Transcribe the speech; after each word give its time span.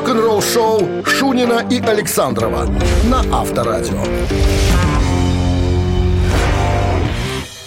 Рок-н-ролл 0.00 0.40
шоу 0.40 1.04
Шунина 1.04 1.66
и 1.70 1.78
Александрова 1.78 2.64
на 3.04 3.20
Авторадио. 3.38 4.02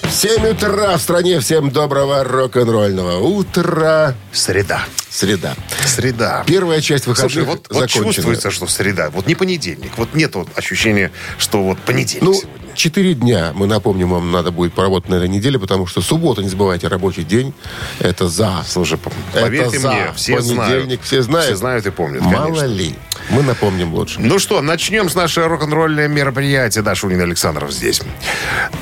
7 0.09 0.47
утра 0.47 0.97
в 0.97 1.01
стране. 1.01 1.39
Всем 1.41 1.69
доброго 1.69 2.23
рок-н-ролльного 2.23 3.19
утра. 3.19 4.15
Среда. 4.31 4.83
Среда. 5.11 5.53
Среда. 5.85 6.43
Первая 6.47 6.81
часть 6.81 7.05
выходных 7.05 7.33
Слушай, 7.33 7.45
вот, 7.45 7.67
вот 7.69 7.81
закончена. 7.81 8.13
чувствуется, 8.13 8.49
что 8.49 8.65
среда. 8.65 9.11
Вот 9.11 9.27
не 9.27 9.35
понедельник. 9.35 9.91
Вот 9.97 10.15
нет 10.15 10.33
вот 10.33 10.47
ощущения, 10.55 11.11
что 11.37 11.61
вот 11.61 11.77
понедельник 11.81 12.23
Ну, 12.23 12.33
сегодня. 12.33 12.62
Четыре 12.75 13.13
дня, 13.13 13.51
мы 13.55 13.67
напомним, 13.67 14.09
вам 14.09 14.31
надо 14.31 14.51
будет 14.51 14.73
поработать 14.73 15.09
на 15.09 15.15
этой 15.15 15.27
неделе, 15.29 15.59
потому 15.59 15.85
что 15.87 16.01
суббота, 16.01 16.41
не 16.41 16.49
забывайте, 16.49 16.87
рабочий 16.87 17.23
день. 17.23 17.53
Это 17.99 18.27
за. 18.27 18.63
Слушай, 18.67 18.97
по- 18.97 19.11
Это 19.33 19.45
поверьте 19.45 19.79
за. 19.79 19.91
мне, 19.91 20.13
все 20.15 20.41
знают. 20.41 20.71
Понедельник, 20.71 21.01
все 21.01 21.21
знают. 21.21 21.45
Все 21.47 21.55
знают 21.55 21.85
и 21.85 21.91
помнят, 21.91 22.21
Мало 22.21 22.45
конечно. 22.47 22.65
ли. 22.65 22.95
Мы 23.29 23.41
напомним 23.43 23.93
лучше. 23.93 24.19
Ну 24.19 24.37
что, 24.39 24.61
начнем 24.61 25.09
с 25.09 25.15
нашего 25.15 25.47
рок-н-ролльное 25.47 26.07
мероприятия. 26.07 26.81
Да, 26.81 26.93
Шунин 26.95 27.21
Александров 27.21 27.71
здесь. 27.71 28.01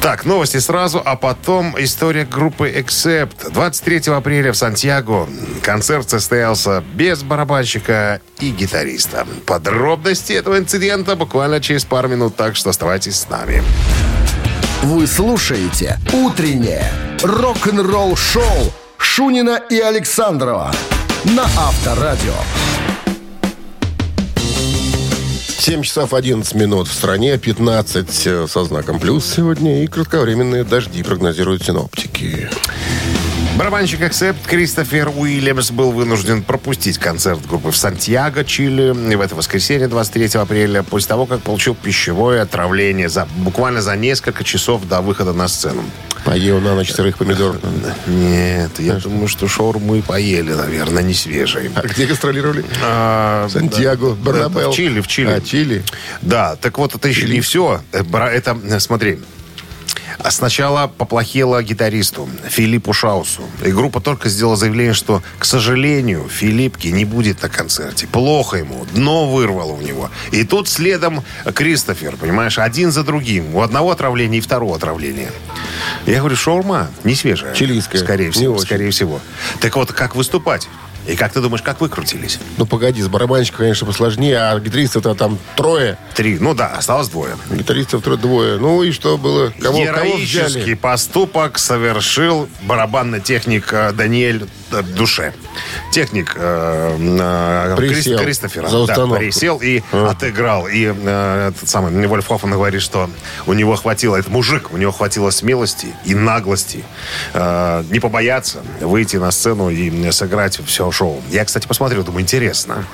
Так, 0.01 0.25
новости 0.25 0.57
сразу, 0.57 1.01
а 1.03 1.15
потом 1.15 1.75
история 1.77 2.25
группы 2.25 2.69
Accept. 2.69 3.51
23 3.51 4.11
апреля 4.13 4.51
в 4.51 4.57
Сантьяго 4.57 5.27
концерт 5.61 6.09
состоялся 6.09 6.83
без 6.95 7.21
барабанщика 7.23 8.21
и 8.39 8.49
гитариста. 8.49 9.27
Подробности 9.45 10.33
этого 10.33 10.57
инцидента 10.57 11.15
буквально 11.15 11.61
через 11.61 11.85
пару 11.85 12.07
минут, 12.07 12.35
так 12.35 12.55
что 12.55 12.69
оставайтесь 12.71 13.17
с 13.19 13.29
нами. 13.29 13.61
Вы 14.83 15.05
слушаете 15.05 15.99
«Утреннее 16.11 16.91
рок-н-ролл-шоу» 17.21 18.73
Шунина 18.97 19.61
и 19.69 19.79
Александрова 19.79 20.73
на 21.23 21.43
Авторадио. 21.43 22.33
7 25.59 25.83
часов 25.83 26.15
11 26.15 26.55
минут 26.55 26.87
в 26.87 26.93
стране, 26.93 27.37
15 27.37 28.27
э, 28.27 28.47
со 28.47 28.63
знаком 28.63 28.99
плюс 28.99 29.23
сегодня 29.23 29.83
и 29.83 29.87
кратковременные 29.87 30.63
дожди 30.63 31.03
прогнозируют 31.03 31.63
синоптики. 31.63 32.49
Барабанщик 33.61 34.01
Accept 34.01 34.37
Кристофер 34.47 35.11
Уильямс 35.15 35.69
был 35.69 35.91
вынужден 35.91 36.41
пропустить 36.41 36.97
концерт 36.97 37.45
группы 37.45 37.69
в 37.69 37.77
Сантьяго, 37.77 38.43
Чили 38.43 38.89
в 39.15 39.21
это 39.21 39.35
воскресенье, 39.35 39.87
23 39.87 40.39
апреля, 40.39 40.81
после 40.81 41.09
того, 41.09 41.27
как 41.27 41.41
получил 41.41 41.75
пищевое 41.75 42.41
отравление 42.41 43.07
за, 43.07 43.27
буквально 43.37 43.83
за 43.83 43.95
несколько 43.95 44.43
часов 44.43 44.87
до 44.87 45.01
выхода 45.01 45.33
на 45.33 45.47
сцену. 45.47 45.83
Поел 46.25 46.59
на 46.59 46.73
ночь 46.73 46.91
сырых 46.91 47.19
помидоров. 47.19 47.61
Нет, 48.07 48.71
я 48.79 48.95
думаю, 48.95 49.27
что 49.27 49.47
шаурму 49.47 49.93
и 49.93 50.01
поели, 50.01 50.53
наверное, 50.53 51.03
не 51.03 51.13
свежие. 51.13 51.69
А 51.75 51.81
где 51.85 52.07
гастролировали? 52.07 52.65
А, 52.83 53.47
Сантьяго, 53.47 54.15
да, 54.15 54.15
Барнабел. 54.15 54.71
В 54.71 54.75
Чили, 54.75 55.01
в 55.01 55.07
Чили. 55.07 55.29
А, 55.29 55.39
Чили. 55.39 55.83
Да, 56.23 56.55
так 56.55 56.79
вот, 56.79 56.95
это 56.95 57.07
еще 57.07 57.27
не 57.27 57.41
все. 57.41 57.79
Э, 57.91 58.01
Это, 58.33 58.79
смотри, 58.79 59.19
Сначала 60.29 60.87
поплохело 60.87 61.61
гитаристу 61.63 62.29
Филиппу 62.49 62.93
Шаусу. 62.93 63.43
И 63.65 63.71
группа 63.71 63.99
только 63.99 64.29
сделала 64.29 64.55
заявление, 64.55 64.93
что, 64.93 65.21
к 65.39 65.45
сожалению, 65.45 66.27
Филиппки 66.29 66.87
не 66.87 67.05
будет 67.05 67.41
на 67.41 67.49
концерте. 67.49 68.07
Плохо 68.07 68.57
ему. 68.57 68.85
Дно 68.93 69.27
вырвало 69.29 69.73
у 69.73 69.81
него. 69.81 70.09
И 70.31 70.43
тут 70.43 70.67
следом 70.67 71.23
Кристофер, 71.53 72.17
понимаешь, 72.17 72.59
один 72.59 72.91
за 72.91 73.03
другим. 73.03 73.55
У 73.55 73.61
одного 73.61 73.91
отравления 73.91 74.39
и 74.39 74.41
второго 74.41 74.75
отравления. 74.75 75.31
Я 76.05 76.19
говорю, 76.19 76.35
шаурма 76.35 76.89
не 77.03 77.15
свежая. 77.15 77.53
Чилийская. 77.53 78.01
Скорее 78.01 78.31
всего, 78.31 78.57
скорее 78.59 78.91
всего. 78.91 79.19
Так 79.59 79.75
вот, 79.75 79.91
как 79.91 80.15
выступать? 80.15 80.67
И 81.11 81.15
как 81.17 81.33
ты 81.33 81.41
думаешь, 81.41 81.61
как 81.61 81.81
выкрутились? 81.81 82.39
Ну, 82.57 82.65
погоди, 82.65 83.01
с 83.01 83.09
барабанщиком, 83.09 83.59
конечно, 83.59 83.85
посложнее, 83.85 84.37
а 84.37 84.57
гитаристов-то 84.59 85.13
там 85.13 85.37
трое. 85.57 85.97
Три. 86.15 86.37
Ну 86.39 86.53
да, 86.53 86.67
осталось 86.67 87.09
двое. 87.09 87.35
Гитаристов 87.49 88.01
трое, 88.01 88.17
двое. 88.17 88.57
Ну 88.57 88.81
и 88.81 88.91
что 88.91 89.17
было? 89.17 89.49
Кого, 89.59 89.73
кого 89.73 89.83
Героический 89.83 90.45
взяли? 90.61 90.73
поступок 90.75 91.57
совершил 91.59 92.47
барабанный 92.61 93.19
техник 93.19 93.73
э, 93.73 93.91
Даниэль 93.91 94.47
э, 94.71 94.81
Душе. 94.83 95.33
Техник 95.91 96.33
э, 96.37 96.95
э, 96.97 97.75
Присел 97.75 98.17
Крис- 98.17 98.23
Кристофера. 98.23 98.67
за 98.67 98.77
да, 98.77 98.83
установку. 98.83 99.17
присел 99.17 99.59
и 99.61 99.81
отыграл. 99.91 100.67
И 100.69 100.85
э, 100.95 101.49
этот 101.49 101.67
самый 101.67 102.07
Вольф 102.07 102.25
Хоффман 102.27 102.53
говорит, 102.53 102.81
что 102.81 103.09
у 103.47 103.53
него 103.53 103.75
хватило, 103.75 104.15
это 104.15 104.29
мужик, 104.29 104.71
у 104.71 104.77
него 104.77 104.93
хватило 104.93 105.29
смелости 105.31 105.87
и 106.05 106.15
наглости 106.15 106.85
э, 107.33 107.83
не 107.89 107.99
побояться 107.99 108.59
выйти 108.79 109.17
на 109.17 109.31
сцену 109.31 109.69
и 109.69 110.09
сыграть 110.11 110.57
все 110.65 110.89
шоу. 111.01 111.21
Я, 111.31 111.45
кстати, 111.45 111.65
посмотрел, 111.67 112.03
думаю, 112.03 112.21
интересно. 112.21 112.85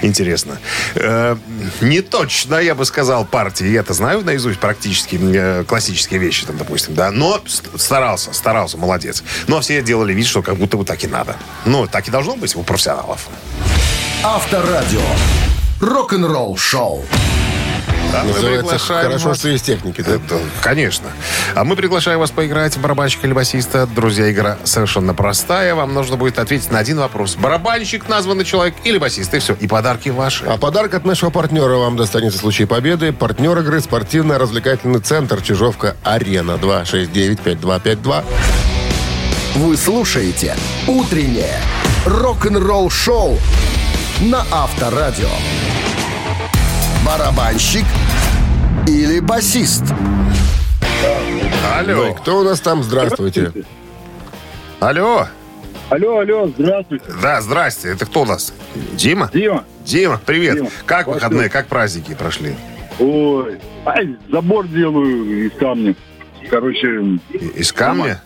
Интересно. 0.00 0.58
Э, 0.94 1.36
не 1.82 2.00
точно, 2.00 2.54
я 2.56 2.74
бы 2.74 2.84
сказал, 2.86 3.26
партии. 3.26 3.66
Я-то 3.66 3.92
знаю 3.92 4.24
наизусть 4.24 4.58
практически 4.58 5.18
э, 5.20 5.64
классические 5.64 6.18
вещи, 6.18 6.46
там, 6.46 6.56
допустим, 6.56 6.94
да. 6.94 7.10
Но 7.10 7.40
ст- 7.46 7.78
старался, 7.78 8.32
старался, 8.32 8.78
молодец. 8.78 9.22
Но 9.48 9.60
все 9.60 9.82
делали 9.82 10.14
вид, 10.14 10.26
что 10.26 10.40
как 10.42 10.56
будто 10.56 10.76
бы 10.78 10.84
так 10.86 11.04
и 11.04 11.06
надо. 11.06 11.36
Ну, 11.66 11.86
так 11.86 12.08
и 12.08 12.10
должно 12.10 12.36
быть 12.36 12.56
у 12.56 12.62
профессионалов. 12.62 13.28
Авторадио. 14.22 15.00
Рок-н-ролл 15.80 16.56
шоу. 16.56 17.04
Мы 18.12 18.28
Называется 18.28 18.62
приглашаем 18.62 19.06
«Хорошо, 19.06 19.28
вас- 19.28 19.38
что 19.38 19.48
есть 19.48 19.64
техники». 19.64 20.02
Да? 20.02 20.12
Это, 20.12 20.38
конечно. 20.60 21.08
А 21.54 21.64
мы 21.64 21.76
приглашаем 21.76 22.18
вас 22.18 22.30
поиграть 22.30 22.76
в 22.76 22.80
барабанщика 22.80 23.26
или 23.26 23.32
басиста. 23.34 23.86
Друзья, 23.86 24.30
игра 24.30 24.58
совершенно 24.64 25.14
простая. 25.14 25.74
Вам 25.74 25.94
нужно 25.94 26.16
будет 26.16 26.38
ответить 26.38 26.70
на 26.70 26.78
один 26.78 26.98
вопрос. 26.98 27.36
Барабанщик, 27.36 28.08
названный 28.08 28.44
человек 28.44 28.74
или 28.84 28.98
басист. 28.98 29.32
И 29.34 29.38
все. 29.38 29.54
И 29.54 29.66
подарки 29.66 30.10
ваши. 30.10 30.44
А 30.44 30.58
подарок 30.58 30.94
от 30.94 31.04
нашего 31.04 31.30
партнера 31.30 31.76
вам 31.76 31.96
достанется 31.96 32.38
в 32.38 32.40
случае 32.42 32.66
победы. 32.66 33.12
Партнер 33.12 33.58
игры 33.58 33.80
спортивно-развлекательный 33.80 35.00
центр 35.00 35.40
Чижовка-Арена 35.40 36.58
269-5252. 36.58 38.24
Вы 39.54 39.76
слушаете 39.76 40.56
«Утреннее 40.86 41.60
рок-н-ролл 42.06 42.90
шоу» 42.90 43.38
на 44.20 44.44
Авторадио. 44.50 45.28
Барабанщик 47.04 47.84
или 48.86 49.20
басист? 49.20 49.84
Алло. 51.76 52.02
Ой, 52.04 52.14
кто 52.14 52.40
у 52.40 52.42
нас 52.44 52.60
там? 52.60 52.82
Здравствуйте. 52.82 53.52
Алло. 54.80 55.26
Алло, 55.90 56.18
алло, 56.20 56.48
здравствуйте. 56.56 57.04
Да, 57.20 57.40
здрасте. 57.42 57.88
Это 57.88 58.06
кто 58.06 58.22
у 58.22 58.24
нас? 58.24 58.54
Дима? 58.92 59.30
Дима. 59.32 59.64
Дима, 59.84 60.20
привет. 60.24 60.56
Дима. 60.56 60.70
Как 60.86 61.02
Спасибо. 61.02 61.14
выходные, 61.14 61.48
как 61.50 61.66
праздники 61.66 62.14
прошли? 62.14 62.54
Ой, 62.98 63.58
ай, 63.84 64.16
забор 64.30 64.68
делаю 64.68 65.46
из 65.46 65.52
камня. 65.58 65.94
Короче, 66.48 67.18
Из 67.56 67.72
камня? 67.72 68.22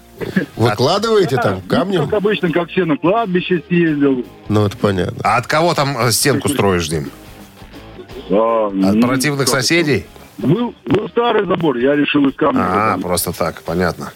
Выкладываете 0.56 1.36
там 1.36 1.56
ну, 1.56 1.62
камнем? 1.68 2.04
как 2.04 2.14
обычно, 2.14 2.50
как 2.50 2.70
все 2.70 2.84
на 2.84 2.96
кладбище 2.96 3.62
съездил. 3.68 4.24
Ну, 4.48 4.66
это 4.66 4.76
понятно. 4.76 5.18
А 5.22 5.36
от 5.36 5.46
кого 5.46 5.74
там 5.74 5.96
э, 5.98 6.10
стенку 6.12 6.48
строишь, 6.48 6.88
Дим? 6.88 7.10
А, 8.30 8.66
От 8.68 8.72
ну, 8.74 9.06
противных 9.06 9.48
соседей? 9.48 10.06
Был, 10.38 10.74
был 10.86 11.08
старый 11.08 11.46
забор, 11.46 11.76
я 11.78 11.94
решил 11.94 12.26
из 12.28 12.34
камня. 12.34 12.60
А, 12.62 12.98
просто 12.98 13.32
так, 13.32 13.62
понятно. 13.62 14.12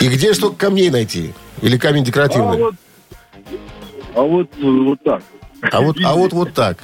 И 0.00 0.08
где 0.08 0.34
столько 0.34 0.66
камней 0.66 0.90
найти? 0.90 1.32
Или 1.60 1.78
камень 1.78 2.02
а 2.02 2.06
декоративный? 2.06 2.56
вот, 2.58 2.74
а 4.14 4.22
вот, 4.22 4.48
э, 4.58 4.64
вот 4.64 4.98
так. 5.04 5.22
А 5.70 5.80
вот, 5.80 5.96
а 6.04 6.14
вот, 6.14 6.32
вот 6.32 6.52
так. 6.52 6.78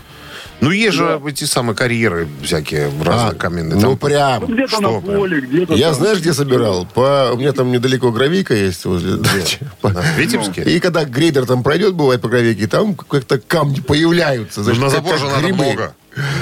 Ну, 0.60 0.70
есть 0.70 0.96
же 0.96 1.20
эти 1.26 1.44
самые 1.44 1.76
карьеры 1.76 2.28
всякие 2.42 2.86
разные 3.02 3.32
А, 3.32 3.34
каменные. 3.34 3.78
ну, 3.80 3.96
прям. 3.96 4.44
Где-то 4.46 4.68
Что 4.68 4.80
на 4.80 5.00
прям? 5.00 5.16
поле, 5.18 5.40
где-то 5.40 5.74
Я 5.74 5.86
там. 5.90 5.94
знаешь, 5.94 6.18
где 6.18 6.32
собирал? 6.32 6.86
По, 6.86 7.30
у 7.32 7.36
меня 7.36 7.52
там 7.52 7.70
недалеко 7.70 8.10
гравийка 8.10 8.54
есть 8.54 8.84
возле 8.84 9.16
дачи. 9.16 9.58
По- 9.80 9.88
в 9.90 10.18
Витебске? 10.18 10.62
И 10.62 10.80
когда 10.80 11.04
грейдер 11.04 11.46
там 11.46 11.62
пройдет, 11.62 11.94
бывает 11.94 12.20
по 12.20 12.28
гравейке, 12.28 12.66
там 12.66 12.94
как-то 12.94 13.38
камни 13.38 13.80
появляются. 13.80 14.62
знаешь, 14.62 14.78
Ну, 14.78 14.86
на 14.86 14.90
забор 14.90 15.18
же 15.18 15.26
надо 15.26 15.48
много. 15.48 15.94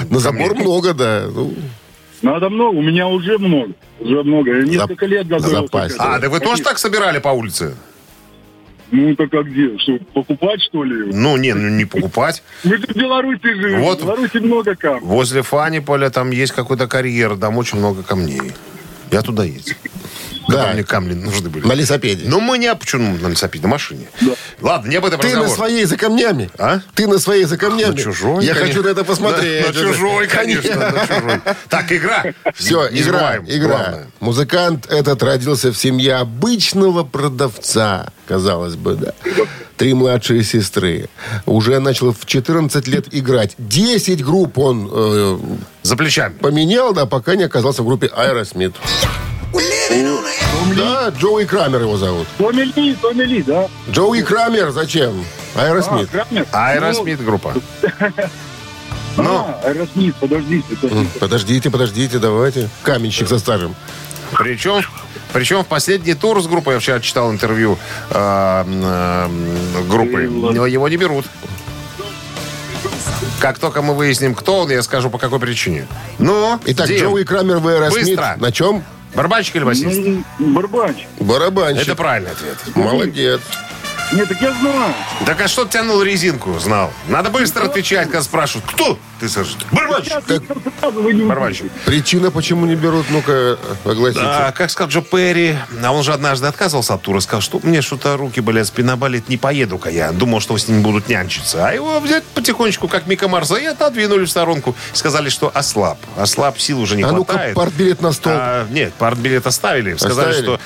На 0.09 0.19
забор 0.19 0.55
много, 0.55 0.93
да. 0.93 1.27
Ну, 1.33 1.53
Надо 2.21 2.49
много, 2.49 2.75
у 2.75 2.81
меня 2.81 3.07
уже 3.07 3.37
много. 3.37 3.73
Уже 3.99 4.23
много. 4.23 4.57
Я 4.57 4.63
несколько 4.63 5.05
лет 5.05 5.27
готовился. 5.27 5.95
А, 5.99 6.19
да 6.19 6.29
вы 6.29 6.39
тоже 6.39 6.63
так 6.63 6.77
собирали 6.77 7.19
по 7.19 7.29
улице? 7.29 7.75
Ну, 8.89 9.15
так 9.15 9.33
а 9.33 9.43
где? 9.43 9.77
Что, 9.77 9.97
покупать, 10.13 10.61
что 10.61 10.83
ли? 10.83 11.11
Ну, 11.11 11.35
не, 11.35 11.53
ну 11.53 11.67
не 11.67 11.83
покупать. 11.83 12.41
Мы 12.63 12.77
же 12.77 12.87
в 12.87 12.95
Беларуси 12.95 13.41
живем. 13.43 13.81
Вот. 13.81 13.99
В 13.99 14.05
Беларуси 14.05 14.37
много 14.37 14.75
камней. 14.75 15.05
Возле 15.05 15.41
Фаниполя 15.41 16.09
там 16.09 16.31
есть 16.31 16.53
какой-то 16.53 16.87
карьер, 16.87 17.35
там 17.37 17.57
очень 17.57 17.79
много 17.79 18.03
камней. 18.03 18.53
Я 19.11 19.21
туда 19.21 19.43
ездил. 19.43 19.75
Когда 20.47 20.67
Да. 20.67 20.73
мне 20.73 20.83
камни 20.83 21.13
нужны 21.13 21.49
были. 21.49 21.65
на 21.67 21.73
лесопеде. 21.73 22.23
Ну, 22.27 22.39
мы 22.39 22.57
не... 22.57 22.73
Почему 22.73 23.17
на 23.17 23.27
лесопеде? 23.27 23.63
На 23.63 23.69
машине. 23.69 24.07
Ладно, 24.61 24.89
не 24.89 24.95
об 24.95 25.05
этом 25.05 25.19
Ты 25.19 25.27
на 25.29 25.33
разговор. 25.43 25.55
своей 25.57 25.85
за 25.85 25.97
камнями. 25.97 26.49
А? 26.57 26.79
Ты 26.95 27.07
на 27.07 27.19
своей 27.19 27.43
за 27.43 27.57
камнями. 27.57 27.91
На 27.91 27.97
чужой, 27.97 28.45
Я 28.45 28.53
конечно. 28.53 28.75
хочу 28.75 28.83
на 28.87 28.91
это 28.91 29.03
посмотреть. 29.03 29.61
На, 29.67 29.73
на 29.73 29.87
чужой, 29.87 30.27
конечно, 30.27 30.75
на 30.91 31.05
чужой. 31.07 31.41
Так, 31.69 31.91
игра. 31.91 32.23
Все, 32.55 32.87
Не 32.89 33.01
игра, 33.01 33.11
забываем, 33.11 33.45
игра. 33.47 33.67
главное. 33.77 34.07
Музыкант 34.19 34.87
этот 34.89 35.21
родился 35.21 35.71
в 35.71 35.77
семье 35.77 36.15
обычного 36.15 37.03
продавца, 37.03 38.07
казалось 38.27 38.75
бы, 38.75 38.95
да. 38.95 39.13
три 39.75 39.93
младшие 39.93 40.43
сестры. 40.43 41.09
Уже 41.45 41.79
начал 41.79 42.13
в 42.13 42.25
14 42.25 42.87
лет 42.87 43.05
играть. 43.11 43.53
10 43.57 44.23
групп 44.23 44.57
он 44.57 44.89
э, 44.91 45.37
За 45.83 45.95
плечами. 45.95 46.33
поменял, 46.33 46.93
да, 46.93 47.05
пока 47.05 47.35
не 47.35 47.43
оказался 47.43 47.83
в 47.83 47.85
группе 47.85 48.09
Аэросмит. 50.67 50.77
Да, 50.77 51.09
Джоуи 51.09 51.45
Крамер 51.45 51.81
его 51.81 51.97
зовут. 51.97 52.27
Томми 52.37 52.61
Ли, 52.61 52.95
Томми 52.95 53.23
Ли, 53.23 53.41
да? 53.43 53.67
Джоуи 53.89 54.21
Крамер, 54.21 54.71
зачем? 54.71 55.23
Аэросмит. 55.55 56.09
А, 56.13 56.25
Крамер? 56.25 56.47
Аэросмит 56.51 57.23
группа. 57.23 57.53
Ну, 59.17 59.35
а, 59.35 59.59
Аэросмит, 59.63 60.15
подождите, 60.15 60.75
подождите. 60.75 61.19
Подождите, 61.19 61.69
подождите, 61.71 62.19
давайте. 62.19 62.69
Каменщик 62.83 63.27
заставим. 63.27 63.75
Причем, 64.37 64.81
причем 65.31 65.63
в 65.63 65.67
последний 65.67 66.13
тур 66.13 66.41
с 66.41 66.47
группой, 66.47 66.73
я 66.73 66.79
вчера 66.79 66.99
читал 66.99 67.31
интервью 67.31 67.77
э, 68.09 68.63
э, 68.67 69.27
группы, 69.87 70.27
но 70.29 70.65
его 70.65 70.89
не 70.89 70.97
берут. 70.97 71.25
Как 73.39 73.57
только 73.59 73.81
мы 73.81 73.95
выясним, 73.95 74.35
кто 74.35 74.61
он, 74.61 74.69
я 74.69 74.81
скажу, 74.83 75.09
по 75.09 75.17
какой 75.17 75.39
причине. 75.39 75.87
Ну, 76.19 76.59
Итак, 76.65 76.87
Дим, 76.87 77.05
Джоуи 77.05 77.23
Крамер 77.23 77.59
в 77.59 77.67
Аэросмит. 77.67 78.07
Быстро. 78.07 78.35
На 78.37 78.51
чем? 78.51 78.83
Барабанщик 79.15 79.55
или 79.55 79.63
басист? 79.63 80.23
Ну, 80.39 80.53
Барабанщик. 80.53 81.07
Барабанщик. 81.19 81.83
Это 81.83 81.95
правильный 81.95 82.31
ответ. 82.31 82.57
Молодец. 82.75 83.41
Нет, 84.13 84.29
так 84.29 84.41
я 84.41 84.53
знаю. 84.53 84.93
Так 85.25 85.41
а 85.41 85.47
что 85.49 85.65
ты 85.65 85.71
тянул 85.71 86.01
резинку, 86.01 86.57
знал? 86.59 86.91
Надо 87.09 87.29
быстро 87.29 87.65
отвечать, 87.65 88.05
когда 88.05 88.21
спрашивают, 88.21 88.65
кто? 88.71 88.97
Ты 89.19 89.27
скажешь, 89.27 89.57
барабанщик. 89.71 90.13
Не 91.13 91.23
Барабанщик. 91.23 91.71
Причина, 91.85 92.31
почему 92.31 92.65
не 92.65 92.75
берут? 92.75 93.07
Ну-ка, 93.09 93.57
огласите. 93.83 94.21
А, 94.23 94.51
как 94.51 94.71
сказал 94.71 94.89
Джо 94.89 95.01
Перри, 95.01 95.57
а 95.83 95.91
он 95.91 96.03
же 96.03 96.13
однажды 96.13 96.47
отказывался 96.47 96.93
от 96.93 97.01
тура, 97.01 97.19
сказал, 97.19 97.41
что 97.41 97.59
мне 97.63 97.81
что-то 97.81 98.15
руки 98.15 98.39
болят, 98.39 98.67
спина 98.67 98.95
болит, 98.95 99.27
не 99.27 99.35
поеду-ка 99.37 99.89
я. 99.89 100.11
Думал, 100.11 100.39
что 100.39 100.57
с 100.57 100.67
ним 100.67 100.83
будут 100.83 101.09
нянчиться. 101.09 101.67
А 101.67 101.73
его 101.73 101.99
взять 101.99 102.23
потихонечку, 102.23 102.87
как 102.87 103.07
Мика 103.07 103.27
Марса, 103.27 103.55
и 103.55 103.65
отодвинули 103.65 104.23
в 104.25 104.29
сторонку. 104.29 104.75
Сказали, 104.93 105.27
что 105.29 105.51
ослаб. 105.53 105.97
Ослаб, 106.15 106.59
сил 106.59 106.79
уже 106.79 106.95
не 106.95 107.03
А 107.03 107.11
ну-ка, 107.11 107.33
хватает. 107.33 107.55
партбилет 107.55 108.01
на 108.01 108.11
стол. 108.13 108.33
А, 108.35 108.67
нет, 108.69 108.93
партбилет 108.93 109.45
оставили. 109.47 109.95
Сказали, 109.97 110.29
Оставили? 110.29 110.43
что 110.43 110.59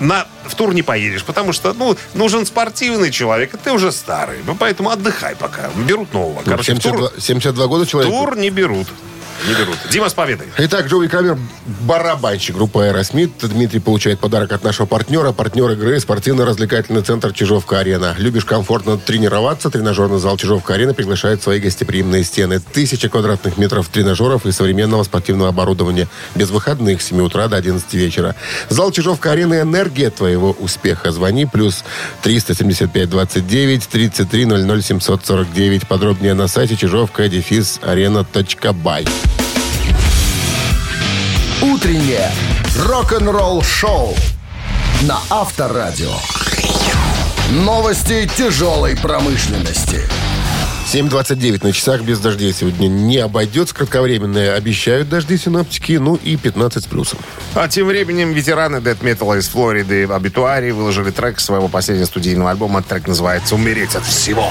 на, 0.00 0.26
в 0.44 0.54
тур 0.54 0.74
не 0.74 0.82
поедешь, 0.82 1.24
потому 1.24 1.52
что 1.52 1.72
ну, 1.72 1.96
нужен 2.14 2.46
спортивный 2.46 3.10
человек, 3.10 3.54
а 3.54 3.56
ты 3.56 3.72
уже 3.72 3.92
старый. 3.92 4.38
Ну, 4.46 4.54
Поэтому 4.54 4.90
отдыхай 4.90 5.36
пока. 5.36 5.70
Берут 5.76 6.12
нового. 6.12 6.42
Ну, 6.44 6.50
Короче, 6.50 6.74
в 6.74 6.80
тур, 6.80 6.96
72, 6.96 7.20
72 7.20 7.66
года 7.66 7.86
человек. 7.86 8.12
тур 8.12 8.36
не 8.36 8.50
берут. 8.50 8.88
Не 9.48 9.54
берут. 9.54 9.76
Дима 9.90 10.08
с 10.08 10.14
победой. 10.14 10.46
Итак, 10.58 10.86
Джоуи 10.86 11.08
Крамер, 11.08 11.36
барабанщик 11.80 12.54
группы 12.54 12.84
Аэросмит. 12.84 13.32
Дмитрий 13.42 13.80
получает 13.80 14.20
подарок 14.20 14.52
от 14.52 14.62
нашего 14.62 14.86
партнера. 14.86 15.32
Партнер 15.32 15.70
игры 15.72 15.98
спортивно-развлекательный 15.98 17.02
центр 17.02 17.32
Чижовка-Арена. 17.32 18.14
Любишь 18.18 18.44
комфортно 18.44 18.98
тренироваться? 18.98 19.70
Тренажерный 19.70 20.18
зал 20.18 20.36
Чижовка-Арена 20.36 20.94
приглашает 20.94 21.40
в 21.40 21.42
свои 21.42 21.58
гостеприимные 21.58 22.24
стены. 22.24 22.60
Тысяча 22.60 23.08
квадратных 23.08 23.58
метров 23.58 23.88
тренажеров 23.88 24.46
и 24.46 24.52
современного 24.52 25.02
спортивного 25.02 25.48
оборудования. 25.48 26.08
Без 26.34 26.50
выходных 26.50 27.02
с 27.02 27.06
7 27.06 27.20
утра 27.22 27.48
до 27.48 27.56
11 27.56 27.92
вечера. 27.94 28.36
Зал 28.68 28.92
Чижовка-Арена– 28.92 29.60
энергия 29.62 30.10
твоего 30.10 30.52
успеха. 30.52 31.10
Звони 31.10 31.46
плюс 31.46 31.84
375 32.22 33.10
29 33.10 33.88
33 33.88 34.44
00 34.46 34.82
749. 34.82 35.88
Подробнее 35.88 36.34
на 36.34 36.46
сайте 36.46 36.76
чижовка 36.76 37.28
дефис 37.28 37.80
арена.бай. 37.82 39.06
Утреннее 41.62 42.30
рок-н-ролл-шоу 42.76 44.14
на 45.02 45.18
Авторадио. 45.30 46.12
Новости 47.50 48.28
тяжелой 48.36 48.96
промышленности. 48.96 50.08
7.29 50.92 51.64
на 51.64 51.72
часах 51.72 52.02
без 52.02 52.18
дождей 52.18 52.52
сегодня 52.52 52.86
не 52.88 53.18
обойдется. 53.18 53.74
Кратковременные 53.74 54.52
обещают 54.52 55.08
дожди 55.08 55.38
синоптики. 55.38 55.92
Ну 55.92 56.16
и 56.16 56.36
15 56.36 56.84
с 56.84 56.86
плюсом. 56.86 57.18
А 57.54 57.68
тем 57.68 57.86
временем 57.86 58.32
ветераны 58.32 58.76
Death 58.76 59.00
Metal 59.00 59.38
из 59.38 59.48
Флориды 59.48 60.04
Обитуари 60.04 60.70
выложили 60.70 61.10
трек 61.10 61.40
своего 61.40 61.68
последнего 61.68 62.06
студийного 62.06 62.50
альбома. 62.50 62.82
Трек 62.82 63.06
называется 63.06 63.54
«Умереть 63.54 63.94
от 63.94 64.04
всего». 64.04 64.46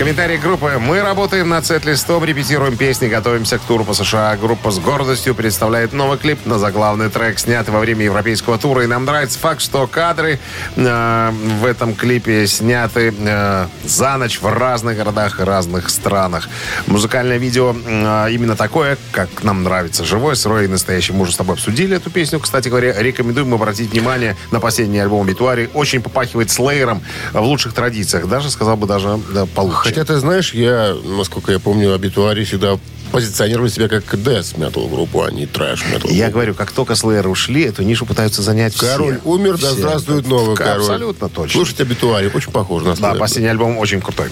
Комментарий 0.00 0.38
группы. 0.38 0.78
Мы 0.80 1.02
работаем 1.02 1.50
над 1.50 1.66
сет-листом, 1.66 2.24
репетируем 2.24 2.78
песни, 2.78 3.08
готовимся 3.08 3.58
к 3.58 3.60
туру 3.60 3.84
по 3.84 3.92
США. 3.92 4.34
Группа 4.38 4.70
с 4.70 4.78
гордостью 4.78 5.34
представляет 5.34 5.92
новый 5.92 6.16
клип 6.16 6.46
на 6.46 6.58
заглавный 6.58 7.10
трек, 7.10 7.38
снятый 7.38 7.74
во 7.74 7.80
время 7.80 8.06
европейского 8.06 8.56
тура. 8.56 8.82
И 8.84 8.86
нам 8.86 9.04
нравится 9.04 9.38
факт, 9.38 9.60
что 9.60 9.86
кадры 9.86 10.38
э, 10.74 11.30
в 11.60 11.66
этом 11.66 11.94
клипе 11.94 12.46
сняты 12.46 13.12
э, 13.14 13.66
за 13.84 14.16
ночь 14.16 14.40
в 14.40 14.46
разных 14.46 14.96
городах 14.96 15.38
и 15.38 15.42
разных 15.42 15.90
странах. 15.90 16.48
Музыкальное 16.86 17.36
видео 17.36 17.76
э, 17.76 18.28
именно 18.30 18.56
такое, 18.56 18.96
как 19.12 19.28
нам 19.44 19.64
нравится. 19.64 20.06
Живой, 20.06 20.34
сырой 20.34 20.64
и 20.64 20.68
настоящий. 20.68 21.12
Мы 21.12 21.24
уже 21.24 21.32
с 21.32 21.36
тобой 21.36 21.56
обсудили 21.56 21.96
эту 21.96 22.08
песню. 22.10 22.40
Кстати 22.40 22.70
говоря, 22.70 22.94
рекомендуем 23.02 23.52
обратить 23.52 23.92
внимание 23.92 24.34
на 24.50 24.60
последний 24.60 24.98
альбом 24.98 25.26
Битуари. 25.26 25.68
Очень 25.74 26.00
попахивает 26.00 26.50
слеером 26.50 27.02
в 27.34 27.42
лучших 27.42 27.74
традициях. 27.74 28.28
Даже, 28.28 28.48
сказал 28.50 28.78
бы, 28.78 28.86
даже 28.86 29.20
да, 29.34 29.44
получше. 29.44 29.89
Хотя, 29.90 30.04
ты 30.04 30.18
знаешь, 30.20 30.54
я, 30.54 30.94
насколько 31.04 31.52
я 31.52 31.58
помню, 31.58 31.92
обитуари 31.94 32.44
всегда 32.44 32.78
позиционировали 33.12 33.68
себя 33.68 33.88
как 33.88 34.04
death 34.14 34.56
metal 34.56 34.88
группу, 34.88 35.24
а 35.24 35.32
не 35.32 35.44
трэш 35.46 35.82
metal. 35.82 36.12
Я 36.12 36.30
говорю, 36.30 36.54
как 36.54 36.70
только 36.70 36.94
слэеры 36.94 37.28
ушли, 37.28 37.64
эту 37.64 37.82
нишу 37.82 38.06
пытаются 38.06 38.40
занять 38.40 38.72
все. 38.72 38.86
Король 38.86 39.18
умер, 39.24 39.58
да 39.58 39.66
Все. 39.66 39.76
здравствует 39.78 40.28
новый 40.28 40.54
король. 40.54 40.78
Абсолютно 40.82 41.28
точно. 41.28 41.52
Слушайте 41.52 41.82
обитуари, 41.82 42.30
очень 42.32 42.52
похоже 42.52 42.84
на 42.86 42.92
Да, 42.92 42.96
слэер. 43.08 43.18
последний 43.18 43.48
альбом 43.50 43.78
очень 43.78 44.00
крутой. 44.00 44.28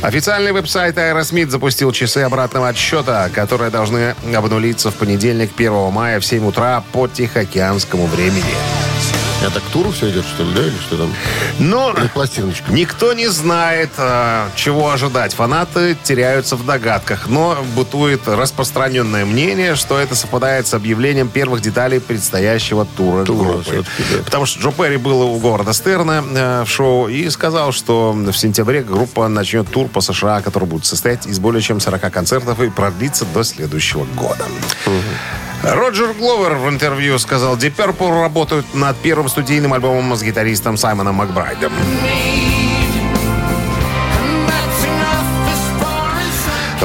Официальный 0.00 0.52
веб-сайт 0.52 0.96
Aerosmith 0.96 1.50
запустил 1.50 1.92
часы 1.92 2.18
обратного 2.18 2.68
отсчета, 2.70 3.28
которые 3.34 3.70
должны 3.70 4.14
обнулиться 4.34 4.90
в 4.90 4.94
понедельник, 4.94 5.50
1 5.54 5.90
мая 5.92 6.18
в 6.18 6.24
7 6.24 6.46
утра 6.46 6.82
по 6.92 7.08
Тихоокеанскому 7.08 8.06
времени. 8.06 8.42
Это 9.44 9.60
к 9.60 9.64
туру 9.72 9.90
все 9.90 10.10
идет, 10.10 10.24
что 10.24 10.44
ли, 10.44 10.54
да? 10.54 10.60
Или 10.62 10.76
что 10.86 10.96
там? 10.96 11.12
Но 11.58 11.92
Или 11.98 12.06
пластиночка? 12.08 12.72
никто 12.72 13.12
не 13.12 13.26
знает, 13.28 13.90
э, 13.98 14.48
чего 14.54 14.90
ожидать. 14.90 15.34
Фанаты 15.34 15.96
теряются 16.02 16.54
в 16.56 16.64
догадках, 16.64 17.26
но 17.26 17.58
бытует 17.74 18.28
распространенное 18.28 19.24
мнение, 19.24 19.74
что 19.74 19.98
это 19.98 20.14
совпадает 20.14 20.66
с 20.68 20.74
объявлением 20.74 21.28
первых 21.28 21.60
деталей 21.60 21.98
предстоящего 22.00 22.84
тура, 22.84 23.24
Тура, 23.24 23.54
группы. 23.54 23.84
да. 24.12 24.22
Потому 24.24 24.46
что 24.46 24.60
Джо 24.60 24.70
Перри 24.70 24.96
был 24.96 25.20
у 25.22 25.38
города 25.38 25.72
Стерна 25.72 26.22
э, 26.24 26.62
в 26.64 26.68
шоу 26.70 27.08
и 27.08 27.28
сказал, 27.30 27.72
что 27.72 28.12
в 28.12 28.32
сентябре 28.34 28.82
группа 28.82 29.26
начнет 29.28 29.68
тур 29.68 29.88
по 29.88 30.00
США, 30.00 30.40
который 30.40 30.68
будет 30.68 30.86
состоять 30.86 31.26
из 31.26 31.38
более 31.40 31.62
чем 31.62 31.80
40 31.80 32.12
концертов 32.12 32.60
и 32.60 32.70
продлиться 32.70 33.24
до 33.24 33.42
следующего 33.42 34.04
года. 34.14 34.44
Роджер 35.62 36.12
Гловер 36.14 36.54
в 36.56 36.68
интервью 36.68 37.18
сказал, 37.18 37.56
Deep 37.56 37.76
Purple 37.76 38.22
работают 38.22 38.74
над 38.74 38.96
первым 38.96 39.28
студийным 39.28 39.72
альбомом 39.72 40.16
с 40.16 40.22
гитаристом 40.22 40.76
Саймоном 40.76 41.16
Макбрайдом. 41.16 41.72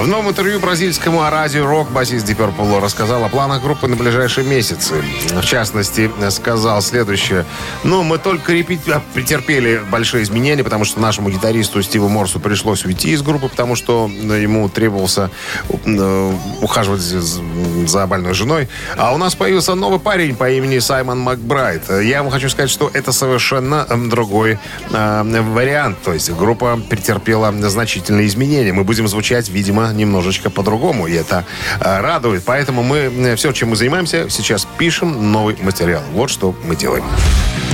В 0.07 0.09
новом 0.09 0.29
интервью 0.29 0.61
бразильскому 0.61 1.29
радио 1.29 1.65
«Рок» 1.65 1.91
басист 1.91 2.25
Deep 2.29 2.37
Purple 2.37 2.79
рассказал 2.79 3.25
о 3.25 3.27
планах 3.27 3.61
группы 3.61 3.87
на 3.87 3.97
ближайшие 3.97 4.47
месяцы. 4.47 5.03
В 5.33 5.43
частности, 5.45 6.09
сказал 6.29 6.81
следующее. 6.81 7.43
Ну, 7.83 8.03
мы 8.03 8.17
только 8.17 8.53
репи- 8.53 8.79
а, 8.89 9.01
претерпели 9.13 9.81
большие 9.91 10.23
изменения, 10.23 10.63
потому 10.63 10.85
что 10.85 11.01
нашему 11.01 11.29
гитаристу 11.29 11.81
Стиву 11.81 12.07
Морсу 12.07 12.39
пришлось 12.39 12.85
уйти 12.85 13.09
из 13.11 13.21
группы, 13.21 13.49
потому 13.49 13.75
что 13.75 14.07
ну, 14.07 14.33
ему 14.33 14.69
требовался 14.69 15.29
э, 15.67 16.33
ухаживать 16.61 17.01
за- 17.01 18.07
больной 18.07 18.33
женой. 18.33 18.69
А 18.95 19.13
у 19.13 19.17
нас 19.17 19.35
появился 19.35 19.75
новый 19.75 19.99
парень 19.99 20.35
по 20.37 20.49
имени 20.49 20.79
Саймон 20.79 21.19
Макбрайт. 21.19 21.89
Я 21.89 22.23
вам 22.23 22.31
хочу 22.31 22.47
сказать, 22.47 22.69
что 22.69 22.89
это 22.93 23.11
совершенно 23.11 23.85
м, 23.89 24.09
другой 24.09 24.57
э, 24.89 25.41
вариант. 25.51 25.97
То 26.05 26.13
есть 26.13 26.31
группа 26.31 26.79
претерпела 26.89 27.51
значительные 27.67 28.27
изменения. 28.27 28.71
Мы 28.71 28.85
будем 28.85 29.05
звучать, 29.09 29.49
видимо, 29.49 29.96
немножечко 29.97 30.49
по-другому. 30.49 31.07
И 31.07 31.13
это 31.13 31.45
э, 31.79 31.99
радует. 31.99 32.43
Поэтому 32.45 32.83
мы 32.83 32.97
э, 32.97 33.35
все, 33.35 33.51
чем 33.51 33.69
мы 33.69 33.75
занимаемся, 33.75 34.29
сейчас 34.29 34.67
пишем 34.77 35.31
новый 35.31 35.57
материал. 35.61 36.01
Вот 36.13 36.29
что 36.29 36.55
мы 36.63 36.75
делаем. 36.75 37.03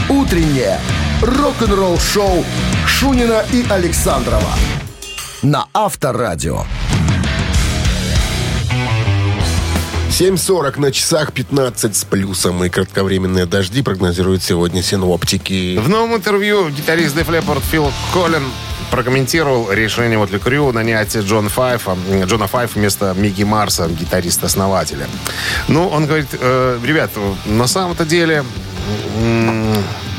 Утреннее 0.10 0.80
рок-н-ролл-шоу 1.22 2.44
Шунина 2.88 3.44
и 3.52 3.66
Александрова 3.70 4.50
на 5.44 5.68
Авторадио. 5.74 6.64
7.40 10.10 10.80
на 10.80 10.92
часах, 10.92 11.34
15 11.34 11.96
с 11.96 12.06
плюсом. 12.06 12.64
И 12.64 12.70
кратковременные 12.70 13.46
дожди 13.46 13.82
прогнозируют 13.82 14.44
сегодня 14.44 14.84
синоптики. 14.84 15.78
В 15.78 15.90
новом 15.90 16.16
интервью 16.16 16.70
гитарист 16.70 17.16
Def 17.16 17.28
Leppard 17.28 17.64
Фил 17.72 17.92
Коллин 18.14 18.44
прокомментировал 18.94 19.72
решение 19.72 20.20
вот 20.20 20.30
Крю 20.40 20.72
нанять 20.72 21.18
Джон 21.18 21.50
Файфа, 21.50 21.98
Джона 22.26 22.46
Файфа 22.46 22.78
вместо 22.78 23.16
Микки 23.16 23.42
Марса, 23.42 23.88
гитариста-основателя. 23.90 25.08
Ну, 25.68 25.88
он 25.88 26.06
говорит, 26.06 26.28
«Э, 26.40 26.80
ребят, 26.86 27.10
на 27.48 27.66
самом-то 27.66 28.06
деле 28.06 28.44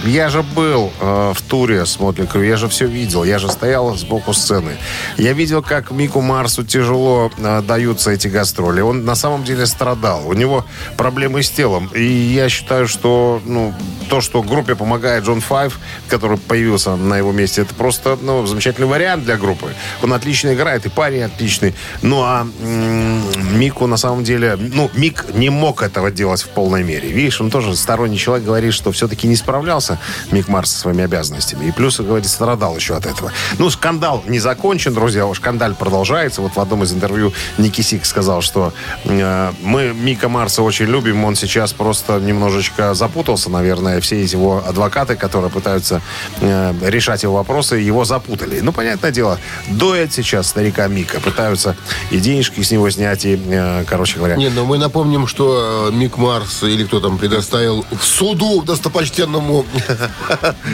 я 0.07 0.29
же 0.29 0.43
был 0.43 0.93
э, 1.01 1.33
в 1.35 1.43
туре 1.43 1.87
с 1.87 1.99
Мотли 1.99 2.27
Крю, 2.27 2.43
я 2.43 2.57
же 2.57 2.69
все 2.69 2.87
видел, 2.87 3.25
я 3.25 3.39
же 3.39 3.51
стоял 3.51 3.95
сбоку 3.97 4.33
сцены. 4.35 4.73
Я 5.17 5.33
видел, 5.33 5.63
как 5.63 5.91
Мику 5.91 6.21
Марсу 6.21 6.65
тяжело 6.65 7.31
э, 7.39 7.63
даются 7.63 8.11
эти 8.11 8.29
гастроли. 8.29 8.81
Он 8.81 9.05
на 9.05 9.15
самом 9.15 9.45
деле 9.45 9.67
страдал. 9.67 10.29
У 10.29 10.35
него 10.35 10.65
проблемы 10.97 11.43
с 11.43 11.51
телом. 11.51 11.91
И 11.95 12.05
я 12.05 12.49
считаю, 12.49 12.87
что 12.87 13.41
ну, 13.45 13.73
то, 14.09 14.21
что 14.21 14.43
группе 14.43 14.75
помогает 14.75 15.25
Джон 15.25 15.41
Файв, 15.41 15.79
который 16.09 16.37
появился 16.37 16.97
на 16.97 17.17
его 17.17 17.33
месте, 17.33 17.63
это 17.63 17.75
просто 17.75 18.19
ну, 18.21 18.47
замечательный 18.47 18.87
вариант 18.87 19.25
для 19.25 19.37
группы. 19.37 19.75
Он 20.03 20.13
отлично 20.13 20.55
играет, 20.55 20.87
и 20.87 20.89
парень 20.89 21.23
отличный. 21.23 21.75
Ну, 22.03 22.23
а 22.23 22.47
м, 22.61 23.59
Мику 23.59 23.87
на 23.87 23.97
самом 23.97 24.25
деле... 24.25 24.57
Ну, 24.57 24.91
Мик 24.95 25.27
не 25.35 25.51
мог 25.51 25.83
этого 25.83 26.11
делать 26.11 26.43
в 26.43 26.49
полной 26.49 26.83
мере. 26.83 27.09
Видишь, 27.09 27.41
он 27.41 27.51
тоже 27.51 27.75
сторонний 27.75 28.19
человек 28.19 28.45
говорит, 28.45 28.75
что 28.75 28.93
все-таки 28.93 29.27
не 29.27 29.37
справлялся 29.37 29.94
Мик 30.31 30.49
Марс 30.49 30.71
со 30.71 30.81
своими 30.81 31.05
обязанностями. 31.05 31.67
И 31.67 31.73
плюс, 31.73 32.01
говорит, 32.01 32.29
страдал 32.29 32.77
еще 32.77 32.97
от 32.97 33.07
этого. 33.07 33.33
Ну, 33.59 33.71
скандал 33.71 34.23
не 34.27 34.39
закончен, 34.39 34.95
друзья. 34.95 35.25
Скандаль 35.35 35.75
продолжается. 35.75 36.43
Вот 36.43 36.57
в 36.57 36.61
одном 36.61 36.83
из 36.83 36.93
интервью 36.93 37.33
Никки 37.59 37.81
Сикс 37.81 38.05
сказал, 38.07 38.43
что 38.43 38.73
э, 39.05 39.53
мы 39.63 39.93
Мика 39.95 40.29
Марса 40.29 40.63
очень 40.63 40.87
любим. 40.87 41.25
Он 41.25 41.35
сейчас 41.35 41.73
просто 41.73 42.21
немножечко 42.21 42.95
запутался, 42.95 43.51
наверное. 43.51 44.01
Все 44.01 44.23
эти 44.23 44.35
его 44.35 44.63
адвокаты, 44.67 45.17
которые 45.17 45.51
пытаются 45.51 46.03
э, 46.41 46.75
решать 46.83 47.23
его 47.23 47.35
вопросы, 47.35 47.77
его 47.77 48.05
запутали. 48.05 48.61
Ну, 48.61 48.73
понятное 48.73 49.11
дело, 49.11 49.39
доят 49.69 50.12
сейчас 50.13 50.49
старика 50.49 50.87
Мика. 50.89 51.21
Пытаются 51.21 51.77
и 52.11 52.19
денежки 52.19 52.61
с 52.63 52.71
него 52.71 52.91
снять, 52.91 53.25
и, 53.25 53.41
э, 53.47 53.85
короче 53.87 54.19
говоря... 54.19 54.37
Не, 54.37 54.51
но 54.51 54.65
мы 54.65 54.79
напомним, 54.79 55.27
что 55.27 55.91
э, 55.91 55.95
Мик 55.95 56.17
Марс 56.17 56.63
или 56.63 56.85
кто 56.85 57.01
там 57.01 57.19
предоставил 57.19 57.85
в 57.91 58.05
суду 58.05 58.63
достопочтенному 58.63 59.65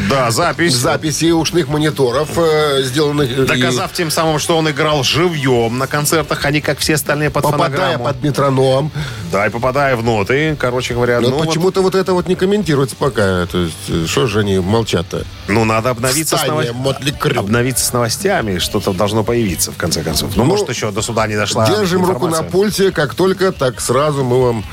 Да, 0.09 0.31
запись. 0.31 0.75
записи 0.75 1.31
ушных 1.31 1.69
мониторов, 1.69 2.31
э, 2.37 2.83
сделанных... 2.83 3.31
и 3.31 3.45
Доказав 3.47 3.93
тем 3.93 4.11
самым, 4.11 4.39
что 4.39 4.57
он 4.57 4.71
играл 4.71 5.03
живьем 5.03 5.79
на 5.79 5.87
концертах, 5.87 6.45
а 6.45 6.51
не 6.51 6.61
как 6.61 6.79
все 6.79 6.95
остальные 6.95 7.31
под 7.31 7.45
попадая 7.45 7.99
под 7.99 8.23
метроном. 8.23 8.91
Да, 9.31 9.47
и 9.47 9.51
попадая 9.51 9.97
в 9.97 10.03
ноты, 10.03 10.57
короче 10.59 10.95
говоря. 10.95 11.21
Но 11.21 11.31
ну, 11.31 11.45
почему-то 11.45 11.83
вот 11.83 11.95
это 11.95 12.13
вот 12.13 12.29
не 12.29 12.35
комментируется 12.35 12.97
пока. 12.97 13.47
То 13.47 13.59
есть, 13.59 13.77
э, 13.89 14.07
что 14.07 14.27
же 14.27 14.41
они 14.41 14.59
молчат-то? 14.59 15.25
ну, 15.49 15.65
надо 15.65 15.91
обновиться 15.91 16.37
с, 16.37 16.41
Встание, 16.41 16.73
новос- 16.73 16.75
Мотли 16.75 17.11
Крю. 17.13 17.41
обновиться 17.41 17.85
с 17.85 17.93
новостями, 17.93 18.59
что-то 18.59 18.93
должно 18.93 19.25
появиться, 19.25 19.73
в 19.73 19.77
конце 19.77 20.03
концов. 20.03 20.37
Ну, 20.37 20.45
Ну, 20.45 20.51
может, 20.51 20.69
еще 20.69 20.91
до 20.91 21.03
суда 21.03 21.27
не 21.27 21.37
дошла 21.37 21.67
Держим 21.69 22.05
руку 22.05 22.29
на 22.29 22.43
пульсе, 22.43 22.91
как 22.91 23.15
только, 23.15 23.53
так 23.53 23.81
сразу 23.81 24.25
мы 24.25 24.43
вам 24.43 24.65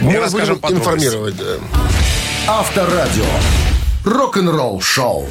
мы 0.00 0.20
вас 0.20 0.32
будем 0.32 0.54
информировать. 0.54 1.34
Авторадио. 2.46 3.24
Рок-н-ролл 4.04 4.78
шоу. 4.82 5.26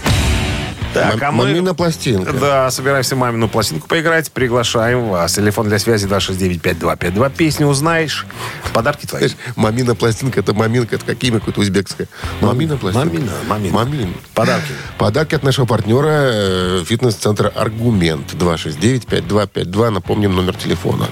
Так, 0.95 1.21
а 1.21 1.31
мы... 1.31 1.45
Мамина 1.45 1.75
пластинка. 1.75 2.33
Да, 2.33 2.71
собираемся 2.71 3.15
мамину 3.15 3.47
пластинку 3.47 3.87
поиграть. 3.87 4.31
Приглашаем 4.31 5.09
вас. 5.09 5.33
Телефон 5.33 5.69
для 5.69 5.77
связи 5.77 6.07
269-5252. 6.07 7.31
Песню 7.37 7.67
узнаешь. 7.67 8.25
Подарки 8.73 9.05
твои. 9.05 9.27
Знаешь, 9.27 9.37
мамина 9.55 9.93
пластинка, 9.93 10.39
это 10.39 10.55
маминка, 10.55 10.95
это 10.95 11.05
как 11.05 11.23
имя 11.23 11.37
какое-то 11.37 11.61
узбекское. 11.61 12.07
Мамина 12.41 12.77
пластинка. 12.77 13.05
Мамина, 13.07 13.31
мамина. 13.47 13.73
Мамин. 13.75 14.13
Подарки. 14.33 14.73
Подарки 14.97 15.35
от 15.35 15.43
нашего 15.43 15.67
партнера 15.67 16.07
э, 16.09 16.83
фитнес-центра 16.83 17.49
«Аргумент». 17.49 18.33
269-5252. 18.33 19.89
Напомним 19.91 20.35
номер 20.35 20.55
телефона. 20.55 21.07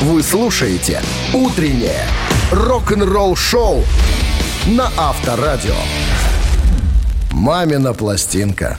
Вы 0.00 0.20
слушаете 0.24 1.00
«Утреннее 1.32 2.08
рок-н-ролл-шоу» 2.50 3.84
на 4.66 4.90
Авторадио. 4.96 5.74
«Мамина 7.30 7.92
пластинка». 7.92 8.78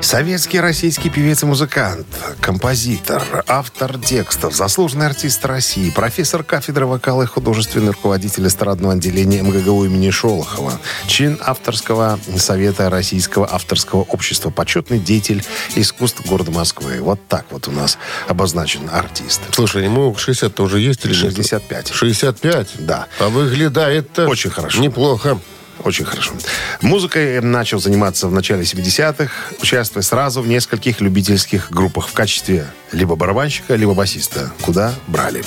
Советский 0.00 0.60
российский 0.60 1.10
певец 1.10 1.42
и 1.42 1.46
музыкант, 1.46 2.06
композитор, 2.40 3.22
автор 3.46 3.98
текстов, 3.98 4.54
заслуженный 4.54 5.06
артист 5.06 5.44
России, 5.44 5.90
профессор 5.90 6.44
кафедры 6.44 6.86
вокала 6.86 7.24
и 7.24 7.26
художественный 7.26 7.92
руководитель 7.92 8.46
эстрадного 8.46 8.94
отделения 8.94 9.42
МГГУ 9.42 9.84
имени 9.84 10.10
Шолохова, 10.10 10.80
член 11.06 11.38
авторского 11.44 12.18
совета 12.36 12.88
Российского 12.90 13.52
авторского 13.52 14.02
общества, 14.02 14.50
почетный 14.50 14.98
деятель 14.98 15.44
искусств 15.74 16.24
города 16.26 16.52
Москвы. 16.52 17.00
Вот 17.00 17.20
так 17.28 17.46
вот 17.50 17.68
у 17.68 17.72
нас 17.72 17.98
обозначен 18.28 18.88
артист. 18.90 19.42
Слушай, 19.50 19.84
ему 19.84 20.12
60-то 20.12 20.62
уже 20.62 20.80
есть 20.80 21.04
или 21.04 21.12
нет? 21.12 21.34
65. 21.34 21.92
65? 21.92 22.68
Да. 22.78 23.06
А 23.18 23.28
выглядает 23.28 24.18
Очень 24.18 24.50
хорошо. 24.50 24.80
Неплохо. 24.80 25.38
Очень 25.84 26.04
хорошо. 26.04 26.32
Музыкой 26.80 27.40
начал 27.40 27.78
заниматься 27.78 28.28
в 28.28 28.32
начале 28.32 28.62
70-х, 28.62 29.30
участвуя 29.62 30.02
сразу 30.02 30.42
в 30.42 30.48
нескольких 30.48 31.00
любительских 31.00 31.70
группах 31.70 32.08
в 32.08 32.12
качестве 32.12 32.66
либо 32.92 33.16
барабанщика, 33.16 33.74
либо 33.74 33.94
басиста. 33.94 34.50
Куда 34.62 34.94
брали. 35.06 35.44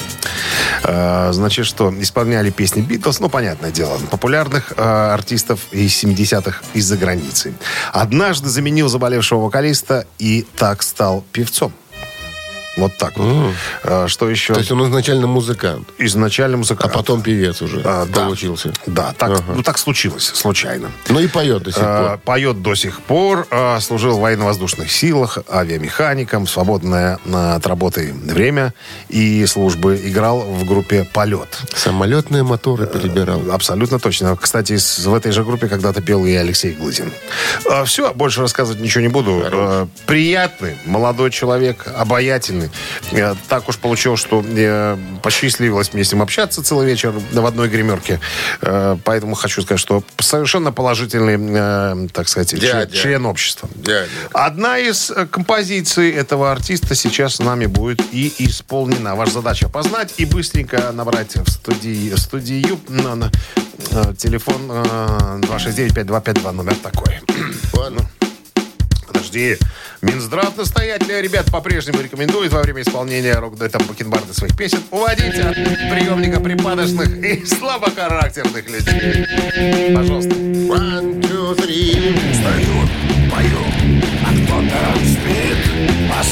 Э, 0.83 1.29
Значит, 1.31 1.65
что 1.65 1.93
исполняли 2.00 2.50
песни 2.50 2.81
Битлз, 2.81 3.19
ну, 3.19 3.29
понятное 3.29 3.71
дело, 3.71 3.97
популярных 4.09 4.73
э, 4.75 4.81
артистов 4.81 5.59
из 5.71 6.03
70-х 6.03 6.61
из-за 6.73 6.97
границы. 6.97 7.53
Однажды 7.91 8.50
заменил 8.50 8.89
заболевшего 8.89 9.41
вокалиста 9.41 10.05
и 10.19 10.45
так 10.55 10.83
стал 10.83 11.23
певцом. 11.31 11.73
Вот 12.77 12.95
так 12.97 13.17
вот. 13.17 13.53
Э, 13.83 14.07
Что 14.07 14.29
еще? 14.29 14.53
То 14.53 14.59
есть 14.61 14.71
он 14.71 14.83
изначально 14.85 15.27
музыкант, 15.27 15.89
Изначально 15.97 16.55
а 16.55 16.59
музыкант. 16.59 16.93
потом 16.93 17.21
певец 17.21 17.61
уже 17.61 17.81
А, 17.83 18.05
да. 18.05 18.25
получился. 18.25 18.71
Да, 18.87 19.13
так, 19.17 19.29
Ага. 19.31 19.43
ну 19.55 19.61
так 19.63 19.77
случилось, 19.77 20.23
случайно. 20.33 20.89
Ну 21.09 21.19
и 21.19 21.27
поет 21.27 21.63
до 21.63 21.71
сих 21.71 21.81
Э, 21.83 22.07
пор. 22.11 22.17
Поет 22.19 22.61
до 22.61 22.75
сих 22.75 23.01
пор, 23.01 23.47
э, 23.51 23.79
служил 23.81 24.17
в 24.17 24.21
военно-воздушных 24.21 24.89
силах, 24.91 25.39
авиамехаником, 25.51 26.47
свободное 26.47 27.19
э, 27.25 27.53
от 27.55 27.67
работы 27.67 28.13
время 28.13 28.73
и 29.09 29.45
службы. 29.47 29.99
Играл 30.03 30.39
в 30.39 30.65
группе 30.65 31.05
«Полет». 31.11 31.59
Самолетные 31.75 32.43
моторы 32.43 32.87
перебирал. 32.87 33.41
Абсолютно 33.51 33.99
точно. 33.99 34.37
Кстати, 34.37 34.77
в 34.77 35.13
этой 35.13 35.31
же 35.33 35.43
группе 35.43 35.67
когда-то 35.67 36.01
пел 36.01 36.25
и 36.25 36.33
Алексей 36.33 36.71
Глызин. 36.71 37.11
все, 37.85 38.13
больше 38.13 38.41
рассказывать 38.41 38.81
ничего 38.81 39.01
не 39.01 39.09
буду. 39.09 39.41
Э, 39.43 39.87
приятный, 40.05 40.77
молодой 40.85 41.31
человек, 41.31 41.85
обаятельный. 41.97 42.60
Э, 43.11 43.35
так 43.47 43.69
уж 43.69 43.77
получилось, 43.77 44.19
что 44.19 44.43
э, 44.45 44.97
посчастливилось 45.21 45.93
мне 45.93 46.03
с 46.03 46.11
ним 46.11 46.21
общаться 46.21 46.63
целый 46.63 46.85
вечер 46.87 47.11
в 47.11 47.45
одной 47.45 47.69
гримерке. 47.69 48.19
Э, 48.61 48.97
поэтому 49.03 49.35
хочу 49.35 49.61
сказать, 49.61 49.79
что 49.79 50.03
совершенно 50.19 50.71
положительный, 50.71 52.09
так 52.09 52.27
сказать, 52.27 52.49
член, 52.49 52.61
Дядя. 52.61 52.95
член 52.95 53.25
общества. 53.25 53.69
Дядя. 53.75 54.07
Одна 54.33 54.77
из 54.77 55.11
композиций 55.31 56.11
этого 56.11 56.51
артиста 56.51 56.95
сейчас 56.95 57.35
с 57.35 57.39
нами 57.39 57.65
будет 57.65 58.01
и 58.11 58.33
исполнена. 58.39 59.15
Ваша 59.15 59.33
задача 59.33 59.69
познать 59.69 60.13
и 60.17 60.25
быстренько 60.25 60.91
набрать 60.91 61.35
в 61.35 61.49
студии, 61.49 62.13
студию 62.15 62.79
на, 62.87 63.15
на, 63.15 63.31
телефон 64.17 64.69
э, 64.69 65.39
269-5252, 65.41 66.51
номер 66.51 66.75
такой. 66.75 67.19
Ладно. 67.73 68.07
Подожди. 69.11 69.57
Минздрав 70.01 70.55
настоятельно, 70.57 71.19
ребят, 71.19 71.51
по-прежнему 71.51 72.01
рекомендует 72.01 72.53
во 72.53 72.61
время 72.61 72.81
исполнения 72.81 73.33
рок-дуэтом 73.33 73.83
Бакенбарда 73.87 74.33
своих 74.33 74.55
песен 74.55 74.79
уводить 74.89 75.37
от 75.37 75.55
приемника 75.55 76.39
припадочных 76.39 77.09
и 77.23 77.45
слабохарактерных 77.45 78.69
людей. 78.69 79.25
Пожалуйста. 79.93 80.31
One, 80.31 81.21
two, 81.21 81.55
three. 81.57 82.15
Стою, 82.33 82.87
пою, 83.29 83.59
а 84.25 84.31
кто-то 84.45 84.79
спит, 85.05 85.61
а 86.09 86.23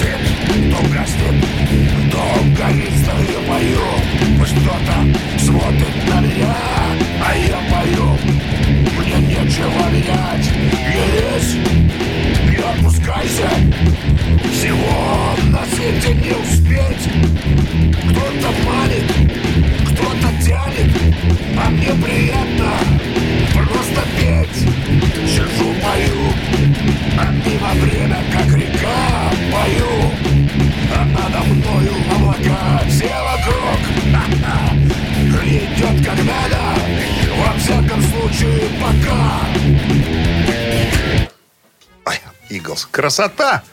Красота! 43.10 43.63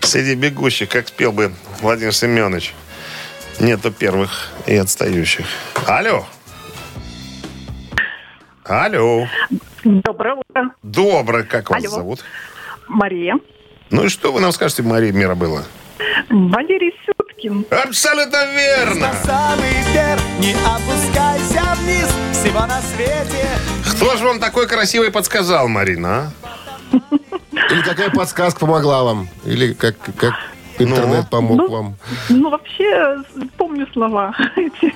Среди 0.00 0.34
бегущих, 0.34 0.88
как 0.88 1.06
спел 1.06 1.30
бы 1.30 1.52
Владимир 1.82 2.12
Семенович. 2.12 2.74
Нету 3.60 3.92
первых 3.92 4.48
и 4.66 4.74
отстающих. 4.74 5.46
Алло! 5.86 6.26
Алло. 8.64 9.28
Доброе 9.84 10.34
утро. 10.34 10.70
Доброе. 10.82 11.44
Как 11.44 11.70
вас 11.70 11.84
Алло. 11.84 11.94
зовут? 11.94 12.24
Мария. 12.88 13.36
Ну 13.90 14.06
и 14.06 14.08
что 14.08 14.32
вы 14.32 14.40
нам 14.40 14.50
скажете, 14.50 14.82
Мария 14.82 15.12
Мирабыла? 15.12 15.62
Валерий 16.28 16.92
Сюткин. 17.06 17.64
Абсолютно 17.70 18.46
верно. 18.52 19.12
самый 19.22 19.70
верх, 19.94 20.20
не 20.40 20.54
опускайся 20.54 21.76
вниз, 21.76 22.12
всего 22.32 22.66
на 22.66 22.80
свете. 22.82 23.46
Кто 23.94 24.16
же 24.16 24.24
вам 24.24 24.40
такой 24.40 24.66
красивый 24.66 25.12
подсказал, 25.12 25.68
Марина? 25.68 26.32
а? 26.42 26.98
Или 27.52 27.82
какая 27.82 28.10
подсказка 28.10 28.60
помогла 28.60 29.02
вам? 29.04 29.28
Или 29.44 29.72
как, 29.74 29.96
как 30.16 30.34
интернет 30.78 31.28
помог 31.30 31.58
Ну, 31.58 31.68
вам? 31.68 31.96
Ну, 32.28 32.50
вообще, 32.50 33.18
помню 33.56 33.86
слова 33.92 34.34
эти. 34.56 34.94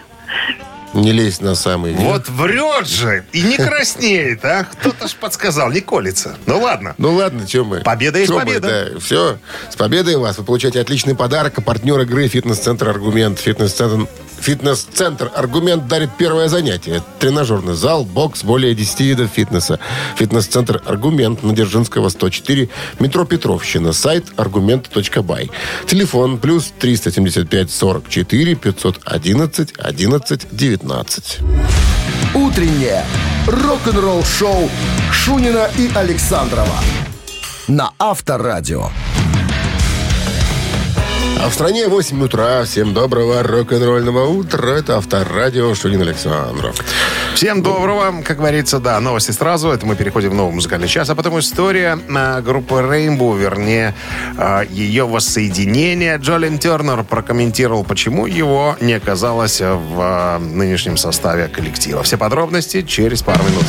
Не 0.95 1.13
лезть 1.13 1.43
на 1.43 1.55
самый 1.55 1.93
верх. 1.93 2.03
Вот 2.05 2.29
врет 2.31 2.87
же 2.87 3.27
и 3.33 3.43
не 3.43 3.57
краснеет, 3.59 4.43
а? 4.45 4.65
Кто-то 4.65 5.09
ж 5.09 5.15
подсказал, 5.15 5.71
не 5.71 5.81
колется. 5.81 6.37
Ну 6.47 6.61
ладно. 6.61 6.95
Ну 6.97 7.13
ладно, 7.13 7.47
что 7.47 7.65
мы? 7.65 7.81
Победа 7.81 8.19
есть 8.19 8.31
Чё 8.31 8.39
мы, 8.39 8.47
победа. 8.47 8.91
да, 8.95 9.01
все. 9.01 9.39
С 9.69 9.77
победой 9.77 10.17
вас. 10.17 10.39
Вы 10.39 10.45
получаете 10.45 10.81
отличный 10.81 11.15
подарок. 11.15 11.59
А 11.59 11.61
партнер 11.61 12.01
игры 12.01 12.29
«Фитнес-центр 12.29 12.89
Аргумент». 12.89 13.39
«Фитнес-центр» 13.39 14.09
Фитнес-центр 14.39 15.31
«Аргумент» 15.35 15.89
дарит 15.89 16.11
первое 16.19 16.49
занятие. 16.49 17.03
Тренажерный 17.19 17.75
зал, 17.75 18.05
бокс, 18.05 18.45
более 18.45 18.75
10 18.75 19.01
видов 19.01 19.31
фитнеса. 19.31 19.79
Фитнес-центр 20.17 20.83
«Аргумент» 20.85 21.43
на 21.43 21.53
Дзержинского, 21.53 22.09
104, 22.09 22.69
метро 22.99 23.25
Петровщина. 23.25 23.93
Сайт 23.93 24.27
аргумент.бай. 24.37 25.51
Телефон 25.87 26.39
плюс 26.39 26.73
375 26.79 27.71
44 27.71 28.55
511 28.55 29.75
11 29.77 30.47
19. 30.51 31.39
Утреннее 32.35 33.05
рок-н-ролл-шоу 33.47 34.69
Шунина 35.13 35.71
и 35.79 35.91
Александрова 35.95 36.81
на 37.69 37.93
Авторадио. 37.99 38.91
А 41.39 41.49
в 41.51 41.55
стране 41.55 41.87
8 41.87 42.23
утра. 42.23 42.65
Всем 42.65 42.95
доброго 42.95 43.43
рок-н-ролльного 43.43 44.25
утра. 44.27 44.79
Это 44.79 44.97
Авторадио 44.97 45.75
Шунин 45.75 46.01
Александров. 46.01 46.77
Всем 47.35 47.63
доброго. 47.63 48.23
Как 48.25 48.39
говорится, 48.39 48.79
да, 48.79 48.99
новости 49.01 49.33
сразу. 49.33 49.69
Это 49.69 49.85
мы 49.87 49.97
переходим 49.97 50.31
в 50.31 50.35
новый 50.35 50.55
музыкальный 50.55 50.89
час. 50.89 51.11
А 51.11 51.15
потом 51.15 51.39
история 51.39 51.99
а, 52.09 52.41
группы 52.41 52.77
Rainbow, 52.77 53.39
вернее, 53.39 53.95
а, 54.39 54.63
ее 54.63 55.07
воссоединение. 55.07 56.17
Джолин 56.17 56.59
Тернер 56.59 57.05
прокомментировал, 57.05 57.85
почему 57.85 58.27
его 58.27 58.77
не 58.81 58.95
оказалось 58.95 59.61
в 59.61 60.01
а, 60.01 60.39
нынешнем 60.39 60.97
составе 60.97 61.49
коллектива. 61.49 62.03
Все 62.03 62.17
подробности 62.17 62.83
через 62.83 63.23
пару 63.23 63.45
минут. 63.45 63.65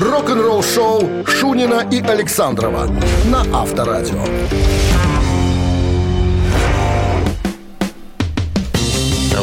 Рок-н-ролл-шоу 0.00 1.26
Шунина 1.26 1.86
и 1.90 2.00
Александрова 2.00 2.88
на 3.26 3.42
Авторадио. 3.52 4.24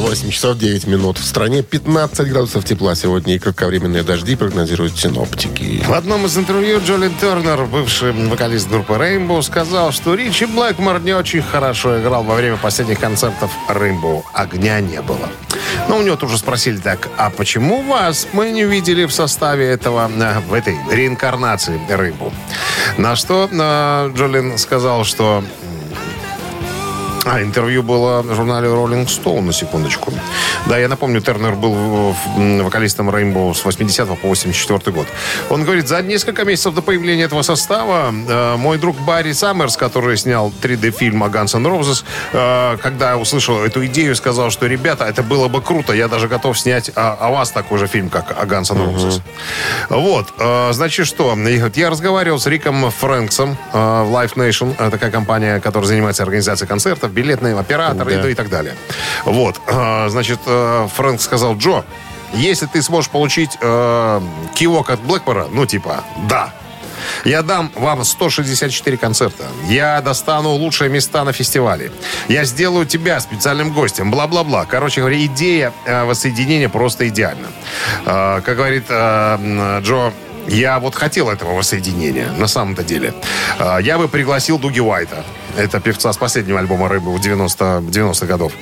8 0.03 0.31
часов 0.31 0.57
9 0.57 0.85
минут. 0.87 1.17
В 1.17 1.23
стране 1.23 1.63
15 1.63 2.27
градусов 2.27 2.65
тепла 2.65 2.93
сегодня 2.93 3.35
и 3.35 3.39
кратковременные 3.39 4.03
дожди 4.03 4.35
прогнозируют 4.35 4.99
синоптики. 4.99 5.81
В 5.87 5.93
одном 5.93 6.25
из 6.25 6.37
интервью 6.37 6.81
Джолин 6.85 7.13
Тернер, 7.21 7.63
бывший 7.67 8.11
вокалист 8.11 8.69
группы 8.69 8.95
Rainbow, 8.95 9.41
сказал, 9.41 9.93
что 9.93 10.15
Ричи 10.15 10.45
Блэкмор 10.45 10.99
не 10.99 11.13
очень 11.13 11.41
хорошо 11.41 12.01
играл 12.01 12.23
во 12.23 12.35
время 12.35 12.57
последних 12.57 12.99
концертов 12.99 13.49
Rainbow. 13.69 14.23
Огня 14.33 14.81
не 14.81 15.01
было. 15.01 15.29
Но 15.87 15.97
у 15.97 16.01
него 16.01 16.17
тоже 16.17 16.37
спросили 16.37 16.77
так, 16.77 17.07
а 17.15 17.29
почему 17.29 17.81
вас 17.83 18.27
мы 18.33 18.51
не 18.51 18.65
видели 18.65 19.05
в 19.05 19.13
составе 19.13 19.67
этого, 19.69 20.11
э, 20.13 20.39
в 20.41 20.53
этой 20.53 20.75
реинкарнации 20.91 21.79
Rainbow? 21.89 22.33
На 22.97 23.15
что 23.15 23.47
э, 23.49 24.11
Джолин 24.17 24.57
сказал, 24.57 25.05
что 25.05 25.45
а, 27.25 27.41
интервью 27.41 27.83
было 27.83 28.21
в 28.21 28.35
журнале 28.35 28.67
Rolling 28.67 29.05
Stone, 29.05 29.41
на 29.41 29.53
секундочку. 29.53 30.13
Да, 30.67 30.77
я 30.77 30.87
напомню, 30.87 31.21
Тернер 31.21 31.55
был 31.55 32.15
вокалистом 32.63 33.09
Rainbow 33.09 33.53
с 33.53 33.63
80 33.63 34.19
по 34.19 34.27
84 34.27 34.91
год. 34.91 35.07
Он 35.49 35.63
говорит, 35.63 35.87
за 35.87 36.01
несколько 36.01 36.43
месяцев 36.43 36.73
до 36.73 36.81
появления 36.81 37.23
этого 37.23 37.41
состава 37.41 38.11
э, 38.11 38.55
мой 38.57 38.77
друг 38.77 38.97
Барри 39.01 39.31
Саммерс, 39.31 39.77
который 39.77 40.17
снял 40.17 40.51
3D-фильм 40.61 41.23
о 41.23 41.27
Guns 41.27 41.55
N' 41.55 41.65
Roses, 41.65 42.03
э, 42.33 42.77
когда 42.81 43.17
услышал 43.17 43.63
эту 43.63 43.85
идею, 43.85 44.15
сказал, 44.15 44.51
что, 44.51 44.67
ребята, 44.67 45.05
это 45.05 45.23
было 45.23 45.47
бы 45.47 45.61
круто, 45.61 45.93
я 45.93 46.07
даже 46.07 46.27
готов 46.27 46.59
снять 46.59 46.91
о, 46.95 47.13
о 47.13 47.31
вас 47.31 47.51
такой 47.51 47.79
же 47.79 47.87
фильм, 47.87 48.09
как 48.09 48.31
о 48.31 48.45
Guns 48.45 48.71
N' 48.73 48.77
Roses. 48.77 49.21
Вот, 49.89 50.33
э, 50.39 50.73
значит, 50.73 51.07
что? 51.07 51.37
Я 51.75 51.89
разговаривал 51.89 52.39
с 52.39 52.47
Риком 52.47 52.91
Фрэнксом 52.91 53.57
э, 53.71 53.77
в 54.03 54.11
Live 54.13 54.35
Nation, 54.35 54.75
э, 54.77 54.89
такая 54.89 55.11
компания, 55.11 55.59
которая 55.59 55.87
занимается 55.87 56.23
организацией 56.23 56.67
концертов, 56.67 57.12
билетные 57.13 57.57
операторы 57.57 58.15
Да. 58.15 58.27
и, 58.27 58.31
и 58.31 58.35
так 58.35 58.49
далее. 58.49 58.75
Вот, 59.25 59.59
э, 59.67 60.09
значит, 60.09 60.39
э, 60.45 60.87
Фрэнк 60.95 61.21
сказал, 61.21 61.55
Джо, 61.57 61.83
если 62.33 62.65
ты 62.65 62.81
сможешь 62.81 63.09
получить 63.11 63.57
э, 63.61 64.21
кивок 64.55 64.89
от 64.89 64.99
Блэкмора, 65.01 65.47
ну, 65.51 65.65
типа, 65.65 66.03
да, 66.27 66.51
я 67.25 67.41
дам 67.41 67.71
вам 67.75 68.03
164 68.03 68.97
концерта. 68.97 69.43
Я 69.67 70.01
достану 70.01 70.51
лучшие 70.51 70.89
места 70.89 71.23
на 71.25 71.33
фестивале. 71.33 71.91
Я 72.29 72.45
сделаю 72.45 72.85
тебя 72.85 73.19
специальным 73.19 73.73
гостем. 73.73 74.09
Бла-бла-бла. 74.09 74.65
Короче 74.65 75.01
говоря, 75.01 75.23
идея 75.25 75.73
э, 75.85 76.05
воссоединения 76.05 76.69
просто 76.69 77.07
идеальна. 77.09 77.47
Как 78.05 78.55
говорит 78.55 78.85
Джо, 78.89 80.11
я 80.47 80.79
вот 80.79 80.95
хотел 80.95 81.29
этого 81.29 81.53
воссоединения, 81.53 82.31
на 82.37 82.47
самом-то 82.47 82.83
деле. 82.83 83.13
Э, 83.59 83.77
я 83.81 83.97
бы 83.97 84.07
пригласил 84.07 84.59
Дуги 84.59 84.79
Уайта. 84.79 85.23
Это 85.57 85.79
певца 85.79 86.11
с 86.11 86.17
последнего 86.17 86.59
альбома 86.59 86.89
«Рыбы» 86.89 87.13
в 87.13 87.19
90 87.21 87.63
90-х 87.89 88.25
годов. 88.25 88.53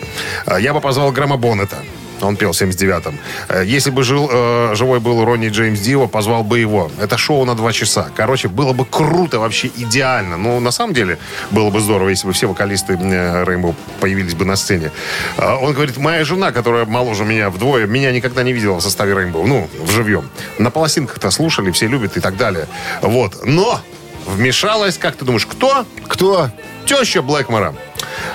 Э, 0.45 0.57
я 0.59 0.73
бы 0.73 0.81
позвал 0.81 1.11
Грэма 1.11 1.37
Боннета. 1.37 1.77
Он 2.21 2.35
пел 2.35 2.51
в 2.51 2.61
79-м. 2.61 3.17
Э, 3.49 3.63
Если 3.65 3.91
бы 3.91 4.03
жил, 4.03 4.29
э, 4.31 4.75
живой 4.75 4.99
был 4.99 5.23
Ронни 5.25 5.49
Джеймс 5.49 5.79
Дио, 5.79 6.07
позвал 6.07 6.43
бы 6.43 6.59
его. 6.59 6.91
Это 6.99 7.17
шоу 7.17 7.45
на 7.45 7.55
два 7.55 7.71
часа. 7.73 8.09
Короче, 8.15 8.47
было 8.47 8.73
бы 8.73 8.85
круто, 8.85 9.39
вообще 9.39 9.69
идеально. 9.77 10.37
Ну, 10.37 10.59
на 10.59 10.71
самом 10.71 10.93
деле, 10.93 11.17
было 11.51 11.69
бы 11.69 11.79
здорово, 11.79 12.09
если 12.09 12.27
бы 12.27 12.33
все 12.33 12.47
вокалисты 12.47 12.93
э, 12.93 13.43
Rainbow 13.45 13.73
появились 13.99 14.33
бы 14.35 14.45
на 14.45 14.55
сцене. 14.55 14.91
Э, 15.37 15.53
Он 15.61 15.73
говорит, 15.73 15.97
моя 15.97 16.23
жена, 16.25 16.51
которая 16.51 16.85
моложе 16.85 17.23
меня 17.25 17.49
вдвое, 17.49 17.87
меня 17.87 18.11
никогда 18.11 18.43
не 18.43 18.53
видела 18.53 18.77
в 18.77 18.81
составе 18.81 19.13
Rainbow. 19.13 19.45
Ну, 19.45 19.69
вживьем. 19.79 20.29
На 20.59 20.69
пластинках-то 20.71 21.31
слушали, 21.31 21.71
все 21.71 21.87
любят 21.87 22.17
и 22.17 22.19
так 22.19 22.37
далее. 22.37 22.67
Вот. 23.01 23.45
Но 23.45 23.79
вмешалась, 24.27 24.97
как 24.97 25.15
ты 25.15 25.25
думаешь, 25.25 25.45
кто? 25.45 25.85
Кто? 26.07 26.49
Теща 26.85 27.21
Блэкмора. 27.21 27.73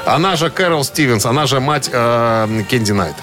Она 0.05 0.37
же 0.37 0.51
Кэрол 0.51 0.85
Стивенс, 0.85 1.27
она 1.27 1.47
же 1.47 1.61
мать 1.61 1.91
э, 1.93 2.63
Кенди 2.71 2.93
Найт. 2.93 3.15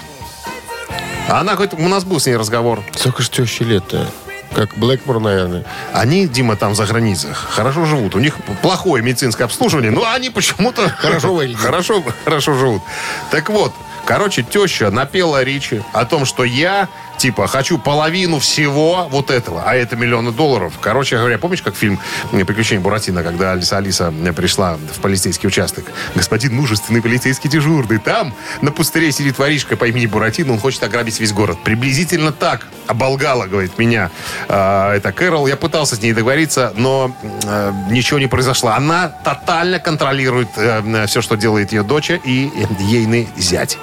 Она 1.28 1.54
говорит, 1.54 1.74
у 1.74 1.88
нас 1.88 2.04
был 2.04 2.20
с 2.20 2.26
ней 2.26 2.36
разговор. 2.36 2.82
Сколько 2.94 3.22
ж 3.22 3.28
тещи 3.30 3.62
лет-то? 3.62 4.06
Как 4.54 4.76
Блэкмор, 4.76 5.18
наверное. 5.20 5.64
Они, 5.92 6.28
Дима, 6.28 6.54
там 6.54 6.74
за 6.76 6.86
границей 6.86 7.30
хорошо 7.32 7.86
живут. 7.86 8.14
У 8.14 8.20
них 8.20 8.36
плохое 8.62 9.02
медицинское 9.02 9.44
обслуживание, 9.44 9.90
но 9.90 10.08
они 10.12 10.30
почему-то 10.30 10.88
Хорошо 10.98 11.34
выглядят. 11.34 11.60
хорошо, 11.60 12.04
хорошо 12.24 12.54
живут. 12.54 12.82
Так 13.30 13.50
вот, 13.50 13.72
короче, 14.04 14.42
теща 14.42 14.90
напела 14.92 15.42
Ричи 15.42 15.82
о 15.92 16.04
том, 16.04 16.24
что 16.24 16.44
я, 16.44 16.88
типа, 17.24 17.46
хочу 17.46 17.78
половину 17.78 18.38
всего 18.38 19.08
вот 19.10 19.30
этого, 19.30 19.62
а 19.64 19.74
это 19.74 19.96
миллионы 19.96 20.30
долларов. 20.30 20.74
Короче 20.78 21.16
говоря, 21.16 21.38
помнишь, 21.38 21.62
как 21.62 21.74
фильм 21.74 21.98
«Приключения 22.32 22.82
Буратино», 22.82 23.22
когда 23.22 23.52
Алиса 23.52 23.78
Алиса 23.78 24.12
пришла 24.36 24.76
в 24.76 25.00
полицейский 25.00 25.46
участок? 25.46 25.86
Господин 26.14 26.54
мужественный 26.54 27.00
полицейский 27.00 27.48
дежурный. 27.48 27.96
Там 27.96 28.34
на 28.60 28.70
пустыре 28.72 29.10
сидит 29.10 29.38
воришка 29.38 29.74
по 29.78 29.86
имени 29.86 30.04
Буратино, 30.04 30.52
он 30.52 30.58
хочет 30.58 30.82
ограбить 30.82 31.18
весь 31.18 31.32
город. 31.32 31.56
Приблизительно 31.64 32.30
так 32.30 32.66
оболгала, 32.86 33.46
говорит, 33.46 33.78
меня 33.78 34.10
э, 34.48 34.90
это 34.96 35.10
Кэрол. 35.12 35.46
Я 35.46 35.56
пытался 35.56 35.96
с 35.96 36.02
ней 36.02 36.12
договориться, 36.12 36.74
но 36.76 37.16
э, 37.22 37.72
ничего 37.88 38.18
не 38.18 38.26
произошло. 38.26 38.72
Она 38.72 39.08
тотально 39.08 39.78
контролирует 39.78 40.48
э, 40.56 41.06
все, 41.06 41.22
что 41.22 41.36
делает 41.36 41.72
ее 41.72 41.84
дочь 41.84 42.10
и 42.10 42.52
ейный 42.80 43.28
зять. 43.38 43.78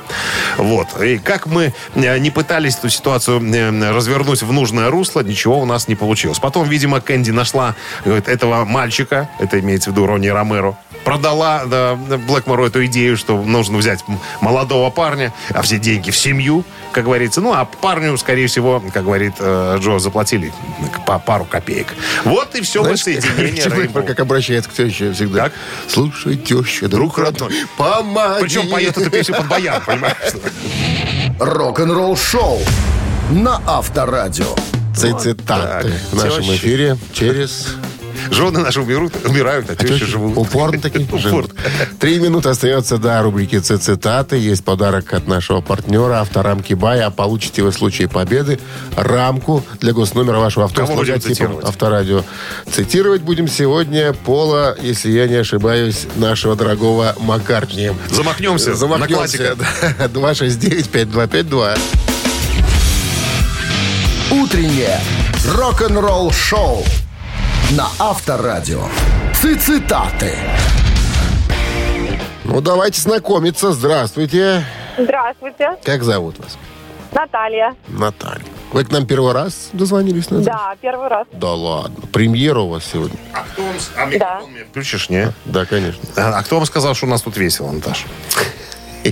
Вот. 0.58 1.02
И 1.02 1.18
как 1.18 1.48
мы 1.48 1.74
э, 1.96 2.18
не 2.20 2.30
пытались 2.30 2.78
эту 2.78 2.90
ситуацию 2.90 3.31
э, 3.40 3.92
развернуть 3.92 4.42
в 4.42 4.52
нужное 4.52 4.90
русло, 4.90 5.22
ничего 5.22 5.60
у 5.60 5.66
нас 5.66 5.88
не 5.88 5.96
получилось. 5.96 6.40
Потом, 6.40 6.68
видимо, 6.68 7.02
Кэнди 7.02 7.32
нашла 7.32 7.76
говорит, 8.04 8.28
этого 8.28 8.66
мальчика, 8.66 9.30
это 9.40 9.60
имеется 9.60 9.90
в 9.90 9.94
виду 9.94 10.06
Ронни 10.06 10.28
Ромеро, 10.28 10.78
продала 11.04 11.66
да, 11.66 11.96
Блэкмору 11.96 12.66
эту 12.66 12.86
идею, 12.86 13.18
что 13.18 13.42
нужно 13.42 13.78
взять 13.78 14.04
молодого 14.40 14.90
парня, 14.90 15.34
а 15.50 15.62
все 15.62 15.78
деньги 15.78 16.12
в 16.12 16.18
семью, 16.18 16.64
как 16.92 17.06
говорится. 17.06 17.42
Ну, 17.42 17.54
а 17.54 17.66
парню, 17.66 18.18
скорее 18.18 18.48
всего, 18.48 18.82
как 18.94 19.04
говорит 19.04 19.34
э, 19.40 19.78
Джо, 19.80 20.00
заплатили 20.00 20.54
по 21.06 21.20
пару 21.20 21.46
копеек. 21.46 21.88
Вот 22.26 22.56
и 22.56 22.62
все 22.62 22.82
Знаешь, 22.82 23.00
воссоединение 23.00 23.64
как, 23.70 23.74
Rainbow. 23.74 24.04
как 24.06 24.20
обращается 24.20 24.70
к 24.70 24.74
теще 24.74 25.14
всегда. 25.14 25.46
Как? 25.46 25.54
Слушай, 25.88 26.38
теща, 26.38 26.88
друг 26.88 27.18
родной, 27.18 27.52
помоги. 27.78 28.42
Причем 28.42 28.70
поет 28.70 28.98
эту 28.98 29.10
песню 29.10 29.36
под 29.36 29.48
баян, 29.48 29.82
понимаешь? 29.86 30.16
Рок-н-ролл 31.40 32.16
шоу 32.16 32.62
на 33.32 33.62
Авторадио. 33.66 34.46
Цитаты 34.96 35.36
так, 35.36 35.86
в 36.12 36.16
нашем 36.16 36.44
тещи. 36.44 36.58
эфире 36.58 36.98
через... 37.14 37.68
Жены 38.30 38.60
наши 38.60 38.82
умирают, 38.82 39.14
умирают, 39.26 39.70
а 39.70 39.76
тещи 39.76 40.06
живут. 40.06 40.38
Упорно 40.38 40.80
такие 40.80 41.08
живут. 41.18 41.56
Три 42.00 42.20
минуты 42.20 42.50
остается 42.50 42.98
до 42.98 43.22
рубрики 43.24 43.58
«Цитаты». 43.58 44.38
Есть 44.38 44.64
подарок 44.64 45.14
от 45.14 45.28
нашего 45.28 45.62
партнера 45.62 46.20
авторамки 46.20 46.74
Бай. 46.74 47.02
А 47.02 47.10
получите 47.10 47.64
вы 47.64 47.72
в 47.72 47.74
случае 47.74 48.10
победы 48.10 48.60
рамку 48.96 49.64
для 49.80 49.94
госномера 49.94 50.38
вашего 50.38 50.66
авто 50.66 50.82
Кого 50.82 50.94
с 50.94 50.98
будем 50.98 51.14
логотипом 51.14 51.36
цитировать? 51.36 51.66
Авторадио. 51.66 52.24
Цитировать 52.72 53.22
будем 53.22 53.48
сегодня 53.48 54.14
Пола, 54.14 54.78
если 54.80 55.10
я 55.10 55.28
не 55.28 55.36
ошибаюсь, 55.36 56.06
нашего 56.18 56.56
дорогого 56.56 57.16
Маккартни. 57.20 57.92
Замахнемся, 58.12 58.76
на 58.76 59.08
классика. 59.08 59.56
да. 59.98 60.06
269-5252. 60.06 61.80
Утреннее 64.52 65.00
рок-н-ролл-шоу 65.48 66.84
на 67.72 67.88
Авторадио. 68.00 68.84
Цитаты. 69.34 70.34
Ну, 72.44 72.60
давайте 72.60 73.00
знакомиться. 73.00 73.72
Здравствуйте. 73.72 74.66
Здравствуйте, 74.98 75.78
Как 75.86 76.04
зовут 76.04 76.38
вас? 76.40 76.58
Наталья. 77.14 77.74
Наталья. 77.88 78.44
Вы 78.74 78.84
к 78.84 78.92
нам 78.92 79.06
первый 79.08 79.32
раз 79.32 79.70
дозвонились? 79.72 80.30
Назад? 80.30 80.54
Да, 80.54 80.76
первый 80.82 81.08
раз. 81.08 81.28
Да 81.32 81.54
ладно. 81.54 82.06
Премьера 82.12 82.60
у 82.60 82.68
вас 82.72 82.84
сегодня? 82.84 83.18
А 83.32 83.46
кто 83.54 83.64
вам... 83.64 83.76
А 83.96 84.06
мне 84.48 84.66
включишь, 84.70 85.10
не? 85.10 85.32
Да, 85.46 85.66
конечно. 85.66 86.02
А 86.18 86.40
а 86.40 86.44
кто 86.44 86.58
вам 86.58 86.66
сказал, 86.66 86.94
что 86.94 87.06
у 87.06 87.10
нас 87.10 87.22
тут 87.22 87.38
весело, 87.38 87.72
Наташа? 87.72 88.06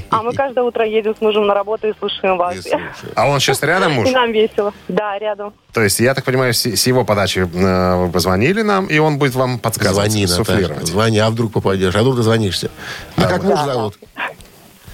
А 0.09 0.21
мы 0.23 0.33
каждое 0.33 0.63
утро 0.63 0.85
едем 0.85 1.15
с 1.15 1.21
мужем 1.21 1.47
на 1.47 1.53
работу 1.53 1.87
и 1.87 1.93
слушаем 1.99 2.37
вас. 2.37 2.55
Слушаю. 2.61 2.81
А 3.15 3.27
он 3.27 3.39
сейчас 3.39 3.61
рядом, 3.63 3.91
муж? 3.95 4.07
И 4.07 4.11
нам 4.11 4.31
весело. 4.31 4.73
Да, 4.87 5.17
рядом. 5.19 5.53
То 5.73 5.81
есть, 5.81 5.99
я 5.99 6.13
так 6.13 6.23
понимаю, 6.25 6.53
с, 6.53 6.65
с 6.65 6.87
его 6.87 7.03
подачи 7.05 7.39
э, 7.39 7.95
вы 7.95 8.11
позвонили 8.11 8.61
нам, 8.61 8.85
и 8.85 8.97
он 8.99 9.17
будет 9.17 9.35
вам 9.35 9.59
подсказывать, 9.59 10.11
Звони, 10.11 10.25
Наташа. 10.25 10.43
суфлировать. 10.43 10.87
Звони, 10.87 11.19
а 11.19 11.29
вдруг 11.29 11.51
попадешь? 11.53 11.95
А 11.95 12.01
вдруг 12.01 12.15
дозвонишься? 12.15 12.69
А 13.17 13.21
как 13.23 13.43
муж 13.43 13.59
зовут? 13.59 13.97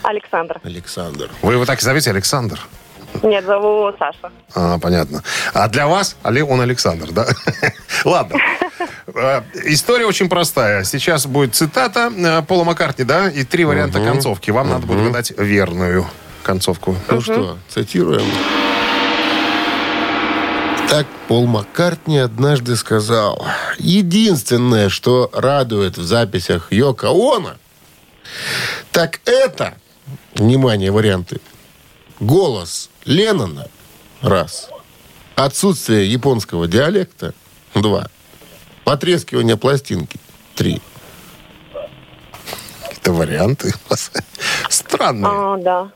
Александр. 0.04 0.60
Александр. 0.64 1.30
Вы 1.42 1.54
его 1.54 1.66
так 1.66 1.80
и 1.80 1.82
зовете 1.84 2.12
Александр? 2.12 2.60
Нет, 3.24 3.46
зову 3.46 3.92
Саша. 3.98 4.32
А, 4.54 4.78
понятно. 4.78 5.24
А 5.54 5.68
для 5.70 5.88
вас 5.88 6.18
Але- 6.24 6.44
он 6.44 6.62
Александр, 6.62 7.12
да? 7.12 7.26
Ладно. 8.06 8.38
Э, 9.16 9.42
История 9.66 10.06
очень 10.06 10.30
простая. 10.30 10.84
Сейчас 10.84 11.26
будет 11.26 11.56
цитата 11.56 12.12
э, 12.16 12.42
Пола 12.44 12.64
Маккартни, 12.66 13.06
да, 13.06 13.30
и 13.30 13.44
три 13.44 13.66
варианта 13.66 14.04
концовки. 14.04 14.52
Вам 14.52 14.70
надо 14.70 14.86
будет 14.86 15.06
гадать 15.06 15.32
верную 15.38 16.06
концовку. 16.44 16.96
Ну 17.10 17.22
что, 17.22 17.58
цитируем. 17.70 18.26
Так 20.90 21.08
Пол 21.28 21.48
Маккартни 21.48 22.20
однажды 22.20 22.76
сказал, 22.76 23.44
единственное, 23.80 24.90
что 24.90 25.32
радует 25.34 25.98
в 25.98 26.04
записях 26.04 26.72
Йоко 26.72 27.08
Оно, 27.08 27.54
так 28.92 29.20
это, 29.26 29.76
внимание, 30.36 30.92
варианты, 30.92 31.42
голос 32.20 32.92
Леннона, 33.04 33.68
раз, 34.22 34.70
отсутствие 35.36 36.10
японского 36.10 36.68
диалекта, 36.68 37.34
два, 37.74 38.08
потрескивание 38.86 39.58
пластинки, 39.58 40.18
три. 40.56 40.82
Это 42.92 43.12
варианты. 43.12 43.74
Странные. 44.70 45.32
А, 45.32 45.58
да. 45.58 45.92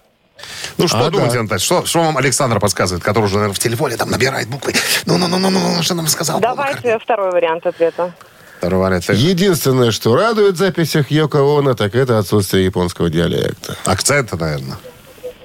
Ну 0.77 0.87
что 0.87 1.05
А, 1.05 1.09
думаете, 1.09 1.35
да. 1.35 1.43
Наталья? 1.43 1.59
Что, 1.59 1.85
что 1.85 1.99
вам 1.99 2.17
Александр 2.17 2.59
подсказывает, 2.59 3.03
который 3.03 3.25
уже, 3.25 3.35
наверное, 3.35 3.55
в 3.55 3.59
телефоне 3.59 3.95
там 3.97 4.09
набирает 4.09 4.47
буквы? 4.47 4.73
Ну-ну-ну-ну, 5.05 5.81
что 5.81 5.95
нам 5.95 6.07
сказал? 6.07 6.39
Давайте 6.39 6.97
второй 6.99 7.31
вариант 7.31 7.65
ответа. 7.65 8.13
Второй 8.57 8.79
вариант. 8.79 9.09
Единственное, 9.09 9.91
что 9.91 10.15
радует 10.15 10.55
в 10.55 10.57
записях 10.57 11.11
Йоко 11.11 11.39
Оно, 11.39 11.73
так 11.75 11.95
это 11.95 12.19
отсутствие 12.19 12.65
японского 12.65 13.09
диалекта. 13.09 13.75
Акценты, 13.85 14.35
наверное. 14.37 14.77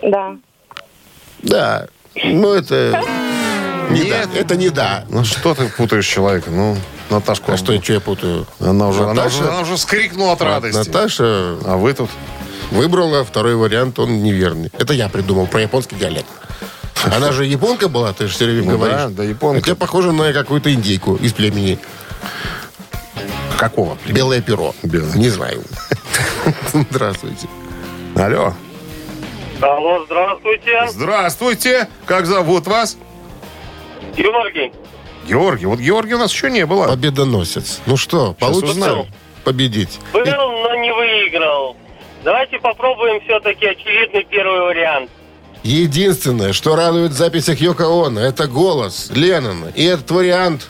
Да. 0.02 0.36
Да, 1.42 1.86
ну 2.14 2.52
это... 2.54 3.02
Не 3.90 4.00
Нет. 4.02 4.28
да, 4.32 4.38
это 4.40 4.56
не 4.56 4.70
да. 4.70 5.04
Ну 5.08 5.24
что 5.24 5.54
ты 5.54 5.66
путаешь 5.68 6.06
человека? 6.06 6.50
Ну, 6.50 6.76
Наташку. 7.10 7.52
А 7.52 7.56
что, 7.56 7.80
что 7.82 7.92
я 7.92 8.00
путаю? 8.00 8.46
Она 8.60 8.88
уже, 8.88 9.02
она, 9.04 9.14
Наташа? 9.14 9.40
уже, 9.40 9.48
она 9.50 9.60
уже 9.60 9.78
скрикнула 9.78 10.32
от 10.32 10.42
радости. 10.42 10.76
Наташа 10.78 11.58
А 11.64 11.76
вы 11.76 11.92
тут? 11.94 12.10
выбрала 12.70 13.24
второй 13.24 13.54
вариант, 13.56 13.98
он 13.98 14.22
неверный. 14.22 14.70
Это 14.78 14.94
я 14.94 15.08
придумал 15.08 15.46
про 15.46 15.60
японский 15.60 15.96
диалект. 15.96 16.26
Она 17.04 17.30
же 17.32 17.44
японка 17.44 17.88
была, 17.88 18.12
ты 18.14 18.26
же 18.26 18.32
все 18.34 18.46
время 18.46 18.62
Ну 18.64 18.78
говоришь. 18.78 18.96
да, 18.96 19.08
да, 19.08 19.22
японка. 19.24 19.60
Хотя 19.62 19.74
похоже 19.76 20.12
на 20.12 20.32
какую-то 20.32 20.72
индейку 20.72 21.16
из 21.16 21.32
племени. 21.34 21.78
Какого? 23.58 23.96
Белое 24.06 24.40
перо. 24.40 24.74
Белое. 24.82 25.12
Не 25.14 25.28
знаю. 25.28 25.62
Здравствуйте. 26.90 27.46
Алло. 28.16 28.54
Алло, 29.60 30.04
здравствуйте. 30.06 30.86
Здравствуйте. 30.90 31.88
Как 32.06 32.26
зовут 32.26 32.66
вас? 32.66 32.96
Георгий. 34.16 34.72
Георгий. 35.26 35.66
Вот 35.66 35.78
Георгий 35.78 36.14
у 36.14 36.18
нас 36.18 36.32
еще 36.32 36.50
не 36.50 36.66
было. 36.66 36.88
Победоносец. 36.88 37.80
Ну 37.86 37.96
что, 37.96 38.34
получится 38.38 38.72
узнаем. 38.72 39.06
победить? 39.42 39.98
Был, 40.12 40.22
но 40.24 40.74
не 40.76 40.92
выиграл. 40.92 41.76
Давайте 42.22 42.58
попробуем 42.58 43.20
все-таки 43.24 43.66
очевидный 43.66 44.24
первый 44.24 44.60
вариант. 44.60 45.10
Единственное, 45.62 46.52
что 46.52 46.76
радует 46.76 47.12
в 47.12 47.16
записях 47.16 47.58
Йоко 47.60 47.84
Оно, 47.84 48.20
это 48.20 48.46
голос 48.46 49.10
Леннона. 49.14 49.72
И 49.74 49.84
этот 49.84 50.10
вариант 50.10 50.68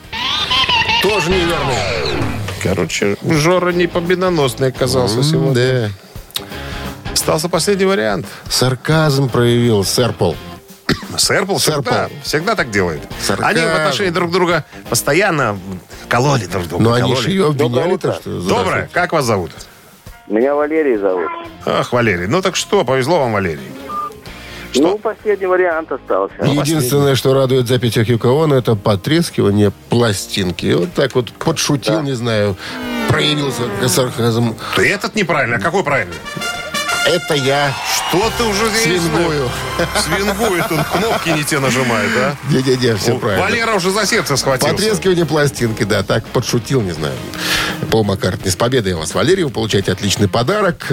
тоже 1.02 1.30
неверный. 1.30 2.22
Короче, 2.62 3.16
Жора 3.22 3.72
не 3.72 3.86
победоносный 3.86 4.68
оказался 4.68 5.22
сегодня. 5.22 5.90
Да. 6.36 7.12
Остался 7.12 7.48
последний 7.48 7.84
вариант. 7.86 8.26
Сарказм 8.48 9.28
проявил 9.28 9.84
сэр 9.84 10.12
Пол. 10.12 10.36
Сэрпл 11.18 11.58
Сэр 11.58 11.74
всегда, 11.74 12.08
всегда 12.22 12.54
так 12.54 12.70
делает. 12.70 13.02
Сарказм. 13.20 13.48
Они 13.48 13.60
в 13.60 13.74
отношении 13.74 14.10
друг 14.10 14.30
друга 14.30 14.64
постоянно 14.88 15.58
кололи 16.08 16.46
друг 16.46 16.66
друга. 16.68 16.84
Но 16.84 16.92
они 16.92 17.10
кололи. 17.10 17.20
же 17.20 17.30
ее 17.30 17.46
обвиняли-то, 17.48 18.14
что... 18.14 18.40
Доброе. 18.40 18.88
Как 18.92 19.12
вас 19.12 19.24
зовут? 19.24 19.52
Меня 20.26 20.54
Валерий 20.54 20.96
зовут. 20.96 21.30
Ах, 21.66 21.92
Валерий. 21.92 22.26
Ну 22.26 22.40
так 22.42 22.56
что, 22.56 22.84
повезло 22.84 23.20
вам, 23.20 23.32
Валерий. 23.34 23.70
Ну, 24.76 24.98
последний 24.98 25.46
вариант 25.46 25.92
остался. 25.92 26.34
Единственное, 26.42 27.14
что 27.14 27.32
радует 27.32 27.66
в 27.66 27.68
записях 27.68 28.08
Йоко 28.08 28.42
Оно, 28.42 28.56
это 28.56 28.74
потрескивание 28.74 29.70
пластинки. 29.88 30.66
И 30.66 30.74
вот 30.74 30.92
так 30.94 31.14
вот 31.14 31.32
подшутил, 31.32 32.02
не 32.02 32.14
знаю, 32.14 32.56
проявился 33.08 33.62
сарказм. 33.86 34.56
И 34.78 34.82
этот 34.82 35.14
неправильно. 35.14 35.56
А 35.56 35.60
какой 35.60 35.84
правильный? 35.84 36.16
Это 37.06 37.34
я 37.34 37.74
Что 38.08 38.30
ты 38.38 38.44
уже 38.44 38.68
здесь? 38.70 39.00
свингую. 39.02 39.50
Свингует 40.04 40.72
он, 40.72 40.84
кнопки 40.84 41.28
не 41.30 41.44
те 41.44 41.58
нажимает, 41.58 42.10
да? 42.14 42.36
Не-не-не, 42.48 42.96
все 42.96 43.14
О, 43.14 43.18
правильно. 43.18 43.42
Валера 43.44 43.74
уже 43.74 43.90
за 43.90 44.06
сердце 44.06 44.36
схватился. 44.36 44.74
Потрескивание 44.74 45.26
пластинки, 45.26 45.82
да, 45.84 46.02
так 46.02 46.24
подшутил, 46.28 46.80
не 46.80 46.92
знаю. 46.92 47.14
Пол 47.90 48.04
Маккартни. 48.04 48.50
С 48.50 48.56
победой 48.56 48.94
вас, 48.94 49.14
Валерий. 49.14 49.44
Вы 49.44 49.50
получаете 49.50 49.92
отличный 49.92 50.28
подарок. 50.28 50.86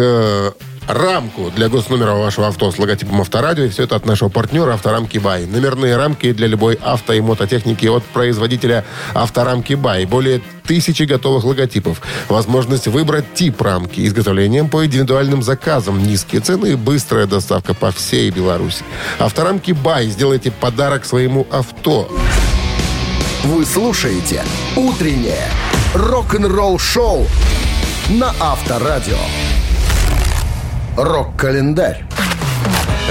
Рамку 0.93 1.51
для 1.51 1.69
госномера 1.69 2.13
вашего 2.13 2.47
авто 2.47 2.71
с 2.71 2.77
логотипом 2.77 3.21
Авторадио. 3.21 3.65
И 3.65 3.69
все 3.69 3.83
это 3.83 3.95
от 3.95 4.05
нашего 4.05 4.29
партнера 4.29 4.73
Авторамки 4.73 5.17
Бай. 5.17 5.45
Номерные 5.45 5.97
рамки 5.97 6.31
для 6.31 6.47
любой 6.47 6.75
авто 6.81 7.13
и 7.13 7.21
мототехники 7.21 7.85
от 7.87 8.03
производителя 8.03 8.85
Авторамки 9.13 9.73
Бай. 9.73 10.05
Более 10.05 10.41
тысячи 10.65 11.03
готовых 11.03 11.43
логотипов. 11.43 12.01
Возможность 12.29 12.87
выбрать 12.87 13.33
тип 13.33 13.61
рамки. 13.61 14.05
Изготовлением 14.05 14.69
по 14.69 14.85
индивидуальным 14.85 15.43
заказам. 15.43 16.01
Низкие 16.03 16.41
цены 16.41 16.73
и 16.73 16.75
быстрая 16.75 17.27
доставка 17.27 17.73
по 17.73 17.91
всей 17.91 18.29
Беларуси. 18.29 18.83
Авторамки 19.19 19.71
Бай. 19.71 20.07
Сделайте 20.07 20.51
подарок 20.51 21.05
своему 21.05 21.47
авто. 21.51 22.09
Вы 23.43 23.65
слушаете 23.65 24.43
«Утреннее 24.75 25.49
рок-н-ролл-шоу» 25.95 27.25
на 28.09 28.33
Авторадио. 28.39 29.17
Рок-календарь. 30.97 32.03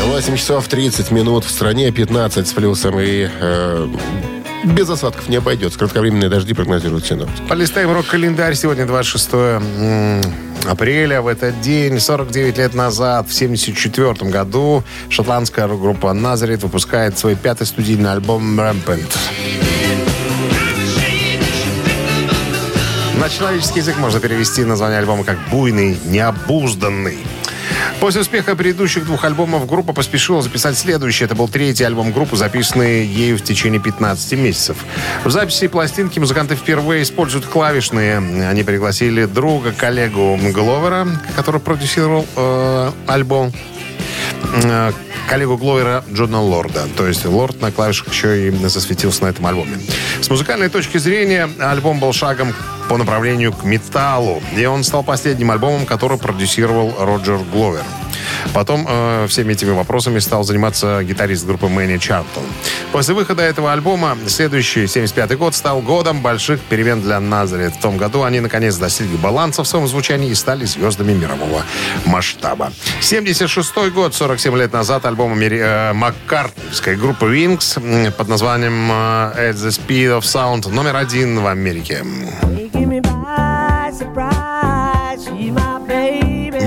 8 0.05 0.37
часов 0.37 0.69
30 0.69 1.11
минут 1.11 1.45
в 1.45 1.51
стране, 1.51 1.91
15 1.91 2.47
с 2.47 2.53
плюсом 2.53 2.99
и 3.01 3.29
э, 3.29 3.89
без 4.65 4.89
осадков 4.89 5.29
не 5.29 5.37
обойдется. 5.37 5.79
Кратковременные 5.79 6.29
дожди 6.29 6.55
прогнозируют 6.55 7.07
синоптики. 7.07 7.47
Полистаем 7.49 7.93
рок-календарь. 7.93 8.55
Сегодня 8.55 8.87
26 8.87 9.29
м, 9.33 10.21
апреля. 10.67 11.23
В 11.23 11.27
этот 11.27 11.61
день, 11.61 11.99
49 11.99 12.59
лет 12.59 12.75
назад, 12.75 13.29
в 13.29 13.35
1974 13.35 14.31
году, 14.31 14.85
шотландская 15.09 15.67
рок-группа 15.67 16.13
«Назарет» 16.13 16.63
выпускает 16.63 17.19
свой 17.19 17.35
пятый 17.35 17.67
студийный 17.67 18.13
альбом 18.13 18.61
«Rampant». 18.61 19.17
На 23.19 23.29
человеческий 23.29 23.81
язык 23.81 23.99
можно 23.99 24.19
перевести 24.19 24.65
название 24.65 24.99
альбома 24.99 25.25
как 25.25 25.39
«буйный, 25.51 25.99
необузданный». 26.07 27.19
После 28.01 28.23
успеха 28.23 28.57
предыдущих 28.57 29.05
двух 29.05 29.25
альбомов 29.25 29.67
группа 29.67 29.93
поспешила 29.93 30.43
записать 30.43 30.79
следующий. 30.79 31.25
Это 31.25 31.35
был 31.35 31.49
третий 31.49 31.85
альбом 31.85 32.13
группы, 32.13 32.37
записанный 32.37 33.07
ею 33.07 33.37
в 33.37 33.43
течение 33.43 33.81
15 33.81 34.33
месяцев. 34.39 34.77
В 35.25 35.31
записи 35.31 35.67
пластинки 35.67 36.19
музыканты 36.19 36.57
впервые 36.57 37.03
используют 37.03 37.47
клавишные. 37.47 38.19
Они 38.49 38.63
пригласили 38.63 39.27
друга, 39.27 39.73
коллегу 39.73 40.39
Гловера, 40.53 41.07
который 41.37 41.61
продюсировал 41.61 42.27
э, 42.37 42.91
альбом 43.07 43.53
коллегу 45.29 45.57
Гловера 45.57 46.05
Джона 46.13 46.41
Лорда. 46.41 46.89
То 46.97 47.07
есть 47.07 47.25
Лорд 47.25 47.61
на 47.61 47.71
клавишах 47.71 48.09
еще 48.09 48.49
и 48.49 48.51
засветился 48.67 49.25
на 49.25 49.29
этом 49.29 49.47
альбоме. 49.47 49.79
С 50.21 50.29
музыкальной 50.29 50.69
точки 50.69 50.99
зрения 50.99 51.49
альбом 51.61 52.01
был 52.01 52.13
шагом 52.13 52.53
по 52.89 52.97
направлению 52.97 53.53
к 53.53 53.63
металлу. 53.63 54.43
И 54.57 54.65
он 54.67 54.83
стал 54.83 55.05
последним 55.05 55.53
альбомом, 55.53 55.87
который 55.87 56.19
продюсировал 56.19 56.95
Роджер 56.99 57.39
Гловер. 57.53 57.85
Потом 58.53 58.87
э, 58.89 59.27
всеми 59.29 59.53
этими 59.53 59.71
вопросами 59.71 60.19
стал 60.19 60.45
заниматься 60.45 61.03
гитарист 61.03 61.47
группы 61.47 61.69
Мэнни 61.69 61.99
Чартон. 61.99 62.45
После 62.93 63.15
выхода 63.15 63.43
этого 63.43 63.73
альбома 63.73 64.17
следующий, 64.27 64.87
75 64.87 65.37
год, 65.39 65.55
стал 65.55 65.81
годом 65.81 66.21
больших 66.21 66.61
перемен 66.61 67.01
для 67.01 67.21
Назарет. 67.21 67.75
В 67.75 67.81
том 67.81 67.97
году 67.97 68.23
они, 68.23 68.41
наконец, 68.41 68.77
достигли 68.77 69.17
баланса 69.17 69.63
в 69.63 69.69
своем 69.69 69.87
звучании 69.87 70.31
и 70.31 70.35
стали 70.35 70.65
звездами 70.65 71.13
мирового 71.13 71.63
масштаба. 72.07 72.73
76 73.01 73.91
год, 73.93 74.15
47 74.15 74.57
лет 74.57 74.73
назад, 74.73 75.05
альбом 75.05 75.39
э, 75.41 75.93
маккартневской 75.93 76.97
группы 76.97 77.27
Wings 77.27 78.11
под 78.13 78.29
названием 78.29 78.91
э, 78.91 79.51
At 79.51 79.55
the 79.55 79.69
Speed 79.69 80.19
of 80.19 80.23
Sound 80.23 80.69
номер 80.71 80.97
один 80.97 81.41
в 81.41 81.47
Америке. 81.47 82.05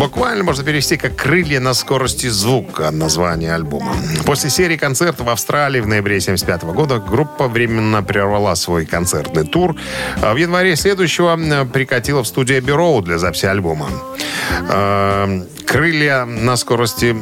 Буквально 0.03 0.43
можно 0.43 0.65
перевести 0.65 0.97
как 0.97 1.15
«Крылья 1.15 1.61
на 1.61 1.73
скорости 1.73 2.27
звука» 2.27 2.91
название 2.91 3.55
альбома. 3.55 3.95
После 4.25 4.49
серии 4.49 4.75
концертов 4.75 5.27
в 5.27 5.29
Австралии 5.29 5.79
в 5.79 5.87
ноябре 5.87 6.17
1975 6.17 6.75
года 6.75 6.99
группа 6.99 7.47
временно 7.47 8.03
прервала 8.03 8.53
свой 8.55 8.85
концертный 8.85 9.45
тур. 9.45 9.77
А 10.21 10.33
В 10.33 10.35
январе 10.37 10.75
следующего 10.75 11.39
прикатила 11.71 12.21
в 12.21 12.27
студию 12.27 12.61
Road 12.63 13.03
для 13.03 13.17
записи 13.17 13.45
альбома. 13.45 13.87
«Крылья 15.65 16.25
на 16.25 16.55
скорости 16.55 17.15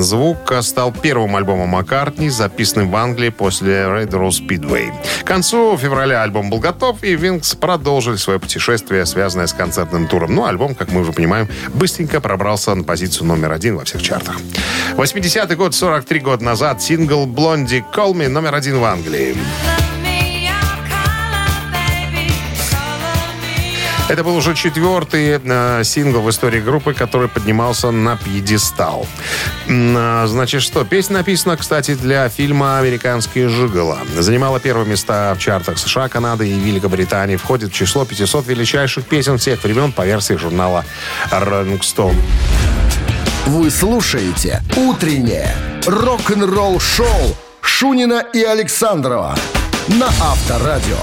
звука» 0.00 0.62
стал 0.62 0.92
первым 0.92 1.36
альбомом 1.36 1.70
Маккартни, 1.70 2.28
записанным 2.30 2.90
в 2.90 2.96
Англии 2.96 3.28
после 3.30 3.72
Red 3.72 4.10
Rose 4.10 4.46
Speedway. 4.46 4.92
К 5.22 5.26
концу 5.26 5.76
февраля 5.76 6.22
альбом 6.22 6.50
был 6.50 6.58
готов, 6.58 7.02
и 7.02 7.14
Винкс 7.14 7.54
продолжили 7.54 8.16
свое 8.16 8.38
путешествие, 8.38 9.04
связанное 9.06 9.46
с 9.46 9.52
концертным 9.52 10.06
туром. 10.08 10.34
Но 10.34 10.46
альбом, 10.46 10.74
как 10.74 10.90
мы 10.90 11.00
уже 11.00 11.12
понимаем, 11.12 11.48
быстренько 11.72 12.20
пробрался 12.20 12.74
на 12.74 12.84
позицию 12.84 13.26
номер 13.26 13.52
один 13.52 13.76
во 13.76 13.84
всех 13.84 14.02
чартах. 14.02 14.36
80-й 14.96 15.56
год, 15.56 15.74
43 15.74 16.20
года 16.20 16.44
назад, 16.44 16.82
сингл 16.82 17.26
«Блонди 17.26 17.84
Me» 17.94 18.28
номер 18.28 18.54
один 18.54 18.78
в 18.78 18.84
Англии. 18.84 19.36
Это 24.06 24.22
был 24.22 24.36
уже 24.36 24.54
четвертый 24.54 25.40
э, 25.42 25.82
сингл 25.82 26.20
в 26.20 26.28
истории 26.28 26.60
группы, 26.60 26.92
который 26.92 27.26
поднимался 27.28 27.90
на 27.90 28.16
пьедестал. 28.16 29.06
Э, 29.66 30.26
значит, 30.26 30.60
что? 30.60 30.84
Песня 30.84 31.18
написана, 31.18 31.56
кстати, 31.56 31.94
для 31.94 32.28
фильма 32.28 32.78
«Американские 32.78 33.48
жиголо». 33.48 33.98
Занимала 34.18 34.60
первые 34.60 34.86
места 34.86 35.34
в 35.34 35.38
чартах 35.38 35.78
США, 35.78 36.08
Канады 36.08 36.46
и 36.46 36.52
Великобритании. 36.52 37.36
Входит 37.36 37.70
в 37.70 37.74
число 37.74 38.04
500 38.04 38.46
величайших 38.46 39.06
песен 39.06 39.38
всех 39.38 39.64
времен 39.64 39.90
по 39.90 40.04
версии 40.04 40.34
журнала 40.34 40.84
Rolling 41.30 41.80
Stone. 41.80 42.20
Вы 43.46 43.70
слушаете 43.70 44.62
«Утреннее 44.76 45.54
рок-н-ролл-шоу» 45.86 47.36
Шунина 47.62 48.22
и 48.34 48.42
Александрова 48.42 49.34
на 49.88 50.06
Авторадио. 50.06 50.98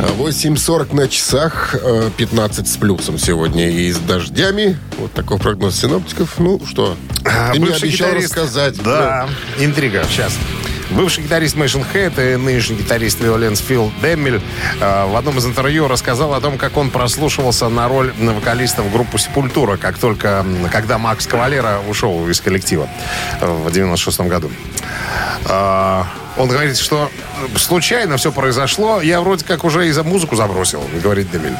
8.40 0.00 0.92
на 0.94 1.08
часах, 1.08 1.74
э, 1.80 2.10
15 2.16 2.66
с 2.68 2.76
плюсом 2.76 3.18
сегодня 3.18 3.70
и 3.70 3.92
с 3.92 3.98
дождями. 3.98 4.78
Вот 4.98 5.12
такой 5.12 5.38
прогноз 5.38 5.76
синоптиков. 5.78 6.38
Ну 6.38 6.60
что, 6.66 6.96
ты 7.52 7.60
мне 7.60 7.72
обещал 7.72 8.08
гитарист- 8.10 8.24
рассказать. 8.24 8.82
Да, 8.82 9.28
интрига. 9.58 10.04
Сейчас. 10.08 10.32
Бывший 10.90 11.24
гитарист 11.24 11.56
Мэйшн 11.56 11.80
Хэт 11.80 12.18
и 12.18 12.36
нынешний 12.36 12.76
гитарист 12.76 13.18
Виоленс 13.20 13.58
Фил 13.60 13.90
Деммель 14.02 14.40
э, 14.80 15.06
в 15.06 15.16
одном 15.16 15.38
из 15.38 15.46
интервью 15.46 15.88
рассказал 15.88 16.34
о 16.34 16.40
том, 16.40 16.58
как 16.58 16.76
он 16.76 16.90
прослушивался 16.90 17.68
на 17.68 17.88
роль 17.88 18.12
вокалиста 18.20 18.82
в 18.82 18.92
группу 18.92 19.16
«Сепультура», 19.18 19.76
как 19.76 19.98
только, 19.98 20.44
когда 20.70 20.98
Макс 20.98 21.26
Кавалера 21.26 21.80
ушел 21.88 22.28
из 22.28 22.40
коллектива 22.40 22.88
э, 23.40 23.46
в 23.46 23.72
96 23.72 24.20
году. 24.28 24.50
А, 25.46 26.06
Он 26.36 26.48
говорит, 26.48 26.76
что 26.76 27.10
случайно 27.56 28.16
все 28.16 28.32
произошло. 28.32 29.00
Я 29.00 29.20
вроде 29.20 29.44
как 29.44 29.64
уже 29.64 29.88
и 29.88 29.92
за 29.92 30.02
музыку 30.02 30.34
забросил, 30.34 30.82
говорит 31.02 31.30
Демель. 31.30 31.56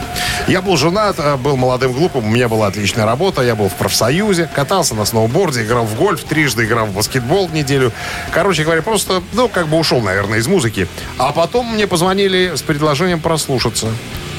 Я 0.49 0.63
был 0.63 0.77
женат, 0.77 1.17
э, 1.19 1.37
был 1.37 1.57
молодым 1.57 1.93
глупым, 1.93 2.27
у 2.27 2.31
меня 2.31 2.49
была 2.49 2.67
отличная 2.67 3.07
работа, 3.07 3.43
я 3.43 3.55
был 3.55 3.69
в 3.69 3.75
профсоюзе, 3.75 4.51
катался 4.53 4.95
на 4.95 5.05
сноуборде, 5.05 5.63
играл 5.63 5.85
в 5.85 5.95
гольф, 5.95 6.25
трижды 6.25 6.65
играл 6.65 6.87
в 6.87 6.95
баскетбол 6.95 7.49
неделю. 7.51 7.93
Короче 8.33 8.65
говоря, 8.65 8.83
просто, 8.83 9.23
ну, 9.33 9.49
как 9.49 9.69
бы 9.69 9.79
ушел, 9.79 10.01
наверное, 10.01 10.39
из 10.39 10.49
музыки. 10.49 10.89
А 11.19 11.33
потом 11.33 11.75
мне 11.75 11.87
позвонили 11.87 12.53
с 12.57 12.63
предложением 12.63 13.21
прослушаться. 13.21 13.89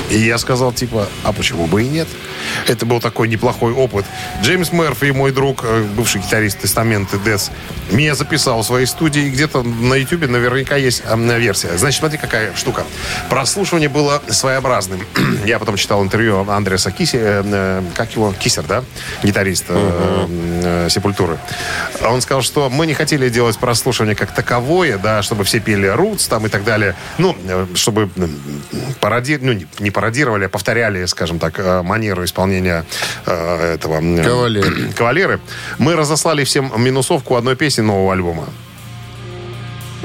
И 0.10 0.20
я 0.20 0.38
сказал, 0.38 0.72
типа, 0.72 1.08
а 1.24 1.34
почему 1.34 1.66
бы 1.66 1.84
и 1.84 1.88
нет? 1.88 2.08
Это 2.68 2.86
был 2.86 3.00
такой 3.00 3.28
неплохой 3.28 3.74
опыт. 3.74 4.06
Джеймс 4.42 4.72
Мерфи, 4.72 5.12
мой 5.12 5.32
друг, 5.32 5.64
э, 5.64 5.84
бывший 5.96 6.22
гитарист 6.22 6.60
Тестамент 6.60 7.14
и 7.14 7.18
Дес, 7.18 7.52
меня 7.90 8.14
записал 8.14 8.62
в 8.62 8.66
своей 8.66 8.86
студии. 8.86 9.30
Где-то 9.30 9.64
на 9.64 9.96
Ютубе 10.26 10.40
наверняка 10.40 10.76
есть 10.76 11.04
версия. 11.06 11.78
Значит, 11.78 12.00
смотри, 12.00 12.18
какая 12.18 12.54
штука. 12.56 12.84
Прослушивание 13.30 13.90
было 13.90 14.22
своеобразным. 14.28 15.02
я 15.46 15.60
потом 15.60 15.78
читал 15.78 16.04
интервью 16.04 16.50
Андреса 16.50 16.92
Киси, 16.92 17.18
э, 17.18 17.44
э, 17.46 17.84
как 17.94 18.12
его, 18.16 18.34
Кисер, 18.34 18.64
да? 18.64 18.84
Гитарист 19.24 19.66
э, 19.70 20.28
э, 20.64 20.90
Сепультуры. 20.90 21.38
Он 22.02 22.22
сказал, 22.22 22.42
что 22.42 22.70
мы 22.70 22.88
не 22.88 22.94
хотели 22.94 23.30
делать 23.30 23.58
прослушивание 23.58 24.16
как 24.16 24.34
таковое, 24.34 24.98
да, 24.98 25.22
чтобы 25.22 25.44
все 25.44 25.60
пели 25.60 25.88
Рутс 25.88 26.28
там 26.28 26.46
и 26.46 26.50
так 26.50 26.64
далее. 26.64 26.96
Ну, 27.18 27.36
чтобы 27.76 28.10
пароди... 29.00 29.38
ну, 29.42 29.54
не, 29.80 29.92
пародировали, 29.92 30.46
а 30.46 30.50
повторяли, 30.50 31.06
скажем 31.06 31.40
так, 31.40 31.84
манеру 31.84 32.24
исполнения 32.24 32.86
э, 33.26 33.76
этого... 33.76 33.98
Кавалеры. 34.24 34.94
Кавалеры. 34.98 35.40
Мы 35.78 35.96
разослали 35.96 36.44
всем 36.44 36.72
минусовку 36.78 37.36
одной 37.36 37.56
песни 37.56 37.82
нового 37.82 38.14
альбома. 38.14 38.48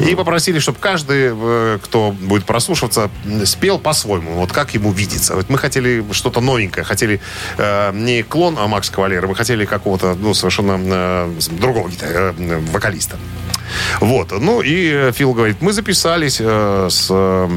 И 0.01 0.15
попросили, 0.15 0.59
чтобы 0.59 0.79
каждый, 0.79 1.31
э, 1.33 1.79
кто 1.83 2.13
будет 2.13 2.45
прослушиваться, 2.45 3.11
спел 3.45 3.79
по-своему, 3.79 4.33
вот 4.33 4.53
как 4.53 4.75
ему 4.75 4.93
видится. 4.93 5.35
Вот 5.35 5.51
мы 5.51 5.59
хотели 5.59 6.05
что-то 6.13 6.41
новенькое, 6.41 6.85
хотели 6.85 7.21
э, 7.59 7.93
не 7.93 8.23
клон 8.23 8.57
а 8.59 8.67
Макс 8.67 8.89
Кавалера, 8.91 9.27
мы 9.27 9.35
хотели 9.35 9.65
какого-то 9.65 10.15
ну, 10.15 10.35
совершенно 10.35 10.79
э, 10.81 11.39
другого 11.53 11.89
гита- 11.89 12.35
э, 12.39 12.59
вокалиста. 12.73 13.19
Вот. 14.01 14.33
Ну 14.33 14.63
и 14.63 14.91
э, 14.93 15.13
Фил 15.13 15.33
говорит, 15.33 15.61
мы 15.61 15.73
записались 15.73 16.39
э, 16.41 16.89
с 16.91 17.09
э, 17.11 17.49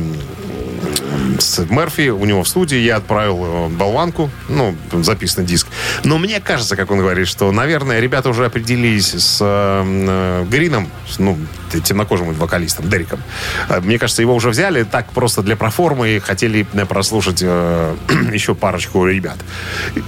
с 1.39 1.59
Мерфи 1.69 2.09
у 2.09 2.25
него 2.25 2.43
в 2.43 2.47
студии. 2.47 2.77
Я 2.77 2.97
отправил 2.97 3.45
э, 3.45 3.69
болванку, 3.69 4.29
ну, 4.49 4.75
записанный 4.91 5.47
диск. 5.47 5.67
Но 6.03 6.17
мне 6.17 6.39
кажется, 6.39 6.75
как 6.75 6.91
он 6.91 6.99
говорит, 6.99 7.27
что, 7.27 7.51
наверное, 7.51 7.99
ребята 7.99 8.29
уже 8.29 8.45
определились 8.45 9.13
с 9.13 9.39
э, 9.41 9.83
э, 9.85 10.45
Грином, 10.49 10.89
с, 11.09 11.19
ну, 11.19 11.37
темнокожим 11.83 12.33
вокалистом, 12.33 12.89
Дериком. 12.89 13.21
Э, 13.69 13.79
Мне 13.79 13.99
кажется, 13.99 14.21
его 14.21 14.35
уже 14.35 14.49
взяли 14.49 14.83
так 14.83 15.11
просто 15.11 15.41
для 15.41 15.55
проформы 15.55 16.09
и 16.09 16.19
хотели 16.19 16.65
э, 16.73 16.85
прослушать 16.85 17.41
э, 17.41 17.95
еще 18.33 18.55
парочку 18.55 19.05
ребят. 19.05 19.37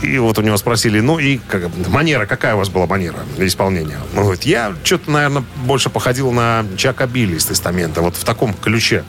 И 0.01 0.17
вот 0.17 0.37
у 0.37 0.41
него 0.41 0.57
спросили, 0.57 0.99
ну 0.99 1.19
и 1.19 1.37
как, 1.37 1.63
манера, 1.87 2.25
какая 2.25 2.55
у 2.55 2.57
вас 2.57 2.69
была 2.69 2.85
манера 2.85 3.17
исполнения? 3.37 3.97
Он 4.15 4.23
говорит, 4.23 4.43
я 4.43 4.73
что-то, 4.83 5.11
наверное, 5.11 5.43
больше 5.57 5.89
походил 5.89 6.31
на 6.31 6.65
Чака 6.77 7.07
Билли 7.07 7.35
из 7.35 7.45
Тестамента. 7.45 8.01
Вот 8.01 8.15
в 8.15 8.23
таком 8.23 8.53
ключе 8.53 9.03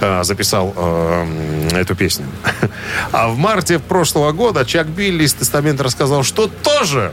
э, 0.00 0.24
записал 0.24 0.74
э, 0.76 1.68
эту 1.72 1.94
песню. 1.94 2.26
А 3.12 3.28
в 3.28 3.36
марте 3.36 3.78
прошлого 3.78 4.32
года 4.32 4.64
Чак 4.64 4.86
Билли 4.88 5.24
из 5.24 5.34
Тестамента 5.34 5.82
рассказал, 5.82 6.21
что 6.22 6.48
тоже, 6.48 7.12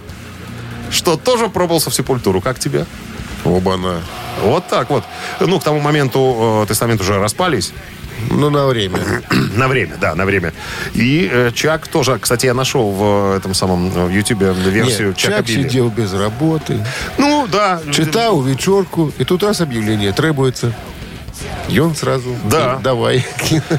что 0.91 1.17
тоже 1.17 1.49
пробовался 1.49 1.89
в 1.89 1.95
Сепультуру. 1.95 2.41
Как 2.41 2.59
тебе? 2.59 2.85
Оба-на. 3.45 4.01
Вот 4.41 4.67
так 4.67 4.89
вот. 4.89 5.03
Ну, 5.39 5.59
к 5.59 5.63
тому 5.63 5.79
моменту 5.79 6.63
э, 6.63 6.67
Тестамент 6.67 7.01
уже 7.01 7.19
распались. 7.19 7.73
Ну, 8.29 8.49
на 8.49 8.67
время. 8.67 8.99
На 9.55 9.67
время, 9.67 9.95
да, 9.99 10.13
на 10.15 10.25
время. 10.25 10.53
И 10.93 11.29
э, 11.31 11.51
Чак 11.53 11.87
тоже, 11.87 12.17
кстати, 12.19 12.45
я 12.47 12.53
нашел 12.53 12.89
в 12.91 13.37
этом 13.37 13.53
самом 13.53 13.87
э, 13.95 14.05
в 14.05 14.09
Ютубе 14.09 14.53
версию 14.53 15.09
Нет, 15.09 15.17
Чака 15.17 15.37
Чак 15.37 15.45
Билли. 15.45 15.63
сидел 15.63 15.89
без 15.89 16.13
работы. 16.13 16.85
Ну, 17.17 17.47
да. 17.51 17.81
Читал 17.91 18.41
вечерку, 18.41 19.11
и 19.17 19.23
тут 19.23 19.43
раз 19.43 19.61
объявление 19.61 20.11
требуется. 20.11 20.73
И 21.69 21.79
он 21.79 21.95
сразу... 21.95 22.35
Да. 22.45 22.77
«И 22.79 22.83
Давай. 22.83 23.25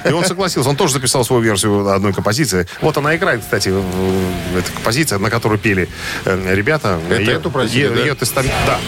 И 0.08 0.12
он 0.12 0.24
согласился. 0.24 0.68
Он 0.70 0.76
тоже 0.76 0.92
записал 0.94 1.24
свою 1.24 1.42
версию 1.42 1.88
одной 1.88 2.12
композиции. 2.12 2.66
Вот 2.80 2.96
она 2.96 3.16
играет, 3.16 3.40
кстати, 3.40 3.68
эта 4.56 4.72
композиция, 4.72 5.18
на 5.18 5.30
которую 5.30 5.58
пели 5.58 5.88
э, 6.24 6.54
ребята. 6.54 6.98
Это 7.10 7.20
Ее- 7.20 7.32
эту 7.32 7.50
просили, 7.50 7.80
ее- 7.82 7.90
да? 7.90 8.00
ее 8.00 8.14
тестамент- 8.14 8.54
Да. 8.66 8.78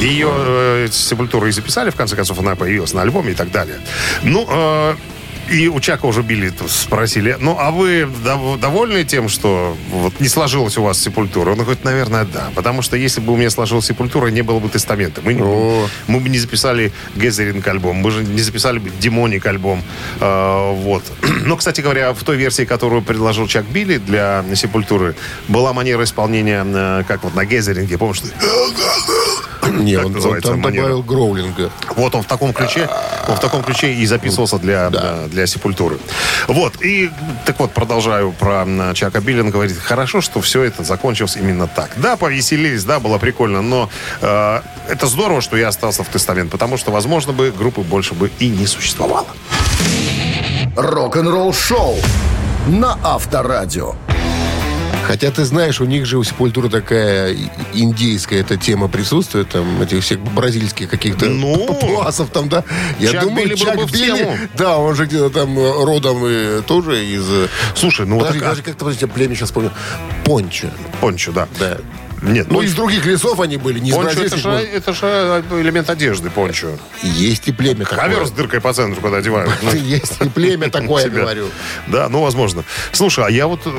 Ее 0.00 0.28
э, 0.30 0.88
сепультуру 0.90 1.46
и 1.46 1.52
записали, 1.52 1.90
в 1.90 1.94
конце 1.96 2.16
концов, 2.16 2.38
она 2.40 2.56
появилась 2.56 2.92
на 2.92 3.02
альбоме 3.02 3.32
и 3.32 3.34
так 3.34 3.50
далее. 3.50 3.76
Ну, 4.22 4.46
э, 4.50 4.94
и 5.50 5.68
у 5.68 5.80
Чака 5.80 6.06
уже 6.06 6.22
били, 6.22 6.52
спросили, 6.68 7.36
ну, 7.40 7.56
а 7.58 7.70
вы 7.70 8.08
дов- 8.24 8.58
довольны 8.58 9.04
тем, 9.04 9.28
что 9.28 9.76
вот 9.90 10.18
не 10.20 10.28
сложилась 10.28 10.76
у 10.78 10.82
вас 10.82 10.98
сепультура? 11.00 11.50
Он 11.52 11.58
говорит, 11.58 11.84
наверное, 11.84 12.24
да. 12.24 12.50
Потому 12.54 12.82
что 12.82 12.96
если 12.96 13.20
бы 13.20 13.32
у 13.32 13.36
меня 13.36 13.50
сложилась 13.50 13.86
сепультура, 13.86 14.28
не 14.28 14.42
было 14.42 14.58
бы 14.58 14.68
тестамента. 14.68 15.20
Мы, 15.22 15.36
О. 15.40 15.86
мы 16.06 16.20
бы 16.20 16.28
не 16.28 16.38
записали 16.38 16.92
Гезеринг 17.16 17.66
альбом, 17.68 17.96
мы 17.96 18.10
же 18.10 18.22
не 18.24 18.40
записали 18.40 18.78
бы 18.78 18.90
Демоник 19.00 19.46
альбом. 19.46 19.82
Э, 20.20 20.72
вот. 20.74 21.02
Но, 21.44 21.56
кстати 21.56 21.80
говоря, 21.80 22.12
в 22.14 22.22
той 22.24 22.36
версии, 22.36 22.64
которую 22.64 23.02
предложил 23.02 23.46
Чак 23.46 23.64
Билли 23.66 23.98
для 23.98 24.44
Сепультуры, 24.54 25.14
была 25.48 25.72
манера 25.72 26.04
исполнения, 26.04 26.64
э, 26.66 27.02
как 27.06 27.24
вот 27.24 27.34
на 27.34 27.44
Гезеринге, 27.44 27.98
помнишь? 27.98 28.18
что- 28.18 28.28
Не, 29.74 29.96
он, 29.96 30.06
он 30.06 30.12
называется 30.12 30.50
там 30.52 30.60
манера? 30.60 30.82
добавил 30.82 31.02
гроулинга. 31.02 31.70
Вот 31.96 32.14
он 32.14 32.22
в 32.22 32.26
таком 32.26 32.52
ключе, 32.52 32.88
он 33.28 33.36
в 33.36 33.40
таком 33.40 33.62
ключе 33.62 33.92
и 33.94 34.06
записывался 34.06 34.58
для, 34.58 34.90
э, 34.92 35.28
для 35.30 35.46
Сепультуры. 35.46 35.98
Вот, 36.48 36.82
и 36.82 37.10
так 37.44 37.58
вот, 37.58 37.72
продолжаю 37.72 38.32
про 38.32 38.66
Чака 38.94 39.20
Билли. 39.20 39.40
Он 39.40 39.50
говорит, 39.50 39.76
хорошо, 39.78 40.20
что 40.20 40.40
все 40.40 40.62
это 40.62 40.84
закончилось 40.84 41.36
именно 41.36 41.66
так. 41.66 41.90
Да, 41.96 42.16
повеселились, 42.16 42.84
да, 42.84 43.00
было 43.00 43.18
прикольно, 43.18 43.62
но 43.62 43.90
э, 44.20 44.60
это 44.88 45.06
здорово, 45.06 45.40
что 45.40 45.56
я 45.56 45.68
остался 45.68 46.04
в 46.04 46.08
тестамент, 46.08 46.50
потому 46.50 46.76
что, 46.76 46.90
возможно, 46.90 47.32
бы 47.32 47.50
группы 47.50 47.82
больше 47.82 48.14
бы 48.14 48.30
и 48.38 48.48
не 48.48 48.66
существовало. 48.66 49.26
Рок-н-ролл 50.76 51.52
шоу 51.52 51.96
на 52.66 52.98
Авторадио. 53.02 53.94
Хотя 55.06 55.30
ты 55.30 55.44
знаешь, 55.44 55.80
у 55.80 55.84
них 55.84 56.06
же 56.06 56.18
у 56.18 56.24
Сепультуры 56.24 56.68
такая 56.68 57.32
и- 57.32 57.48
индейская 57.74 58.40
эта 58.40 58.56
тема 58.56 58.88
присутствует, 58.88 59.48
там, 59.50 59.82
этих 59.82 60.02
всех 60.02 60.20
бразильских 60.20 60.88
каких-то 60.88 61.26
Ну, 61.26 61.66
папуасов 61.66 62.30
там, 62.30 62.48
да. 62.48 62.64
Я 62.98 63.12
Чак 63.12 63.22
думаю, 63.24 63.46
Билли 63.48 63.56
Чак 63.56 63.90
Билли, 63.90 64.48
да, 64.56 64.78
он 64.78 64.94
же 64.94 65.04
где-то 65.06 65.30
там 65.30 65.58
э, 65.58 65.84
родом 65.84 66.24
э, 66.24 66.62
тоже 66.66 67.04
из... 67.04 67.24
э, 67.30 67.48
Слушай, 67.74 68.06
ну 68.06 68.14
вот 68.16 68.22
подожди, 68.28 68.40
так- 68.40 68.48
подожди, 68.48 68.62
как-то, 68.62 68.84
подожди, 68.84 69.06
племя 69.06 69.34
сейчас 69.34 69.50
помню. 69.52 69.70
Пончо. 70.24 70.68
Пончо, 71.00 71.32
да. 71.32 71.48
Да. 71.58 71.78
Нет, 72.24 72.46
Ну, 72.50 72.60
пончо- 72.60 72.64
из 72.64 72.74
других 72.74 73.06
лесов 73.06 73.38
они 73.40 73.56
были, 73.58 73.78
не 73.78 73.90
из 73.90 73.94
пончо 73.94 74.10
это 74.10 74.20
бразильских. 74.20 74.42
же, 74.42 74.50
это 74.50 74.92
же 74.94 75.44
элемент 75.60 75.90
одежды, 75.90 76.30
пончо. 76.30 76.68
Есть 77.02 77.48
и 77.48 77.52
племя 77.52 77.84
такое. 77.84 77.98
Ковер 77.98 78.26
с 78.26 78.30
дыркой 78.30 78.60
по 78.60 78.72
центру, 78.72 79.00
когда 79.02 79.18
одевают. 79.18 79.50
Ну, 79.62 79.72
Есть 79.74 80.20
и 80.20 80.28
племя 80.28 80.70
такое, 80.70 81.08
говорю. 81.08 81.48
Да, 81.86 82.08
ну, 82.08 82.22
возможно. 82.22 82.64
Слушай, 82.92 83.26
а 83.26 83.30
я 83.30 83.46
вот 83.46 83.60
э, 83.66 83.70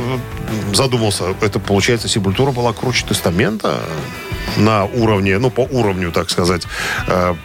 задумался, 0.73 1.35
это, 1.41 1.59
получается, 1.59 2.07
Сепультура 2.07 2.51
была 2.51 2.71
круче 2.73 3.05
Тестамента 3.07 3.81
на 4.57 4.85
уровне, 4.85 5.37
ну, 5.39 5.49
по 5.49 5.61
уровню, 5.61 6.11
так 6.11 6.29
сказать, 6.29 6.63
э, 7.07 7.35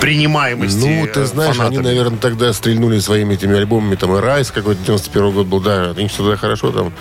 принимаемости 0.00 0.78
Ну, 0.78 1.06
ты 1.12 1.20
э, 1.20 1.24
знаешь, 1.26 1.50
они, 1.52 1.58
фанатами. 1.58 1.84
наверное, 1.84 2.18
тогда 2.18 2.52
стрельнули 2.52 2.98
своими 2.98 3.34
этими 3.34 3.56
альбомами, 3.56 3.94
там, 3.96 4.14
и 4.16 4.20
Райс 4.20 4.50
какой-то 4.50 4.82
91 4.84 5.30
год 5.32 5.46
был, 5.46 5.60
да, 5.60 5.90
они 5.96 6.08
тогда 6.08 6.36
хорошо 6.36 6.72
там 6.72 6.92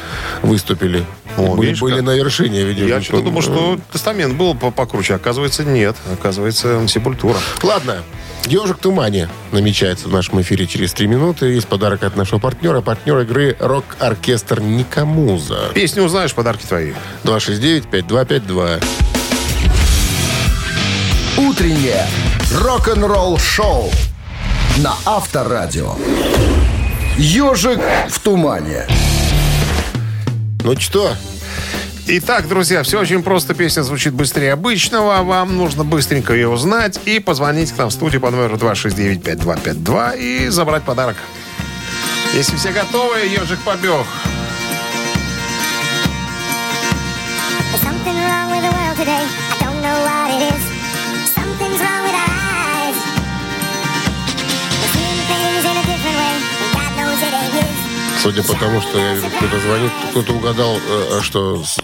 выступили. 0.41 1.03
О, 1.37 1.55
были, 1.55 1.67
видишь, 1.67 1.81
были 1.81 1.95
как? 1.97 2.05
на 2.05 2.15
вершине, 2.15 2.63
видимо. 2.63 2.87
Я 2.87 3.01
что-то 3.01 3.23
думал, 3.23 3.41
что 3.41 3.79
Тестамент 3.91 4.35
был 4.35 4.55
по- 4.55 4.71
покруче. 4.71 5.15
Оказывается, 5.15 5.63
нет. 5.63 5.95
Оказывается, 6.13 6.87
Сепультура. 6.87 7.37
Ладно, 7.63 8.03
«Ежик 8.45 8.77
в 8.77 8.81
тумане» 8.81 9.29
намечается 9.51 10.07
в 10.07 10.11
нашем 10.11 10.41
эфире 10.41 10.67
через 10.67 10.93
три 10.93 11.07
минуты. 11.07 11.47
Есть 11.47 11.67
подарок 11.67 12.03
от 12.03 12.15
нашего 12.15 12.39
партнера. 12.39 12.81
Партнер 12.81 13.19
игры 13.19 13.55
«Рок-оркестр 13.59 14.59
Никамуза». 14.59 15.71
Песню 15.73 16.03
узнаешь, 16.03 16.33
подарки 16.33 16.65
твои. 16.65 16.93
269-5252. 17.23 18.83
Утреннее 21.37 22.05
рок-н-ролл 22.61 23.37
шоу 23.39 23.89
на 24.77 24.93
Авторадио. 25.05 25.95
Ежик 27.17 27.79
в 28.09 28.19
тумане. 28.19 28.85
Ну 30.63 30.79
что, 30.79 31.13
Итак, 32.05 32.49
друзья, 32.49 32.83
все 32.83 32.99
очень 32.99 33.23
просто. 33.23 33.53
Песня 33.53 33.81
звучит 33.81 34.13
быстрее 34.13 34.53
обычного. 34.53 35.23
Вам 35.23 35.55
нужно 35.55 35.85
быстренько 35.85 36.33
ее 36.33 36.49
узнать 36.49 36.99
и 37.05 37.19
позвонить 37.19 37.71
к 37.71 37.77
нам 37.77 37.89
в 37.89 37.93
студию 37.93 38.19
по 38.19 38.29
номеру 38.29 38.57
269-5252 38.57 40.17
и 40.19 40.47
забрать 40.49 40.83
подарок. 40.83 41.15
Если 42.33 42.57
все 42.57 42.71
готовы, 42.71 43.19
ежик 43.19 43.59
побег. 43.59 44.05
Судя 58.23 58.41
по 58.41 58.53
тому, 58.53 58.79
что 58.81 58.97
я 58.97 59.15
вижу, 59.15 59.27
кто-то 59.35 59.59
звонит, 59.59 59.91
кто-то 60.11 60.33
угадал, 60.33 60.77
э, 60.77 61.19
что 61.21 61.61
с, 61.61 61.77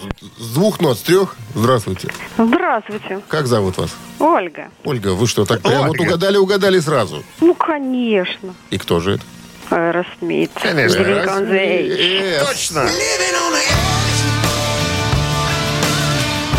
двух 0.54 0.80
нот, 0.80 0.98
с 0.98 1.02
трех? 1.02 1.36
Здравствуйте. 1.54 2.08
Здравствуйте, 2.38 3.20
Как 3.28 3.46
зовут 3.46 3.76
вас? 3.76 3.90
Ольга. 4.18 4.68
Ольга, 4.84 5.08
вы 5.08 5.26
что, 5.26 5.44
так 5.44 5.60
прям 5.60 5.88
вот 5.88 6.00
угадали, 6.00 6.38
угадали 6.38 6.80
сразу? 6.80 7.22
Ну, 7.40 7.54
конечно. 7.54 8.54
И 8.70 8.78
кто 8.78 9.00
же 9.00 9.14
это? 9.16 9.22
Аэросмит. 9.68 10.50
Конечно. 10.54 10.98
Edge. 10.98 12.40
Э, 12.40 12.44
Точно. 12.46 12.88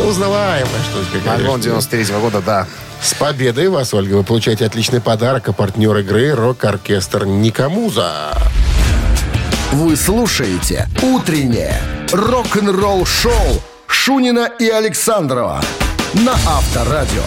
Узнаваемая, 0.08 0.82
что 0.90 1.00
ли, 1.00 1.06
какая 1.20 1.38
Альбом 1.38 1.58
же. 1.58 1.70
93 1.70 2.04
года, 2.22 2.42
да. 2.42 2.68
С 3.02 3.16
победой 3.16 3.70
вас, 3.70 3.94
Ольга. 3.96 4.16
Вы 4.16 4.24
получаете 4.24 4.66
отличный 4.66 5.02
подарок, 5.02 5.50
а 5.50 5.54
партнер 5.54 5.98
игры 5.98 6.34
«Рок-оркестр 6.36 7.26
Никамуза». 7.26 8.38
Вы 9.72 9.96
слушаете 9.96 10.90
«Утреннее 11.02 11.82
рок-н-ролл 12.12 13.06
шоу» 13.06 13.34
Шунина 13.88 14.50
и 14.60 14.68
Александрова 14.68 15.62
на 16.14 16.34
Авторадио. 16.34 17.24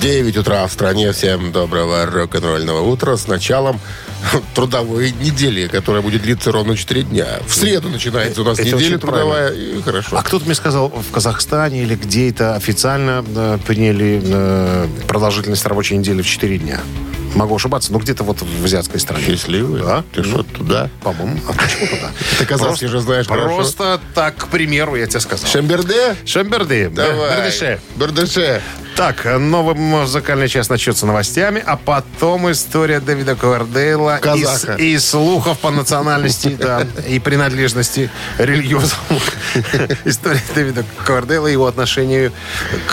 9 0.00 0.36
утра 0.38 0.66
в 0.66 0.72
стране. 0.72 1.12
Всем 1.12 1.52
доброго 1.52 2.06
рок-н-ролльного 2.06 2.80
утра 2.80 3.18
с 3.18 3.28
началом 3.28 3.80
трудовой 4.54 5.12
недели, 5.20 5.68
которая 5.68 6.00
будет 6.00 6.22
длиться 6.22 6.50
ровно 6.50 6.74
4 6.74 7.02
дня. 7.02 7.26
В 7.46 7.54
среду 7.54 7.90
начинается 7.90 8.40
у 8.40 8.44
нас 8.44 8.58
Это 8.58 8.74
неделя 8.74 8.96
трудовая, 8.96 9.52
и 9.52 9.82
хорошо. 9.82 10.16
А 10.16 10.22
кто-то 10.22 10.46
мне 10.46 10.54
сказал, 10.54 10.88
в 10.88 11.12
Казахстане 11.12 11.82
или 11.82 11.96
где 11.96 12.30
это 12.30 12.54
официально 12.56 13.22
э, 13.28 13.58
приняли 13.66 14.22
э, 14.24 14.88
продолжительность 15.06 15.66
рабочей 15.66 15.98
недели 15.98 16.22
в 16.22 16.26
4 16.26 16.58
дня. 16.58 16.80
Могу 17.34 17.56
ошибаться, 17.56 17.92
но 17.92 17.98
где-то 17.98 18.24
вот 18.24 18.42
в 18.42 18.64
азиатской 18.64 19.00
стране. 19.00 19.24
Счастливый? 19.24 19.82
Да? 19.82 20.04
Ты 20.12 20.22
что, 20.22 20.42
туда? 20.42 20.90
По-моему. 21.02 21.38
А 21.48 21.52
почему 21.52 21.86
туда? 21.86 22.10
Ты 22.38 22.46
казахский 22.46 22.88
же 22.88 23.00
знаешь. 23.00 23.26
Просто 23.26 24.00
так, 24.14 24.36
к 24.36 24.46
примеру, 24.48 24.96
я 24.96 25.06
тебе 25.06 25.20
сказал. 25.20 25.48
Шемберде? 25.48 26.16
Шемберды. 26.26 26.90
да, 26.90 27.08
Давай. 27.08 27.36
Бердыше. 27.38 27.80
Бердыше. 27.96 28.62
Так, 28.96 29.24
новый 29.24 29.74
музыкальный 29.74 30.48
час 30.48 30.68
начнется 30.68 31.06
новостями, 31.06 31.62
а 31.64 31.78
потом 31.78 32.50
история 32.52 33.00
Дэвида 33.00 33.36
Ковердейла 33.36 34.18
и, 34.18 34.20
Казаха. 34.20 34.74
и 34.74 34.98
слухов 34.98 35.58
по 35.60 35.70
национальности 35.70 36.48
да, 36.60 36.86
и 37.08 37.18
принадлежности 37.18 38.10
религиозному. 38.36 39.20
История 40.04 40.42
Дэвида 40.54 40.84
Ковердейла 41.06 41.46
и 41.46 41.52
его 41.52 41.66
отношению 41.66 42.32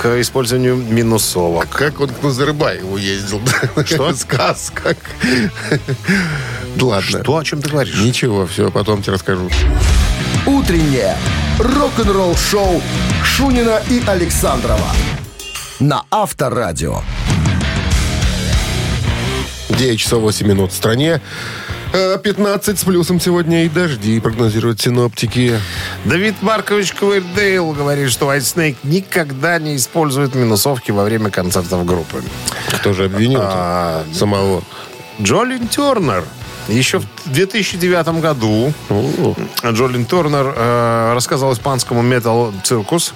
к 0.02 0.22
использованию 0.22 0.78
минусовок. 0.78 1.68
Как 1.70 2.00
он 2.00 2.10
к 2.10 2.24
Назарбаеву 2.24 2.96
ездил. 2.96 3.42
Что? 3.86 4.14
Сказ 4.30 4.72
как. 4.76 4.98
Да 6.76 6.86
Ладно. 6.86 7.24
Что, 7.24 7.38
о 7.38 7.44
чем 7.44 7.62
ты 7.64 7.70
говоришь? 7.70 8.00
Ничего, 8.00 8.46
все, 8.46 8.70
потом 8.70 9.02
тебе 9.02 9.14
расскажу. 9.14 9.50
Утреннее 10.46 11.18
рок-н-ролл 11.58 12.36
шоу 12.36 12.82
Шунина 13.24 13.82
и 13.90 14.04
Александрова 14.06 14.92
на 15.80 16.04
Авторадио. 16.12 17.02
9 19.70 20.00
часов 20.00 20.22
8 20.22 20.48
минут 20.48 20.74
в 20.74 20.76
стране. 20.76 21.22
Э, 21.92 22.18
15 22.22 22.78
с 22.80 22.84
плюсом 22.84 23.20
сегодня 23.20 23.66
и 23.66 23.70
дожди, 23.70 24.20
прогнозируют 24.20 24.80
синоптики. 24.80 25.60
Давид 26.06 26.36
Маркович 26.42 26.94
Ковердейл 26.94 27.72
говорит, 27.72 28.12
что 28.12 28.32
White 28.32 28.40
Snake 28.42 28.76
никогда 28.84 29.58
не 29.58 29.76
использует 29.76 30.36
минусовки 30.36 30.92
во 30.92 31.04
время 31.04 31.32
концертов 31.32 31.86
группы. 31.86 32.22
Кто 32.74 32.94
же 32.94 33.06
обвинил 33.06 33.40
А, 33.42 34.04
самого? 34.14 34.64
Джолин 35.20 35.68
Тернер. 35.68 36.26
Еще 36.68 37.00
в 37.00 37.06
2009 37.26 38.22
году 38.22 38.72
О, 38.90 39.36
Джолин 39.66 40.06
Тернер 40.06 40.54
э, 40.56 41.14
рассказал 41.16 41.52
испанскому 41.54 42.04
Metal 42.04 42.54
Circus, 42.64 43.14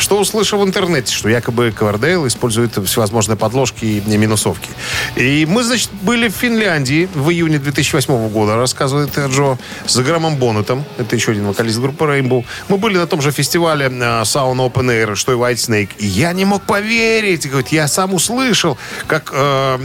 что 0.00 0.18
услышал 0.18 0.60
в 0.60 0.66
интернете, 0.66 1.14
что 1.14 1.28
якобы 1.28 1.72
Ковердейл 1.76 2.26
использует 2.26 2.72
всевозможные 2.86 3.36
подложки 3.36 3.84
и 3.84 4.16
минусовки. 4.16 4.70
И 5.16 5.46
мы, 5.46 5.62
значит, 5.62 5.90
были 6.02 6.28
в 6.28 6.32
Финляндии 6.32 7.08
в 7.14 7.30
июне 7.30 7.58
2008 7.58 8.28
года, 8.30 8.56
рассказывает 8.56 9.16
Джо, 9.16 9.58
с 9.86 9.96
Грамом 9.98 10.36
Боннетом. 10.36 10.84
Это 10.98 11.16
еще 11.16 11.32
один 11.32 11.46
вокалист 11.46 11.78
группы 11.78 12.04
Rainbow. 12.04 12.44
Мы 12.68 12.78
были 12.78 12.96
на 12.96 13.06
том 13.06 13.20
же 13.20 13.30
фестивале 13.30 13.86
э, 13.86 13.90
Sound 14.22 14.56
Open 14.56 14.86
Air, 14.86 15.14
что 15.14 15.32
и 15.32 15.36
White 15.36 15.54
Snake. 15.54 15.90
И 15.98 16.06
я 16.06 16.32
не 16.32 16.44
мог 16.44 16.62
поверить. 16.62 17.48
Говорит, 17.48 17.68
я 17.68 17.86
сам 17.88 18.14
услышал, 18.14 18.78
как 19.06 19.30
э, 19.32 19.76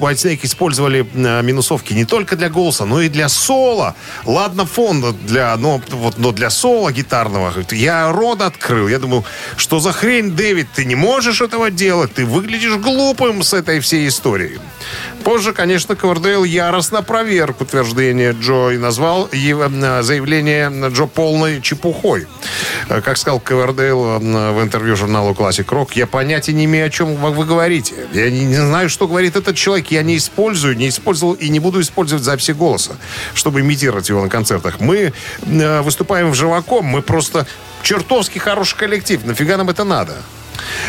White 0.00 0.14
Snake 0.14 0.40
использовали 0.42 1.06
э, 1.14 1.42
минусовки 1.42 1.92
не 1.94 2.04
только 2.04 2.36
для 2.36 2.48
голоса, 2.48 2.84
но 2.84 3.00
и 3.00 3.08
для 3.08 3.28
соло. 3.28 3.94
Ладно, 4.24 4.66
фон 4.66 5.04
для, 5.26 5.56
но, 5.56 5.80
вот, 5.90 6.18
но 6.18 6.32
для 6.32 6.50
соло 6.50 6.92
гитарного. 6.92 7.52
Я 7.70 8.12
рот 8.12 8.40
открыл. 8.40 8.88
Я 8.88 8.98
думаю, 8.98 9.24
что 9.64 9.80
за 9.80 9.92
хрень, 9.92 10.32
Дэвид, 10.32 10.66
ты 10.74 10.84
не 10.84 10.94
можешь 10.94 11.40
этого 11.40 11.70
делать. 11.70 12.12
Ты 12.12 12.26
выглядишь 12.26 12.76
глупым 12.76 13.42
с 13.42 13.54
этой 13.54 13.80
всей 13.80 14.06
историей. 14.08 14.58
Позже, 15.24 15.54
конечно, 15.54 15.96
Ковердейл 15.96 16.44
яростно 16.44 17.02
проверк 17.02 17.62
утверждение 17.62 18.36
Джо 18.38 18.72
и 18.72 18.76
назвал 18.76 19.26
его, 19.32 19.64
э, 19.64 20.02
заявление 20.02 20.70
Джо 20.90 21.06
полной 21.06 21.62
чепухой. 21.62 22.26
Э, 22.90 23.00
Как 23.00 23.16
сказал 23.16 23.40
Ковердейл 23.40 24.04
э, 24.04 24.52
в 24.52 24.62
интервью 24.62 24.96
журналу 24.96 25.32
Classic 25.32 25.64
Rock, 25.64 25.92
я 25.94 26.06
понятия 26.06 26.52
не 26.52 26.66
имею, 26.66 26.88
о 26.88 26.90
чем 26.90 27.14
вы 27.14 27.46
говорите. 27.46 27.94
Я 28.12 28.30
не, 28.30 28.44
не 28.44 28.56
знаю, 28.56 28.90
что 28.90 29.08
говорит 29.08 29.34
этот 29.34 29.56
человек. 29.56 29.90
Я 29.90 30.02
не 30.02 30.18
использую, 30.18 30.76
не 30.76 30.90
использовал 30.90 31.32
и 31.32 31.48
не 31.48 31.58
буду 31.58 31.80
использовать 31.80 32.22
записи 32.22 32.50
голоса, 32.50 32.98
чтобы 33.32 33.62
имитировать 33.62 34.10
его 34.10 34.20
на 34.20 34.28
концертах. 34.28 34.78
Мы 34.80 35.14
выступаем 35.40 36.32
в 36.32 36.34
живаком, 36.34 36.84
мы 36.84 37.00
просто 37.00 37.46
чертовски 37.84 38.38
хороший 38.38 38.78
коллектив. 38.78 39.24
Нафига 39.24 39.56
нам 39.56 39.70
это 39.70 39.84
надо? 39.84 40.14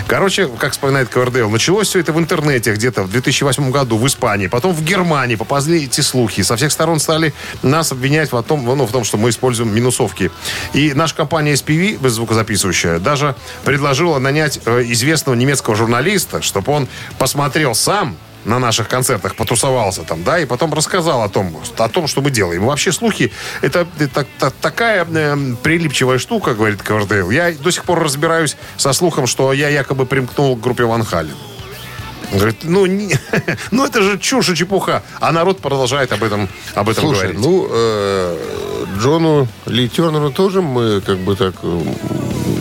Короче, 0.07 0.47
как 0.47 0.71
вспоминает 0.71 1.09
Ковердейл, 1.09 1.49
началось 1.49 1.87
все 1.87 1.99
это 1.99 2.13
в 2.13 2.19
интернете 2.19 2.73
где-то 2.73 3.03
в 3.03 3.09
2008 3.09 3.71
году 3.71 3.97
в 3.97 4.07
Испании, 4.07 4.47
потом 4.47 4.73
в 4.73 4.83
Германии 4.83 5.35
поползли 5.35 5.83
эти 5.85 6.01
слухи. 6.01 6.43
Со 6.43 6.55
всех 6.55 6.71
сторон 6.71 6.99
стали 6.99 7.33
нас 7.63 7.91
обвинять 7.91 8.31
в 8.31 8.41
том, 8.43 8.63
ну, 8.63 8.85
в 8.85 8.91
том, 8.91 9.03
что 9.03 9.17
мы 9.17 9.29
используем 9.29 9.73
минусовки. 9.73 10.31
И 10.73 10.93
наша 10.93 11.15
компания 11.15 11.53
SPV, 11.53 12.07
звукозаписывающая, 12.07 12.99
даже 12.99 13.35
предложила 13.63 14.19
нанять 14.19 14.59
э, 14.65 14.83
известного 14.85 15.35
немецкого 15.35 15.75
журналиста, 15.75 16.41
чтобы 16.41 16.71
он 16.71 16.87
посмотрел 17.17 17.75
сам 17.75 18.15
на 18.45 18.59
наших 18.59 18.87
концертах 18.87 19.35
потусовался 19.35 20.03
там, 20.03 20.23
да, 20.23 20.39
и 20.39 20.45
потом 20.45 20.73
рассказал 20.73 21.21
о 21.23 21.29
том, 21.29 21.55
о 21.77 21.89
том, 21.89 22.07
что 22.07 22.21
мы 22.21 22.31
делаем. 22.31 22.63
И 22.63 22.65
вообще 22.65 22.91
слухи 22.91 23.31
это, 23.61 23.87
это, 23.99 24.25
та- 24.39 24.51
такая 24.61 25.05
э, 25.05 25.37
прилипчивая 25.63 26.17
штука, 26.19 26.53
говорит 26.53 26.81
Ковердейл. 26.81 27.29
Я 27.31 27.51
до 27.51 27.71
сих 27.71 27.83
пор 27.83 27.99
разбираюсь 28.03 28.55
со 28.77 28.93
слухом, 28.93 29.27
что 29.27 29.51
я 29.53 29.69
якобы 29.69 30.05
примкнул 30.05 30.55
к 30.55 30.61
группе 30.61 30.83
Ван 30.83 31.03
Хален. 31.03 31.35
Он 32.31 32.37
Говорит, 32.39 32.57
ну, 32.63 32.85
не- 32.85 33.15
ну 33.71 33.85
это 33.85 34.01
же 34.01 34.17
чушь 34.19 34.49
и 34.49 34.55
чепуха. 34.55 35.03
А 35.19 35.31
народ 35.31 35.59
продолжает 35.59 36.11
об 36.11 36.23
этом, 36.23 36.49
об 36.73 36.89
этом 36.89 37.03
Слушай, 37.05 37.33
говорить. 37.33 37.39
ну, 37.39 37.67
э, 37.69 38.37
Джону 38.99 39.47
Ли 39.65 39.89
Тернеру 39.89 40.31
тоже 40.31 40.61
мы 40.61 41.01
как 41.01 41.17
бы 41.17 41.35
так... 41.35 41.55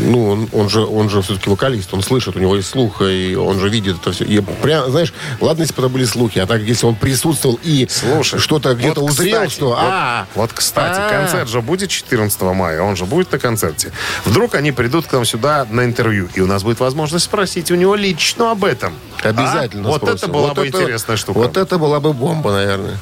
Ну, 0.05 0.31
он, 0.31 0.49
он 0.53 0.69
же, 0.69 0.85
он 0.85 1.09
же 1.09 1.23
все-таки 1.23 1.49
вокалист, 1.49 1.95
он 1.95 2.03
слышит, 2.03 2.37
у 2.37 2.39
него 2.39 2.55
есть 2.57 2.69
слух, 2.69 3.01
и 3.01 3.35
он 3.35 3.59
же 3.59 3.69
видит 3.69 3.97
это 4.01 4.13
все. 4.13 4.25
И 4.25 4.41
прям, 4.41 4.91
знаешь, 4.91 5.13
ладно, 5.41 5.63
если 5.63 5.75
бы 5.75 5.83
это 5.83 5.89
были 5.89 6.05
слухи, 6.05 6.39
а 6.39 6.47
так, 6.47 6.61
если 6.63 6.87
он 6.87 6.95
присутствовал 6.95 7.59
и 7.63 7.87
Слушай, 7.91 8.39
что-то 8.39 8.75
где-то 8.75 9.01
вот, 9.01 9.11
узрел, 9.11 9.35
кстати, 9.43 9.53
что... 9.53 9.69
Вот, 9.71 9.79
а, 9.81 10.27
вот, 10.35 10.53
кстати, 10.53 11.01
А. 11.01 11.09
концерт 11.09 11.49
же 11.49 11.63
будет 11.63 11.91
14 11.91 12.41
мая, 12.43 12.83
он 12.83 12.97
же 12.97 13.05
будет 13.07 13.33
на 13.33 13.39
концерте. 13.39 13.93
Вдруг 14.25 14.55
они 14.55 14.73
придут 14.73 15.07
к 15.07 15.13
нам 15.13 15.25
сюда 15.25 15.67
на 15.71 15.85
интервью, 15.85 16.29
и 16.35 16.41
у 16.41 16.47
нас 16.47 16.63
будет 16.63 16.81
возможность 16.81 17.25
спросить 17.25 17.71
у 17.71 17.75
него 17.75 17.95
лично 17.95 18.51
об 18.51 18.65
этом. 18.65 18.95
Обязательно 19.23 19.89
А? 19.89 19.93
Вот 19.93 20.03
спросим. 20.03 20.17
это 20.17 20.29
была 20.29 20.49
Вот 20.49 20.57
бы 20.57 20.67
это- 20.69 20.83
интересная 20.83 21.17
штука. 21.17 21.39
Вот 21.39 21.57
это 21.57 21.79
была 21.79 22.01
бы 22.01 22.13
бомба, 22.13 22.53
наверное. 22.53 22.99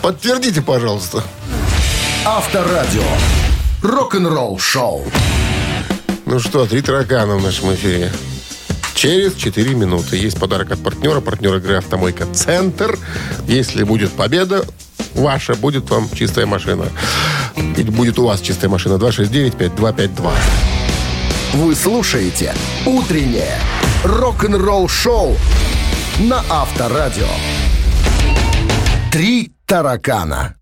Подтвердите, 0.00 0.62
пожалуйста. 0.62 1.22
Авторадио. 2.24 3.02
Рок-н-ролл 3.82 4.58
шоу. 4.58 5.04
Ну 6.30 6.38
что, 6.40 6.66
три 6.66 6.82
таракана 6.82 7.36
в 7.36 7.42
нашем 7.42 7.72
эфире. 7.72 8.12
Через 8.94 9.32
4 9.32 9.74
минуты. 9.74 10.18
Есть 10.18 10.38
подарок 10.38 10.70
от 10.70 10.82
партнера. 10.82 11.22
Партнер 11.22 11.56
игры 11.56 11.76
«Автомойка 11.76 12.26
Центр». 12.26 12.98
Если 13.46 13.82
будет 13.82 14.12
победа 14.12 14.62
ваша, 15.14 15.54
будет 15.54 15.88
вам 15.88 16.06
чистая 16.14 16.44
машина. 16.44 16.84
Или 17.56 17.88
будет 17.88 18.18
у 18.18 18.26
вас 18.26 18.42
чистая 18.42 18.68
машина. 18.68 18.96
269-5252. 18.96 20.30
Вы 21.54 21.74
слушаете 21.74 22.54
«Утреннее 22.84 23.58
рок-н-ролл-шоу» 24.04 25.34
на 26.18 26.44
Авторадио. 26.50 27.26
«Три 29.10 29.50
таракана». 29.64 30.57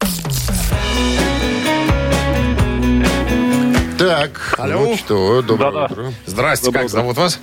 Так, 4.07 4.55
Алло. 4.57 4.73
ну 4.73 4.97
что, 4.97 5.43
доброе 5.43 5.73
Да-да. 5.73 5.85
утро. 5.87 6.13
Здрасте, 6.27 6.67
Доброе 6.67 6.83
как 6.83 6.91
утро. 6.91 7.01
зовут 7.01 7.17
вас? 7.17 7.41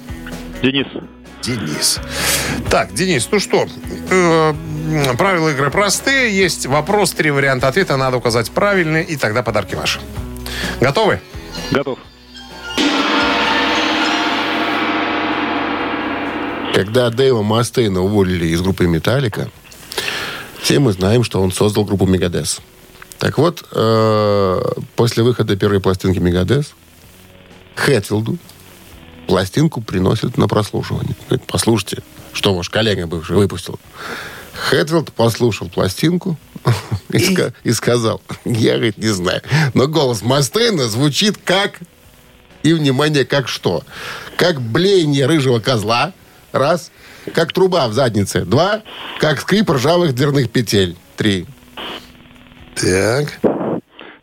Денис. 0.62 0.88
Денис. 1.42 2.00
Так, 2.70 2.94
Денис, 2.94 3.28
ну 3.30 3.40
что, 3.42 3.68
э, 4.10 4.54
правила 5.18 5.50
игры 5.50 5.70
простые. 5.72 6.34
Есть 6.34 6.66
вопрос, 6.68 7.12
три 7.12 7.32
варианта 7.32 7.68
ответа. 7.68 7.98
Надо 7.98 8.16
указать 8.16 8.50
правильный, 8.52 9.04
и 9.04 9.18
тогда 9.18 9.44
подарки 9.44 9.76
ваши. 9.76 10.00
Готовы? 10.80 11.20
Готов. 11.72 12.00
Когда 16.74 17.10
Дэйва 17.10 17.44
Мастейна 17.44 18.02
уволили 18.02 18.48
из 18.48 18.62
группы 18.62 18.88
«Металлика», 18.88 19.50
все 20.62 20.80
мы 20.80 20.94
знаем, 20.94 21.26
что 21.26 21.42
он 21.42 21.52
создал 21.52 21.84
группу 21.84 22.06
«Мегадес». 22.06 22.62
Так 23.24 23.38
вот, 23.38 23.64
э, 23.72 24.62
после 24.98 25.24
выхода 25.24 25.56
первой 25.56 25.80
пластинки 25.80 26.20
«Мегадес» 26.20 26.74
Хэтфилду 27.74 28.38
пластинку 29.28 29.80
приносят 29.80 30.36
на 30.36 30.50
прослушивание. 30.50 31.16
Говорит, 31.30 31.48
послушайте, 31.48 32.04
что 32.34 32.54
ваш 32.54 32.68
коллега 32.68 33.08
бывший 33.08 33.38
выпустил. 33.38 33.80
Хэтфилд 34.56 35.14
послушал 35.14 35.70
пластинку 35.70 36.38
и, 37.14 37.20
ска- 37.20 37.54
и 37.64 37.72
сказал, 37.72 38.22
я, 38.44 38.74
говорит, 38.74 38.98
не 38.98 39.14
знаю, 39.14 39.42
но 39.74 39.88
голос 39.88 40.22
Мастейна 40.22 40.90
звучит 40.90 41.38
как 41.38 41.80
и, 42.64 42.74
внимание, 42.74 43.24
как 43.24 43.48
что? 43.48 43.86
Как 44.36 44.62
блеяние 44.62 45.28
рыжего 45.28 45.62
козла. 45.62 46.12
Раз. 46.52 46.92
Как 47.34 47.54
труба 47.54 47.88
в 47.88 47.94
заднице. 47.94 48.44
Два. 48.44 48.84
Как 49.22 49.40
скрип 49.40 49.70
ржавых 49.70 50.14
дверных 50.14 50.52
петель. 50.52 50.98
Три. 51.16 51.48
Так. 52.76 53.40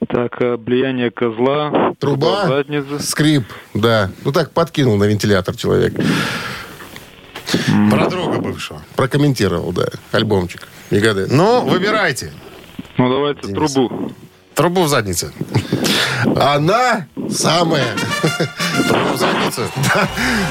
Так, 0.09 0.41
э, 0.41 0.57
влияние 0.57 1.11
козла. 1.11 1.95
Труба. 1.99 2.47
задницы. 2.47 2.99
Скрип. 3.01 3.45
Да. 3.75 4.11
Ну 4.25 4.33
так 4.33 4.51
подкинул 4.53 4.97
на 4.97 5.05
вентилятор 5.05 5.57
человек. 5.57 5.95
Про 7.91 8.09
друга 8.09 8.39
бывшего. 8.39 8.83
Прокомментировал, 8.97 9.73
да. 9.73 9.87
Альбомчик. 10.13 10.69
Мегадет. 10.91 11.31
Ну, 11.31 11.65
выбирайте. 11.65 12.33
Ну, 12.97 13.09
давайте 13.09 13.49
трубу. 13.49 14.13
Трубу 14.55 14.83
в 14.83 14.89
заднице. 14.89 15.33
Она 16.37 17.07
самая. 17.33 17.97
Трубу 18.89 19.13
в 19.15 19.19
заднице? 19.19 19.63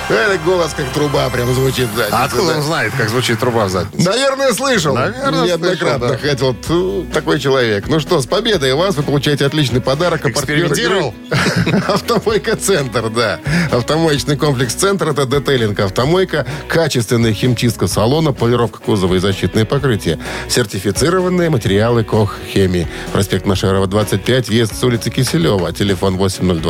Это 0.10 0.38
голос 0.46 0.74
как 0.76 0.90
труба 0.90 1.30
прям 1.30 1.54
звучит 1.54 1.88
в 1.90 1.96
заднице, 1.96 2.16
А 2.16 2.26
откуда 2.26 2.52
да. 2.52 2.58
он 2.58 2.64
знает, 2.64 2.94
как 2.98 3.10
звучит 3.10 3.40
труба 3.40 3.66
в 3.66 3.70
заднице? 3.70 4.08
Наверное, 4.10 4.54
слышал. 4.54 4.96
Наверное, 4.96 5.46
Неоднократно 5.46 6.10
слышал, 6.10 6.22
да. 6.24 6.30
хотел. 6.30 7.06
Такой 7.14 7.40
человек. 7.40 7.88
Ну 7.88 8.00
что, 8.00 8.22
с 8.22 8.26
победой 8.26 8.74
вас. 8.74 8.96
Вы 8.96 9.04
получаете 9.04 9.46
отличный 9.46 9.82
подарок. 9.82 10.26
А 10.26 10.30
Экспериментировал? 10.30 11.14
Автомойка 11.88 12.56
Центр, 12.56 13.10
да. 13.10 13.40
Автомоечный 13.72 14.38
комплекс 14.38 14.74
Центр– 14.74 15.10
это 15.10 15.26
детейлинг 15.26 15.80
автомойка, 15.80 16.46
качественная 16.68 17.34
химчистка 17.34 17.88
салона, 17.88 18.34
полировка 18.34 18.80
кузова 18.80 19.16
и 19.16 19.20
защитные 19.20 19.66
покрытия. 19.66 20.20
Сертифицированные 20.50 21.50
материалы 21.50 22.04
КОХ 22.04 22.36
Хемии. 22.54 22.88
Проспект 23.14 23.46
Машерова, 23.46 23.88
25, 23.88 24.50
въезд 24.50 24.76
с 24.80 24.84
улицы 24.84 25.10
Киселева. 25.10 25.72
Телефон 25.74 26.18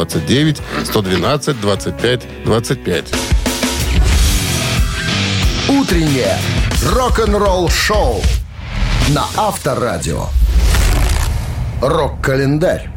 8029 0.06 0.62
112 0.86 1.62
25 1.62 2.28
25. 2.45 3.06
«Утреннее 5.70 6.38
рок-н-ролл-шоу» 6.86 8.22
на 9.10 9.26
Авторадио. 9.36 10.28
Рок-календарь. 11.82 12.89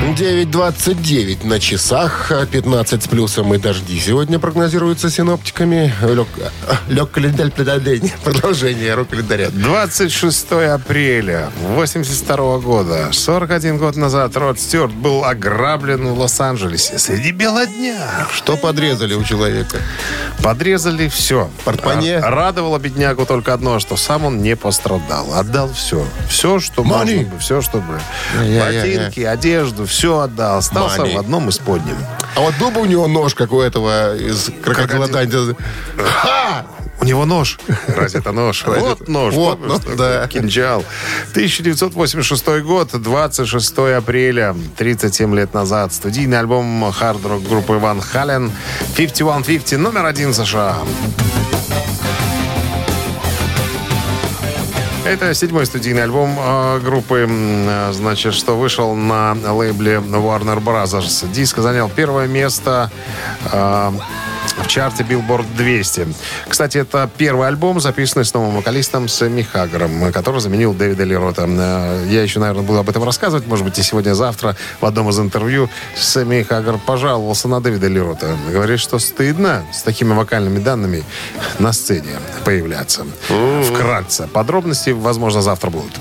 9.29 0.00 1.46
на 1.46 1.60
часах, 1.60 2.32
15 2.50 3.02
с 3.02 3.06
плюсом 3.06 3.52
и 3.54 3.58
дожди 3.58 4.00
сегодня 4.00 4.38
прогнозируются 4.38 5.10
синоптиками. 5.10 5.92
Лег, 6.02 6.26
лег 6.88 7.10
календарь. 7.10 7.50
Продолжение 8.24 8.94
рок 8.94 9.10
календаря. 9.10 9.50
26 9.50 10.52
апреля 10.52 11.50
82 11.68 12.58
года, 12.58 13.08
41 13.12 13.76
год 13.76 13.96
назад, 13.96 14.36
Род 14.36 14.58
Стюарт 14.58 14.92
был 14.94 15.24
ограблен 15.24 16.06
в 16.08 16.18
Лос-Анджелесе 16.18 16.98
среди 16.98 17.30
бела 17.32 17.66
дня. 17.66 18.26
Что 18.32 18.56
подрезали 18.56 19.12
у 19.14 19.22
человека? 19.22 19.76
Подрезали 20.42 21.08
все. 21.08 21.50
Портмоне? 21.64 22.18
А- 22.18 22.30
Радовало 22.30 22.78
беднягу 22.78 23.26
только 23.26 23.52
одно, 23.52 23.78
что 23.78 23.96
сам 23.96 24.24
он 24.24 24.40
не 24.40 24.56
пострадал. 24.56 25.34
Отдал 25.34 25.70
все. 25.74 26.04
Все, 26.28 26.58
что 26.58 26.82
Money. 26.82 27.26
можно. 27.26 27.38
Все, 27.38 27.60
Я-я-я. 28.42 28.82
ботинки, 29.04 29.20
одежду, 29.20 29.86
все 29.90 30.20
отдал. 30.20 30.58
Остался 30.58 31.02
Money. 31.02 31.16
в 31.16 31.18
одном 31.18 31.48
из 31.48 31.58
подним. 31.58 31.96
А 32.36 32.40
вот 32.40 32.54
был 32.58 32.70
бы 32.70 32.80
у 32.80 32.84
него 32.86 33.06
нож, 33.08 33.34
как 33.34 33.52
у 33.52 33.60
этого 33.60 34.16
из 34.16 34.50
крокодила 34.62 35.08
Данди. 35.08 35.54
Ха! 35.98 36.64
У 37.00 37.04
него 37.06 37.24
нож. 37.24 37.58
Разве 37.88 38.20
это 38.20 38.30
нож? 38.32 38.62
Разве 38.66 38.80
Вот 38.82 39.00
это- 39.00 39.10
нож. 39.10 39.34
вот, 39.34 39.58
помнишь, 39.58 39.80
ну, 39.86 39.96
да. 39.96 40.26
Кинжал. 40.28 40.84
1986 41.32 42.62
год, 42.62 42.90
26 42.92 43.78
апреля, 43.96 44.54
37 44.76 45.34
лет 45.34 45.54
назад. 45.54 45.92
Студийный 45.94 46.38
альбом 46.38 46.92
хард-рок 46.92 47.42
группы 47.42 47.72
Ван 47.74 48.00
Хален 48.02 48.52
5150, 48.96 49.78
номер 49.78 50.04
один 50.04 50.34
США. 50.34 50.76
Это 55.10 55.34
седьмой 55.34 55.66
студийный 55.66 56.04
альбом 56.04 56.38
э, 56.38 56.78
группы, 56.78 57.26
э, 57.28 57.92
значит, 57.92 58.32
что 58.32 58.56
вышел 58.56 58.94
на 58.94 59.32
лейбле 59.32 59.94
Warner 59.96 60.62
Brothers. 60.62 61.28
Диск 61.32 61.58
занял 61.58 61.88
первое 61.88 62.28
место 62.28 62.92
э, 63.52 63.92
чарте 64.70 65.02
Billboard 65.02 65.44
200. 65.56 66.06
Кстати, 66.48 66.78
это 66.78 67.10
первый 67.18 67.48
альбом, 67.48 67.80
записанный 67.80 68.24
с 68.24 68.32
новым 68.32 68.54
вокалистом 68.54 69.08
Сэмми 69.08 69.42
Хаггером, 69.42 70.12
который 70.12 70.40
заменил 70.40 70.72
Дэвида 70.74 71.02
Лерота. 71.02 71.44
Э, 71.48 72.06
Я 72.08 72.22
еще, 72.22 72.38
наверное, 72.38 72.62
буду 72.62 72.78
об 72.78 72.88
этом 72.88 73.02
рассказывать, 73.02 73.46
может 73.48 73.64
быть, 73.64 73.76
и 73.78 73.82
сегодня-завтра 73.82 74.54
в 74.80 74.86
одном 74.86 75.08
из 75.08 75.18
интервью 75.18 75.68
Сэмми 75.96 76.44
Хаггер 76.44 76.78
пожаловался 76.78 77.48
на 77.48 77.60
Дэвида 77.60 77.88
Лерота. 77.88 78.36
Говорит, 78.48 78.78
что 78.78 79.00
стыдно 79.00 79.64
с 79.72 79.82
такими 79.82 80.12
вокальными 80.12 80.60
данными 80.60 81.02
на 81.58 81.72
сцене 81.72 82.20
появляться. 82.44 83.04
Вкратце. 83.64 84.28
Подробности, 84.28 84.90
возможно, 84.90 85.42
завтра 85.42 85.70
будут. 85.70 85.98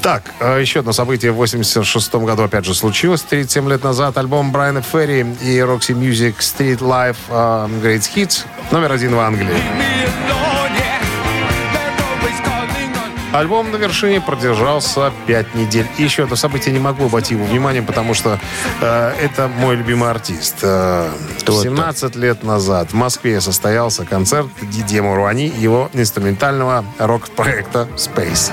Так, 0.00 0.22
э, 0.40 0.58
еще 0.60 0.80
одно 0.80 0.92
событие 0.92 1.32
в 1.32 1.36
86 1.36 2.14
году 2.24 2.44
опять 2.44 2.64
же 2.64 2.74
случилось. 2.74 3.20
37 3.20 3.68
лет 3.68 3.84
назад 3.84 4.16
альбом 4.16 4.52
Брайана 4.52 4.80
Ферри 4.80 5.20
и 5.42 5.58
Roxy 5.58 5.94
Music 5.94 6.36
Street 6.38 6.78
Life 6.78 7.16
э, 7.28 7.68
Great 8.06 8.14
Hits 8.14 8.44
номер 8.70 8.92
один 8.92 9.14
в 9.14 9.18
Англии. 9.20 9.56
Альбом 13.32 13.70
на 13.70 13.76
вершине 13.76 14.20
продержался 14.20 15.12
5 15.26 15.54
недель. 15.54 15.86
И 15.98 16.04
еще 16.04 16.22
одно 16.22 16.36
событие 16.36 16.72
не 16.72 16.78
могу 16.78 17.04
обойти 17.04 17.34
его 17.34 17.44
вниманием, 17.44 17.84
потому 17.84 18.14
что 18.14 18.38
э, 18.80 19.12
это 19.20 19.48
мой 19.48 19.76
любимый 19.76 20.08
артист. 20.10 20.60
Э, 20.62 21.10
Кто 21.40 21.52
это? 21.52 21.64
17 21.64 22.16
лет 22.16 22.44
назад 22.44 22.92
в 22.92 22.94
Москве 22.94 23.40
состоялся 23.42 24.06
концерт 24.06 24.48
Дидье 24.62 25.02
Муруани, 25.02 25.48
его 25.48 25.90
инструментального 25.92 26.84
рок-проекта 26.98 27.88
Space. 27.96 28.52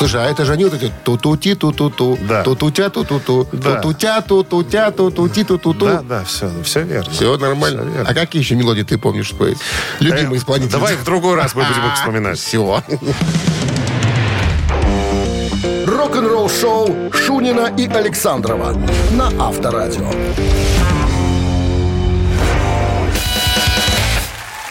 Слушай, 0.00 0.22
а 0.26 0.30
это 0.30 0.46
же 0.46 0.52
они 0.54 0.64
вот 0.64 0.72
эти 0.72 0.90
ту-ту-ти, 1.04 1.54
ту-ту-ту, 1.54 2.18
Да. 2.22 2.42
ту-тутя, 2.42 2.88
ту-ту-ту, 2.88 3.46
Да. 3.52 3.82
ту-тутя, 3.82 4.22
ту-тутя, 4.22 4.90
ту-тути, 4.92 5.44
ту-ту-ту. 5.44 5.84
Да, 5.86 6.00
да, 6.02 6.24
все, 6.24 6.50
все 6.64 6.80
верно. 6.84 7.12
Все 7.12 7.36
нормально. 7.36 7.82
Всё 7.82 7.90
верно. 7.92 8.08
а 8.10 8.14
какие 8.14 8.40
еще 8.40 8.54
мелодии 8.54 8.80
ты 8.82 8.96
помнишь 8.96 9.28
спеть? 9.28 9.58
Любимый 10.00 10.36
Э, 10.36 10.38
исполнитель. 10.38 10.72
Давай 10.72 10.96
в 10.96 11.04
другой 11.04 11.34
раз 11.36 11.54
мы 11.54 11.64
будем 11.64 11.86
их 11.86 11.94
вспоминать. 11.96 12.38
Все. 12.38 12.82
Рок-н-ролл 15.86 16.48
шоу 16.48 17.12
Шунина 17.12 17.70
и 17.76 17.86
Александрова 17.86 18.72
на 19.10 19.26
Авторадио. 19.38 20.10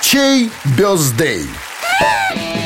Чей 0.02 0.50
бездей? 0.66 1.48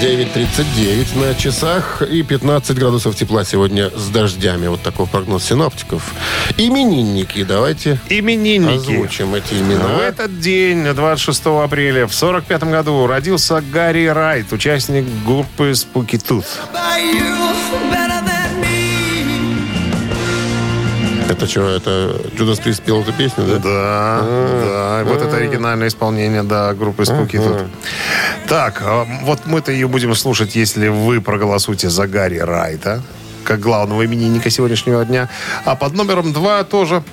9.39 0.04 1.18
на 1.18 1.34
часах 1.34 2.02
и 2.02 2.24
15 2.24 2.78
градусов 2.78 3.16
тепла 3.16 3.46
сегодня 3.46 3.90
с 3.90 4.10
дождями. 4.10 4.68
Вот 4.68 4.82
такой 4.82 5.08
прогноз 5.08 5.46
синоптиков. 5.46 6.14
Именинники. 6.58 7.46
Давайте 7.46 8.02
Именинники. 8.10 8.92
озвучим 8.92 9.34
эти 9.34 9.54
В 9.54 9.62
имена. 9.62 10.00
этот 10.02 10.42
день, 10.42 10.94
26 10.94 11.46
апреля, 11.64 12.06
в 12.06 12.14
45 12.14 12.64
году, 12.66 13.08
родился 13.08 13.62
Гарри 13.62 14.08
Райт, 14.08 14.52
участник 14.52 15.06
группы 15.26 15.72
Spooky 15.72 16.22
Tooth. 16.22 16.48
Это 21.34 21.48
что, 21.48 21.68
это 21.68 22.22
Джудас 22.38 22.60
Прист 22.60 22.84
спел 22.84 23.02
эту 23.02 23.12
песню, 23.12 23.44
да? 23.48 23.58
Да, 23.58 24.20
да. 24.22 25.04
Вот 25.04 25.20
это 25.20 25.36
оригинальное 25.38 25.88
исполнение, 25.88 26.44
да, 26.44 26.74
группы 26.76 27.04
Spooky 27.04 27.38
Tooth. 27.38 27.68
Так, 28.48 28.82
а, 28.86 29.08
вот 29.24 29.40
мы-то 29.46 29.72
ее 29.72 29.88
будем 29.88 30.14
слушать, 30.14 30.56
если 30.56 30.90
вы 30.90 31.22
проголосуете 31.22 31.90
за 31.90 32.06
Гарри 32.08 32.38
Райта, 32.38 33.02
как 33.44 33.60
главного 33.62 34.06
именинника 34.06 34.52
сегодняшнего 34.52 35.04
дня. 35.06 35.28
А 35.66 35.76
под 35.76 35.94
номером 35.94 36.34
два 36.34 36.64
тоже 36.64 37.04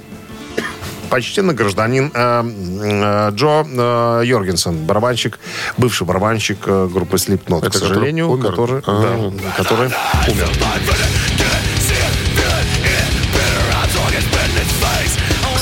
почтенный 1.08 1.54
гражданин 1.54 2.10
э, 2.14 2.42
э, 2.44 3.30
Джо 3.34 3.64
э, 3.66 4.22
Йоргенсен, 4.26 4.84
барабанщик, 4.84 5.38
бывший 5.78 6.06
барабанщик 6.06 6.58
э, 6.66 6.88
группы 6.92 7.16
Slipknot, 7.16 7.60
Это 7.66 7.70
к 7.70 7.74
сожалению, 7.74 8.36
который 8.38 8.74
умер? 8.74 8.82
который, 8.82 8.86
А. 8.86 9.30
да, 9.30 9.50
который 9.56 9.86
умер. 10.28 10.48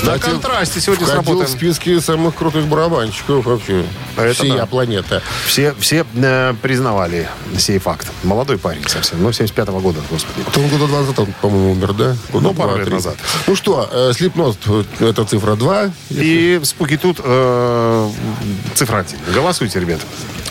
На 0.08 0.14
Кстати, 0.14 0.32
контрасте 0.32 0.80
сегодня 0.80 1.04
Входил 1.04 1.22
в 1.22 1.26
сработаем. 1.26 1.58
списки 1.58 1.98
самых 2.00 2.34
крутых 2.34 2.66
барабанщиков 2.66 3.44
вообще. 3.44 3.84
Это 4.16 4.32
Всея 4.32 4.56
да. 4.56 4.66
планета. 4.66 5.22
Все, 5.46 5.74
все 5.78 6.06
э, 6.14 6.54
признавали 6.62 7.28
сей 7.58 7.78
факт. 7.78 8.08
Молодой 8.22 8.56
парень 8.56 8.88
совсем, 8.88 9.22
ну, 9.22 9.28
75-го 9.28 9.80
года, 9.80 10.00
господи. 10.10 10.46
Он 10.56 10.68
года 10.68 10.86
два 10.86 11.00
назад, 11.00 11.18
он, 11.18 11.34
по-моему, 11.42 11.72
умер, 11.72 11.92
да? 11.92 12.16
Года 12.32 12.44
Ну, 12.48 12.54
пару 12.54 12.70
два, 12.70 12.78
лет 12.78 12.86
три. 12.86 12.94
назад. 12.94 13.16
Ну 13.46 13.54
что, 13.54 13.86
э, 13.92 14.12
Slipknot, 14.12 14.56
э, 15.00 15.08
это 15.10 15.24
цифра 15.26 15.56
2. 15.56 15.90
И 16.10 16.58
спуки 16.64 16.96
тут 16.96 17.20
э, 17.22 18.10
цифра 18.74 18.98
1. 19.00 19.18
Голосуйте, 19.34 19.78
ребят. 19.78 20.00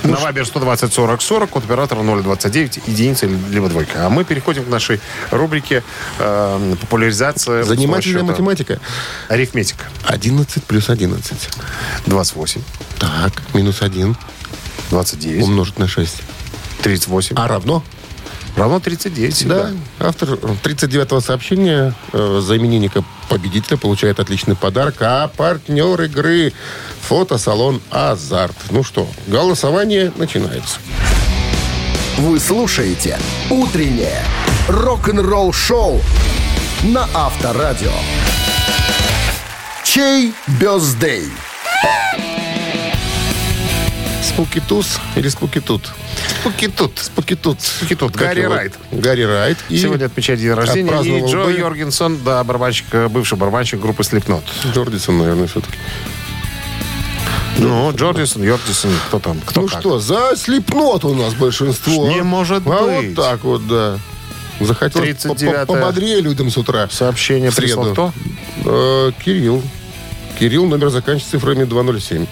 На 0.03 0.17
Вайбер 0.17 0.45
120 0.45 0.93
40 0.93 1.21
40, 1.21 1.49
код 1.49 1.63
оператора 1.63 2.01
029, 2.01 2.81
единица 2.87 3.25
либо 3.25 3.69
двойка. 3.69 4.05
А 4.05 4.09
мы 4.09 4.23
переходим 4.23 4.63
к 4.63 4.69
нашей 4.69 4.99
рубрике 5.31 5.83
э, 6.19 6.75
популяризация 6.81 7.63
Занимательная 7.63 8.23
математика. 8.23 8.79
Арифметика. 9.27 9.85
11 10.05 10.63
плюс 10.63 10.89
11. 10.89 11.49
28, 12.05 12.61
Так, 12.99 13.41
минус 13.53 13.81
1 13.81 14.15
29, 14.91 15.43
умножить 15.43 15.79
на 15.79 15.87
6. 15.87 16.21
38. 16.83 17.35
А 17.37 17.47
равно? 17.47 17.83
Равно 18.57 18.79
39 18.79 19.35
всегда. 19.35 19.69
Да. 19.99 20.07
Автор 20.07 20.29
39-го 20.29 21.21
сообщения 21.21 21.93
э, 22.11 22.41
за 22.43 22.57
именинника 22.57 23.03
победителя 23.29 23.77
получает 23.77 24.19
отличный 24.19 24.55
подарок. 24.55 24.95
А 25.01 25.27
партнер 25.27 26.01
игры 26.01 26.53
фотосалон 27.01 27.81
«Азарт». 27.91 28.55
Ну 28.71 28.83
что, 28.83 29.07
голосование 29.27 30.11
начинается. 30.15 30.79
Вы 32.17 32.39
слушаете 32.39 33.19
«Утреннее 33.51 34.23
рок-н-ролл-шоу» 34.67 36.01
на 36.81 37.07
Авторадио. 37.13 37.91
Чей 39.83 40.33
бездей? 40.59 41.29
Спуки-туз 44.27 44.99
или 45.15 45.29
спуки-тут? 45.29 45.89
Спуки-тут. 46.41 46.99
Спуки-тут. 46.99 47.61
Спуки-тут. 47.61 48.11
Как 48.13 48.27
Гарри 48.27 48.41
его? 48.41 48.53
Райт. 48.55 48.73
Гарри 48.91 49.23
Райт. 49.23 49.57
И 49.69 49.77
Сегодня 49.77 50.05
отмечает 50.05 50.39
день 50.39 50.51
рождения. 50.51 50.91
И 51.01 51.25
Джо 51.31 51.45
бы 51.45 51.51
Йоргенсон, 51.53 52.19
да, 52.23 52.43
барабанщик, 52.43 52.85
э, 52.91 53.07
бывший 53.07 53.37
барабанщик 53.37 53.79
группы 53.79 54.03
Slipknot. 54.03 54.43
Джордисон, 54.73 55.17
наверное, 55.19 55.47
все-таки. 55.47 55.77
Ну, 57.57 57.91
Джордисон, 57.95 58.43
Йоргенсон, 58.43 58.91
кто 59.07 59.19
там, 59.19 59.39
кто 59.45 59.61
Ну 59.61 59.67
как. 59.67 59.79
что, 59.79 59.99
за 59.99 60.35
слепнот 60.35 61.05
у 61.05 61.15
нас 61.15 61.33
большинство. 61.33 62.07
Не 62.07 62.21
может 62.21 62.63
а 62.67 62.83
быть. 62.83 63.07
вот 63.07 63.15
так 63.15 63.43
вот, 63.43 63.67
да. 63.67 63.97
Захотелось 64.59 65.09
39-е. 65.09 65.51
по- 65.51 65.65
по- 65.65 65.73
пободрее 65.73 66.21
людям 66.21 66.49
с 66.51 66.57
утра. 66.57 66.87
Сообщение 66.91 67.51
прислал 67.51 67.91
кто? 67.93 68.13
Э, 68.65 69.11
Кирилл. 69.23 69.63
Кирилл, 70.37 70.67
номер 70.67 70.89
заканчивается 70.89 71.31
цифрами 71.31 71.63
207. 71.63 72.27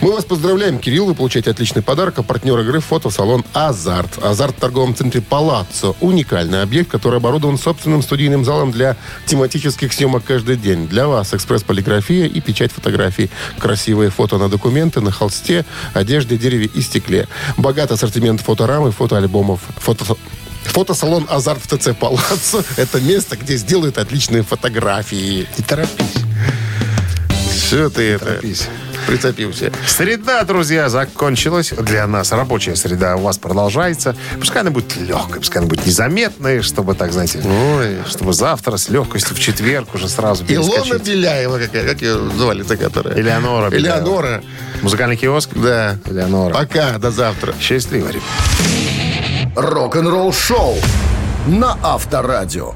Мы 0.00 0.12
вас 0.12 0.24
поздравляем, 0.24 0.78
Кирилл. 0.78 1.06
Вы 1.06 1.14
получаете 1.14 1.50
отличный 1.50 1.82
подарок. 1.82 2.18
А 2.18 2.22
партнер 2.22 2.58
игры 2.60 2.80
фотосалон 2.80 3.44
«Азарт». 3.52 4.24
«Азарт» 4.24 4.56
в 4.56 4.60
торговом 4.60 4.94
центре 4.94 5.20
«Палаццо». 5.20 5.94
Уникальный 6.00 6.62
объект, 6.62 6.90
который 6.90 7.18
оборудован 7.18 7.58
собственным 7.58 8.02
студийным 8.02 8.44
залом 8.44 8.70
для 8.70 8.96
тематических 9.26 9.92
съемок 9.92 10.24
каждый 10.24 10.56
день. 10.56 10.88
Для 10.88 11.06
вас 11.06 11.34
экспресс-полиграфия 11.34 12.26
и 12.26 12.40
печать 12.40 12.72
фотографий. 12.72 13.28
Красивые 13.58 14.08
фото 14.08 14.38
на 14.38 14.48
документы, 14.48 15.02
на 15.02 15.10
холсте, 15.10 15.66
одежде, 15.92 16.38
дереве 16.38 16.70
и 16.72 16.80
стекле. 16.80 17.28
Богат 17.58 17.92
ассортимент 17.92 18.40
фоторам 18.40 18.88
и 18.88 18.92
фотоальбомов. 18.92 19.60
Фото... 19.76 20.16
Фотосалон 20.64 21.26
«Азарт» 21.28 21.60
в 21.62 21.76
ТЦ 21.76 21.94
«Палаццо»— 21.98 22.64
это 22.76 22.98
место, 23.00 23.36
где 23.36 23.56
сделают 23.56 23.98
отличные 23.98 24.42
фотографии. 24.42 25.46
Не 25.58 25.64
торопись. 25.64 26.22
Все 27.72 27.88
ты 27.88 28.02
это... 28.10 28.26
Торопись. 28.26 28.68
Прицепился. 29.06 29.72
Среда, 29.86 30.44
друзья, 30.44 30.90
закончилась. 30.90 31.70
Для 31.70 32.06
нас 32.06 32.30
рабочая 32.30 32.76
среда 32.76 33.16
у 33.16 33.20
вас 33.20 33.38
продолжается. 33.38 34.14
Пускай 34.38 34.60
она 34.60 34.70
будет 34.70 34.94
легкой, 34.96 35.40
пускай 35.40 35.62
она 35.62 35.70
будет 35.70 35.86
незаметной, 35.86 36.60
чтобы, 36.60 36.94
так, 36.94 37.14
знаете, 37.14 37.40
Ой. 37.42 37.96
чтобы 38.06 38.34
завтра 38.34 38.76
с 38.76 38.90
легкостью 38.90 39.34
в 39.34 39.40
четверг 39.40 39.94
уже 39.94 40.10
сразу 40.10 40.44
Илона 40.46 40.82
перескочить. 40.82 41.08
Беляева, 41.08 41.58
какая, 41.58 41.88
как 41.88 42.02
ее 42.02 42.18
звали-то, 42.36 42.76
которая? 42.76 43.18
Элеонора 43.18 43.70
Беляева. 43.70 43.96
Элеонора. 43.96 44.42
Музыкальный 44.82 45.16
киоск? 45.16 45.48
Да. 45.54 45.96
Элеонора. 46.04 46.52
Пока, 46.52 46.98
до 46.98 47.10
завтра. 47.10 47.54
Счастливо, 47.58 48.08
ребят. 48.08 49.56
Рок-н-ролл 49.56 50.34
шоу 50.34 50.76
на 51.46 51.78
Авторадио. 51.82 52.74